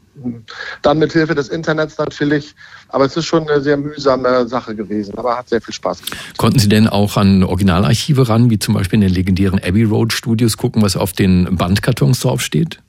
dann 0.82 0.98
mit 0.98 1.14
Hilfe 1.14 1.34
des 1.34 1.48
Internets 1.48 1.96
natürlich. 1.96 2.54
Aber 2.88 3.06
es 3.06 3.16
ist 3.16 3.24
schon 3.24 3.48
eine 3.48 3.62
sehr 3.62 3.78
mühsame 3.78 4.46
Sache 4.46 4.74
gewesen, 4.74 5.16
aber 5.16 5.38
hat 5.38 5.48
sehr 5.48 5.62
viel 5.62 5.72
Spaß 5.72 6.02
gemacht. 6.02 6.36
Konnten 6.36 6.58
Sie 6.58 6.68
denn 6.68 6.86
auch 6.86 7.16
an 7.16 7.42
Originalarchive 7.42 8.28
ran, 8.28 8.50
wie 8.50 8.58
zum 8.58 8.74
Beispiel 8.74 8.98
in 8.98 9.08
den 9.08 9.14
legendären 9.14 9.58
Abbey 9.58 9.84
Road 9.84 10.12
Studios, 10.12 10.58
gucken, 10.58 10.82
was 10.82 10.98
auf 10.98 11.14
den 11.14 11.56
Bandkartons 11.56 12.20
draufsteht? 12.20 12.83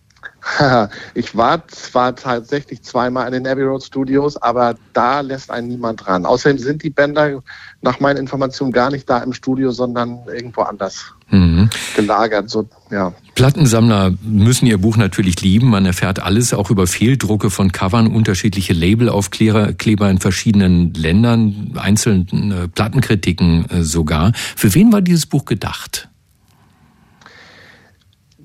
Ich 1.14 1.36
war 1.36 1.68
zwar 1.68 2.16
tatsächlich 2.16 2.82
zweimal 2.84 3.28
in 3.28 3.44
den 3.44 3.48
Abbey 3.48 3.64
Road 3.64 3.84
Studios, 3.84 4.38
aber 4.38 4.76
da 4.94 5.22
lässt 5.22 5.52
einen 5.52 5.68
niemand 5.68 6.08
ran. 6.08 6.26
Außerdem 6.26 6.58
sind 6.58 6.84
die 6.84 6.90
Bänder 6.90 7.42
nach 7.82 8.00
meinen 8.00 8.18
Informationen 8.18 8.72
gar 8.72 8.92
nicht 8.92 9.10
da 9.10 9.20
im 9.20 9.34
Studio, 9.34 9.72
sondern 9.72 10.20
irgendwo 10.28 10.62
anders 10.62 11.14
mhm. 11.30 11.70
gelagert. 11.96 12.50
So, 12.50 12.68
ja. 12.92 13.14
Plattensammler 13.36 14.14
müssen 14.22 14.66
ihr 14.66 14.78
Buch 14.78 14.98
natürlich 14.98 15.42
lieben. 15.42 15.70
Man 15.70 15.86
erfährt 15.86 16.22
alles, 16.22 16.54
auch 16.54 16.70
über 16.70 16.88
Fehldrucke 16.88 17.50
von 17.50 17.72
Covern, 17.72 18.08
unterschiedliche 18.08 18.74
Labelaufkleber 18.74 20.10
in 20.10 20.20
verschiedenen 20.20 20.94
Ländern, 20.94 21.74
einzelnen 21.76 22.72
Plattenkritiken 22.74 23.70
äh, 23.70 23.84
sogar. 23.84 24.32
Für 24.56 24.74
wen 24.74 24.92
war 24.92 25.02
dieses 25.02 25.26
Buch 25.26 25.46
gedacht? 25.46 26.10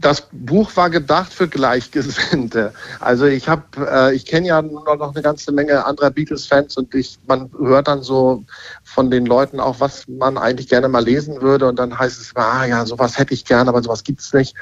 Das 0.00 0.28
Buch 0.32 0.76
war 0.76 0.90
gedacht 0.90 1.32
für 1.32 1.48
Gleichgesinnte. 1.48 2.72
Also 3.00 3.26
ich 3.26 3.48
habe, 3.48 3.62
äh, 3.78 4.14
ich 4.14 4.26
kenne 4.26 4.46
ja 4.48 4.62
noch 4.62 5.12
eine 5.14 5.22
ganze 5.22 5.52
Menge 5.52 5.84
anderer 5.84 6.10
Beatles-Fans 6.10 6.76
und 6.76 6.94
ich, 6.94 7.18
man 7.26 7.50
hört 7.58 7.88
dann 7.88 8.02
so 8.02 8.44
von 8.84 9.10
den 9.10 9.26
Leuten 9.26 9.60
auch, 9.60 9.80
was 9.80 10.08
man 10.08 10.38
eigentlich 10.38 10.68
gerne 10.68 10.88
mal 10.88 11.04
lesen 11.04 11.42
würde 11.42 11.68
und 11.68 11.78
dann 11.78 11.98
heißt 11.98 12.20
es, 12.20 12.34
ah 12.36 12.64
ja, 12.64 12.86
sowas 12.86 13.18
hätte 13.18 13.34
ich 13.34 13.44
gerne, 13.44 13.70
aber 13.70 13.82
sowas 13.82 14.04
gibt's 14.04 14.32
nicht. 14.32 14.54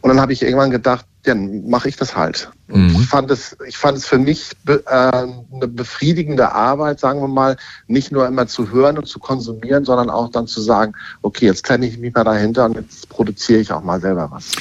Und 0.00 0.08
dann 0.08 0.20
habe 0.20 0.32
ich 0.32 0.42
irgendwann 0.42 0.70
gedacht, 0.70 1.04
dann 1.26 1.68
mache 1.68 1.88
ich 1.88 1.96
das 1.96 2.16
halt. 2.16 2.50
Mhm. 2.68 2.96
Ich 3.00 3.06
fand 3.06 3.30
es, 3.30 3.56
ich 3.66 3.76
fand 3.76 3.98
es 3.98 4.06
für 4.06 4.18
mich 4.18 4.50
be, 4.64 4.82
äh, 4.86 4.90
eine 4.90 5.68
befriedigende 5.68 6.52
Arbeit, 6.52 7.00
sagen 7.00 7.20
wir 7.20 7.28
mal, 7.28 7.56
nicht 7.86 8.12
nur 8.12 8.26
immer 8.26 8.46
zu 8.46 8.70
hören 8.70 8.98
und 8.98 9.06
zu 9.06 9.18
konsumieren, 9.18 9.84
sondern 9.84 10.10
auch 10.10 10.30
dann 10.30 10.46
zu 10.46 10.60
sagen, 10.60 10.94
okay, 11.22 11.46
jetzt 11.46 11.64
klemme 11.64 11.86
ich 11.86 11.98
mich 11.98 12.14
mal 12.14 12.24
dahinter 12.24 12.64
und 12.66 12.74
jetzt 12.74 13.08
produziere 13.08 13.60
ich 13.60 13.72
auch 13.72 13.82
mal 13.82 14.00
selber 14.00 14.28
was. 14.30 14.52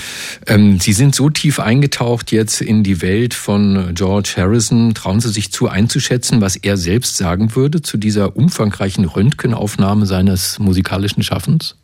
Ähm, 0.48 0.80
Sie 0.80 0.94
sind 0.94 1.16
so 1.16 1.30
tief 1.30 1.60
eingetaucht 1.60 2.32
jetzt 2.32 2.62
in 2.62 2.84
die 2.84 3.02
Welt 3.02 3.34
von 3.34 3.92
George 3.94 4.34
Harrison. 4.38 4.94
Trauen 4.94 5.20
Sie 5.20 5.30
sich 5.30 5.52
zu 5.52 5.68
einzuschätzen, 5.68 6.42
was 6.42 6.56
er 6.56 6.78
selbst 6.78 7.18
sagen 7.18 7.56
würde 7.56 7.82
zu 7.82 7.98
dieser 7.98 8.36
umfangreichen 8.36 9.06
Röntgenaufnahme 9.06 10.06
seines 10.06 10.60
musikalischen 10.60 11.24
Schaffens? 11.24 11.76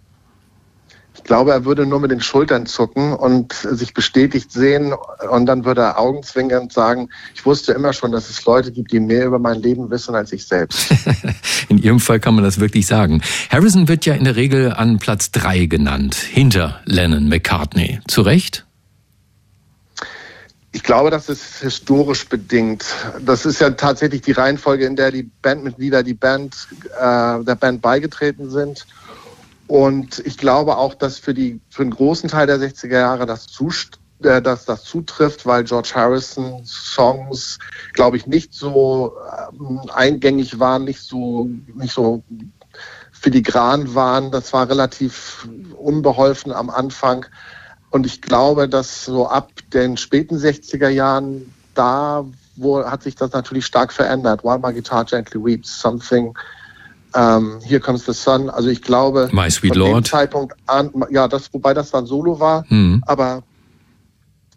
Ich 1.22 1.28
glaube, 1.28 1.52
er 1.52 1.66
würde 1.66 1.86
nur 1.86 2.00
mit 2.00 2.10
den 2.10 2.20
Schultern 2.20 2.66
zucken 2.66 3.14
und 3.14 3.54
sich 3.54 3.94
bestätigt 3.94 4.52
sehen 4.52 4.94
und 5.30 5.46
dann 5.46 5.66
würde 5.66 5.82
er 5.82 6.00
augenzwinkernd 6.00 6.74
sagen, 6.74 7.10
ich 7.36 7.46
wusste 7.46 7.74
immer 7.74 7.94
schon, 7.94 8.12
dass 8.12 8.30
es 8.30 8.44
Leute 8.44 8.72
gibt, 8.72 8.92
die 8.92 9.00
mehr 9.00 9.28
über 9.28 9.38
mein 9.38 9.62
Leben 9.62 9.92
wissen 9.92 10.16
als 10.16 10.34
ich 10.34 10.48
selbst. 10.48 10.92
in 11.70 11.78
Ihrem 11.78 12.00
Fall 12.00 12.20
kann 12.20 12.34
man 12.34 12.44
das 12.44 12.60
wirklich 12.60 12.88
sagen. 12.88 13.22
Harrison 13.50 13.88
wird 13.88 14.06
ja 14.06 14.16
in 14.16 14.24
der 14.24 14.36
Regel 14.36 14.74
an 14.74 14.98
Platz 14.98 15.30
drei 15.30 15.68
genannt, 15.68 16.16
hinter 16.16 16.82
Lennon 16.86 17.30
McCartney. 17.30 18.00
Zu 18.08 18.24
Recht? 18.24 18.66
Ich 20.74 20.84
glaube, 20.84 21.12
das 21.12 21.30
ist 21.30 21.60
historisch 21.60 22.28
bedingt. 22.28 22.86
Das 23.24 23.46
ist 23.46 23.60
ja 23.60 23.70
tatsächlich 23.72 24.22
die 24.22 24.32
Reihenfolge, 24.32 24.86
in 24.86 24.96
der 24.96 25.12
die 25.12 25.30
Bandmitglieder 25.42 26.02
die 26.02 26.14
Band, 26.14 26.56
äh, 26.98 27.44
der 27.44 27.56
Band 27.60 27.82
beigetreten 27.82 28.50
sind. 28.50 28.88
Und 29.72 30.22
ich 30.26 30.38
glaube 30.38 30.76
auch, 30.76 30.96
dass 30.96 31.18
für, 31.18 31.34
die, 31.34 31.62
für 31.70 31.84
einen 31.84 31.92
großen 31.92 32.30
Teil 32.30 32.46
der 32.46 32.58
60er 32.58 33.00
Jahre 33.00 33.26
das, 33.26 33.48
äh, 34.22 34.42
dass 34.42 34.66
das 34.66 34.84
zutrifft, 34.84 35.46
weil 35.46 35.64
George 35.64 35.94
Harrison 35.96 36.66
Songs, 36.66 37.58
glaube 37.94 38.18
ich, 38.18 38.28
nicht 38.28 38.54
so 38.54 39.14
äh, 39.26 39.92
eingängig 39.94 40.60
waren, 40.60 40.84
nicht 40.84 41.00
so, 41.00 41.50
nicht 41.74 41.94
so 41.94 42.22
filigran 43.14 43.96
waren. 43.96 44.30
Das 44.30 44.52
war 44.52 44.68
relativ 44.68 45.48
unbeholfen 45.78 46.52
am 46.52 46.70
Anfang. 46.70 47.26
Und 47.92 48.06
ich 48.06 48.22
glaube, 48.22 48.68
dass 48.68 49.06
so 49.06 49.30
ab 49.30 49.52
den 49.74 49.96
späten 49.96 50.36
60er 50.36 50.90
Jahren, 50.90 51.54
da 51.76 52.26
wo, 52.58 52.84
hat 52.84 53.04
sich 53.04 53.16
das 53.16 53.32
natürlich 53.32 53.68
stark 53.68 53.94
verändert. 53.94 54.44
While 54.44 54.60
My 54.60 54.74
Guitar 54.74 55.06
Gently 55.06 55.42
Weeps, 55.42 55.80
Something 55.80 56.34
ähm, 57.16 57.60
Here 57.64 57.80
Comes 57.80 58.06
the 58.06 58.14
Sun. 58.14 58.50
Also 58.50 58.70
ich 58.70 58.82
glaube, 58.82 59.30
My 59.32 59.50
Sweet 59.50 59.74
von 59.74 59.80
Lord. 59.80 59.96
dem 59.96 60.04
Zeitpunkt 60.06 60.56
an, 60.68 60.92
ja, 61.10 61.28
das, 61.28 61.54
wobei 61.54 61.74
das 61.74 61.92
dann 61.92 62.06
Solo 62.06 62.40
war, 62.40 62.66
mhm. 62.70 63.04
aber 63.06 63.44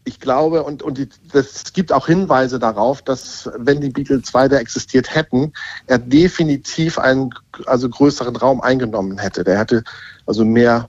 ich 0.05 0.21
glaube, 0.21 0.63
und, 0.63 0.83
und 0.83 0.99
die, 0.99 1.09
das, 1.33 1.73
gibt 1.73 1.91
auch 1.93 2.07
Hinweise 2.07 2.59
darauf, 2.59 3.01
dass 3.01 3.51
wenn 3.57 3.81
die 3.81 3.89
Beatles 3.89 4.35
weiter 4.35 4.59
existiert 4.59 5.15
hätten, 5.15 5.53
er 5.87 5.99
definitiv 5.99 6.99
einen 6.99 7.31
also 7.67 7.89
größeren 7.89 8.37
Raum 8.37 8.61
eingenommen 8.61 9.19
hätte. 9.19 9.45
Der 9.45 9.59
hätte 9.59 9.83
also 10.27 10.45
mehr 10.45 10.89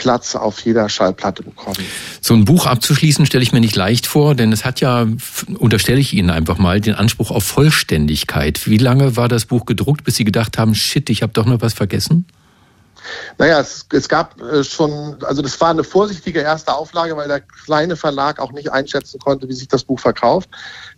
Platz 0.00 0.34
auf 0.34 0.60
jeder 0.64 0.88
Schallplatte 0.88 1.42
bekommen. 1.42 1.76
So 2.22 2.32
ein 2.32 2.46
Buch 2.46 2.64
abzuschließen 2.64 3.26
stelle 3.26 3.42
ich 3.42 3.52
mir 3.52 3.60
nicht 3.60 3.76
leicht 3.76 4.06
vor, 4.06 4.34
denn 4.34 4.50
es 4.50 4.64
hat 4.64 4.80
ja, 4.80 5.06
unterstelle 5.58 6.00
ich 6.00 6.14
Ihnen 6.14 6.30
einfach 6.30 6.56
mal, 6.56 6.80
den 6.80 6.94
Anspruch 6.94 7.30
auf 7.30 7.44
Vollständigkeit. 7.44 8.66
Wie 8.66 8.78
lange 8.78 9.16
war 9.16 9.28
das 9.28 9.44
Buch 9.44 9.66
gedruckt, 9.66 10.04
bis 10.04 10.16
Sie 10.16 10.24
gedacht 10.24 10.56
haben, 10.56 10.74
shit, 10.74 11.10
ich 11.10 11.20
habe 11.20 11.34
doch 11.34 11.44
noch 11.44 11.60
was 11.60 11.74
vergessen? 11.74 12.24
Naja, 13.36 13.60
es, 13.60 13.86
es 13.92 14.08
gab 14.08 14.40
äh, 14.40 14.64
schon, 14.64 15.16
also 15.22 15.42
das 15.42 15.60
war 15.60 15.68
eine 15.68 15.84
vorsichtige 15.84 16.40
erste 16.40 16.72
Auflage, 16.72 17.14
weil 17.16 17.28
der 17.28 17.40
kleine 17.40 17.96
Verlag 17.96 18.38
auch 18.38 18.52
nicht 18.52 18.72
einschätzen 18.72 19.20
konnte, 19.20 19.48
wie 19.48 19.54
sich 19.54 19.68
das 19.68 19.84
Buch 19.84 20.00
verkauft. 20.00 20.48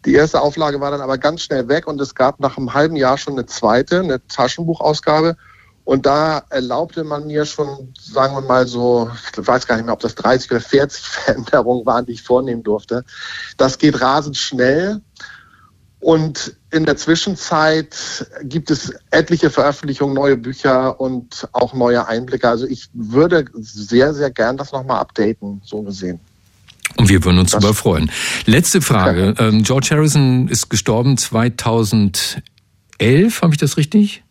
Die 0.05 0.15
erste 0.15 0.41
Auflage 0.41 0.81
war 0.81 0.93
dann 0.93 1.01
aber 1.01 1.19
ganz 1.19 1.43
schnell 1.43 1.67
weg 1.69 1.89
und 1.89 2.01
es 2.01 2.15
gab 2.15 2.39
nach 2.39 2.57
einem 2.57 2.73
halben 2.73 2.97
Jahr 2.97 3.19
schon 3.19 3.35
eine 3.35 3.47
zweite, 3.47 4.01
eine 4.01 4.25
Taschenbuchausgabe. 4.29 5.37
Und 5.85 6.07
da 6.07 6.45
erlaubte 6.51 7.03
man 7.03 7.27
mir 7.27 7.45
schon, 7.45 7.93
sagen 8.01 8.35
wir 8.35 8.41
mal 8.41 8.69
so, 8.69 9.11
ich 9.37 9.47
weiß 9.47 9.67
gar 9.67 9.77
nicht 9.77 9.85
mehr, 9.85 9.95
ob 9.95 10.01
das 10.01 10.15
30 10.15 10.51
oder 10.51 10.61
40 10.61 11.05
Veränderungen 11.07 11.85
waren, 11.87 12.07
die 12.07 12.13
ich 12.13 12.23
vornehmen 12.23 12.63
durfte. 12.63 13.05
Das 13.57 13.79
geht 13.79 14.01
rasend 14.01 14.37
schnell. 14.37 15.01
Und 15.99 16.57
in 16.73 16.85
der 16.85 16.97
Zwischenzeit 16.97 18.27
gibt 18.43 18.71
es 18.73 18.93
etliche 19.11 19.51
Veröffentlichungen, 19.51 20.15
neue 20.15 20.37
Bücher 20.37 21.01
und 21.01 21.49
auch 21.53 21.75
neue 21.75 22.09
Einblicke. 22.09 22.49
Also 22.49 22.67
ich 22.67 22.89
würde 22.93 23.45
sehr, 23.55 24.13
sehr 24.13 24.31
gern 24.31 24.57
das 24.57 24.73
nochmal 24.73 24.99
updaten, 25.01 25.63
so 25.65 25.83
gesehen. 25.83 26.19
Und 26.97 27.09
wir 27.09 27.25
würden 27.25 27.39
uns 27.39 27.53
darüber 27.53 27.75
freuen. 27.75 28.11
Letzte 28.47 28.81
Frage. 28.81 29.35
Ähm, 29.39 29.63
George 29.63 29.91
Harrison 29.93 30.49
ist 30.49 30.69
gestorben 30.71 31.17
2011, 31.17 32.43
habe 33.41 33.55
ich 33.55 33.59
das 33.59 33.77
richtig? 33.77 34.25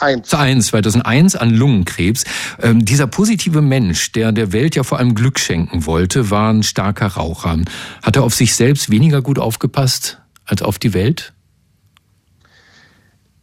Eins. 0.00 0.28
2001 0.28 1.36
an 1.36 1.50
Lungenkrebs. 1.50 2.24
Ähm, 2.62 2.84
dieser 2.84 3.06
positive 3.06 3.60
Mensch, 3.60 4.12
der 4.12 4.32
der 4.32 4.52
Welt 4.52 4.76
ja 4.76 4.82
vor 4.82 4.98
allem 4.98 5.14
Glück 5.14 5.38
schenken 5.38 5.86
wollte, 5.86 6.30
war 6.30 6.52
ein 6.52 6.62
starker 6.62 7.06
Raucher. 7.08 7.58
Hat 8.02 8.16
er 8.16 8.22
auf 8.22 8.34
sich 8.34 8.54
selbst 8.54 8.90
weniger 8.90 9.22
gut 9.22 9.38
aufgepasst 9.38 10.20
als 10.44 10.62
auf 10.62 10.78
die 10.78 10.94
Welt? 10.94 11.32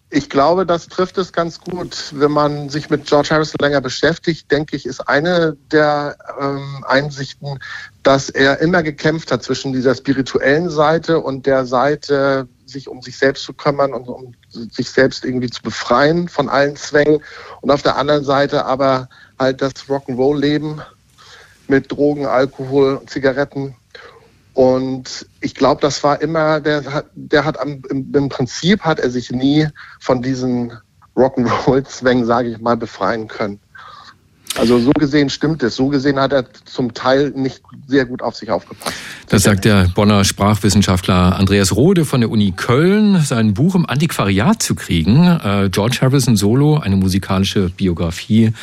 Ich 0.10 0.30
glaube, 0.30 0.66
das 0.66 0.88
trifft 0.88 1.18
es 1.18 1.34
ganz 1.34 1.60
gut. 1.60 2.14
Wenn 2.14 2.32
man 2.32 2.70
sich 2.70 2.90
mit 2.90 3.06
George 3.06 3.30
Harrison 3.32 3.58
länger 3.60 3.82
beschäftigt, 3.82 4.50
denke 4.50 4.78
ich, 4.78 4.86
ist 4.86 5.02
eine 5.02 5.58
der 5.72 6.16
ähm, 6.40 6.86
Einsichten, 6.88 7.60
dass 8.04 8.30
er 8.30 8.62
immer 8.62 8.84
gekämpft 8.84 9.34
hat 9.34 9.44
zwischen 9.44 9.74
dieser 9.74 9.96
spirituellen 9.96 10.70
Seite 10.70 11.20
und 11.20 11.46
der 11.46 11.66
Seite, 11.66 12.48
sich 12.66 12.88
um 12.88 13.02
sich 13.02 13.18
selbst 13.18 13.44
zu 13.44 13.54
kümmern 13.54 13.94
und 13.94 14.08
um 14.08 14.34
sich 14.50 14.90
selbst 14.90 15.26
irgendwie 15.26 15.50
zu 15.50 15.62
befreien 15.62 16.30
von 16.30 16.48
allen 16.48 16.78
Zwängen. 16.78 17.22
Und 17.60 17.70
auf 17.70 17.82
der 17.82 17.98
anderen 17.98 18.24
Seite 18.24 18.66
aber 18.66 19.10
halt 19.38 19.62
das 19.62 19.74
Rock'n'Roll-Leben 19.90 20.82
mit 21.68 21.92
Drogen, 21.92 22.26
Alkohol, 22.26 23.02
Zigaretten 23.08 23.76
und 24.58 25.28
ich 25.40 25.54
glaube, 25.54 25.82
das 25.82 26.04
war 26.04 26.20
immer, 26.20 26.60
der 26.60 26.84
hat, 26.92 27.06
der 27.14 27.46
hat 27.46 27.60
am, 27.60 27.84
im, 27.92 28.28
Prinzip 28.28 28.82
hat 28.82 28.98
er 28.98 29.12
sich 29.12 29.30
nie 29.30 29.68
von 30.00 30.24
diesen 30.24 30.74
Rock'n'Roll-Zwängen, 31.16 32.26
sage 32.26 32.50
ich 32.50 32.60
mal, 32.60 32.76
befreien 32.76 33.28
können. 33.28 33.60
Also 34.58 34.80
so 34.80 34.90
gesehen 34.94 35.30
stimmt 35.30 35.62
es. 35.62 35.76
So 35.76 35.90
gesehen 35.90 36.20
hat 36.20 36.34
er 36.34 36.46
zum 36.66 36.96
Teil 36.96 37.34
nicht 37.36 37.62
sehr 37.86 38.06
gut 38.06 38.24
auf 38.24 38.36
sich 38.36 38.50
aufgepasst. 38.50 38.96
Das 39.30 39.44
sagt 39.44 39.64
der 39.64 39.90
Bonner 39.94 40.24
Sprachwissenschaftler 40.24 41.38
Andreas 41.38 41.76
Rode 41.76 42.04
von 42.04 42.22
der 42.22 42.32
Uni 42.32 42.52
Köln, 42.54 43.22
sein 43.22 43.54
Buch 43.54 43.76
im 43.76 43.88
Antiquariat 43.88 44.64
zu 44.64 44.74
kriegen. 44.74 45.24
Äh, 45.24 45.70
George 45.72 46.00
Harrison 46.02 46.36
Solo, 46.36 46.80
eine 46.80 46.96
musikalische 46.96 47.70
Biografie 47.70 48.54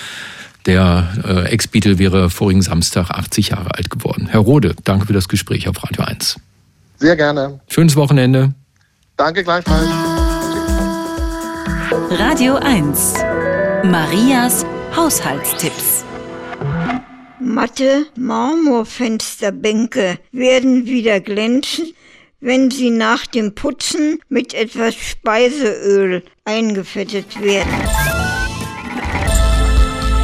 der 0.66 1.08
äh, 1.24 1.50
Ex-Beatle 1.50 1.98
wäre 1.98 2.30
vorigen 2.30 2.62
Samstag 2.62 3.10
80 3.10 3.50
Jahre 3.50 3.74
alt 3.74 3.90
geworden. 3.90 4.28
Herr 4.30 4.40
Rode, 4.40 4.74
danke 4.84 5.06
für 5.06 5.12
das 5.12 5.28
Gespräch 5.28 5.68
auf 5.68 5.82
Radio 5.82 6.04
1. 6.04 6.40
Sehr 6.98 7.16
gerne. 7.16 7.60
Schönes 7.68 7.96
Wochenende. 7.96 8.54
Danke 9.16 9.44
gleichfalls. 9.44 9.88
Radio 12.10 12.56
1. 12.56 13.14
Marias 13.84 14.64
Haushaltstipps. 14.96 16.04
Matte 17.40 18.06
Marmorfensterbänke 18.16 20.18
werden 20.32 20.86
wieder 20.86 21.20
glänzen, 21.20 21.92
wenn 22.40 22.70
sie 22.70 22.90
nach 22.90 23.26
dem 23.26 23.54
Putzen 23.54 24.18
mit 24.28 24.54
etwas 24.54 24.94
Speiseöl 24.94 26.22
eingefettet 26.44 27.42
werden. 27.42 28.13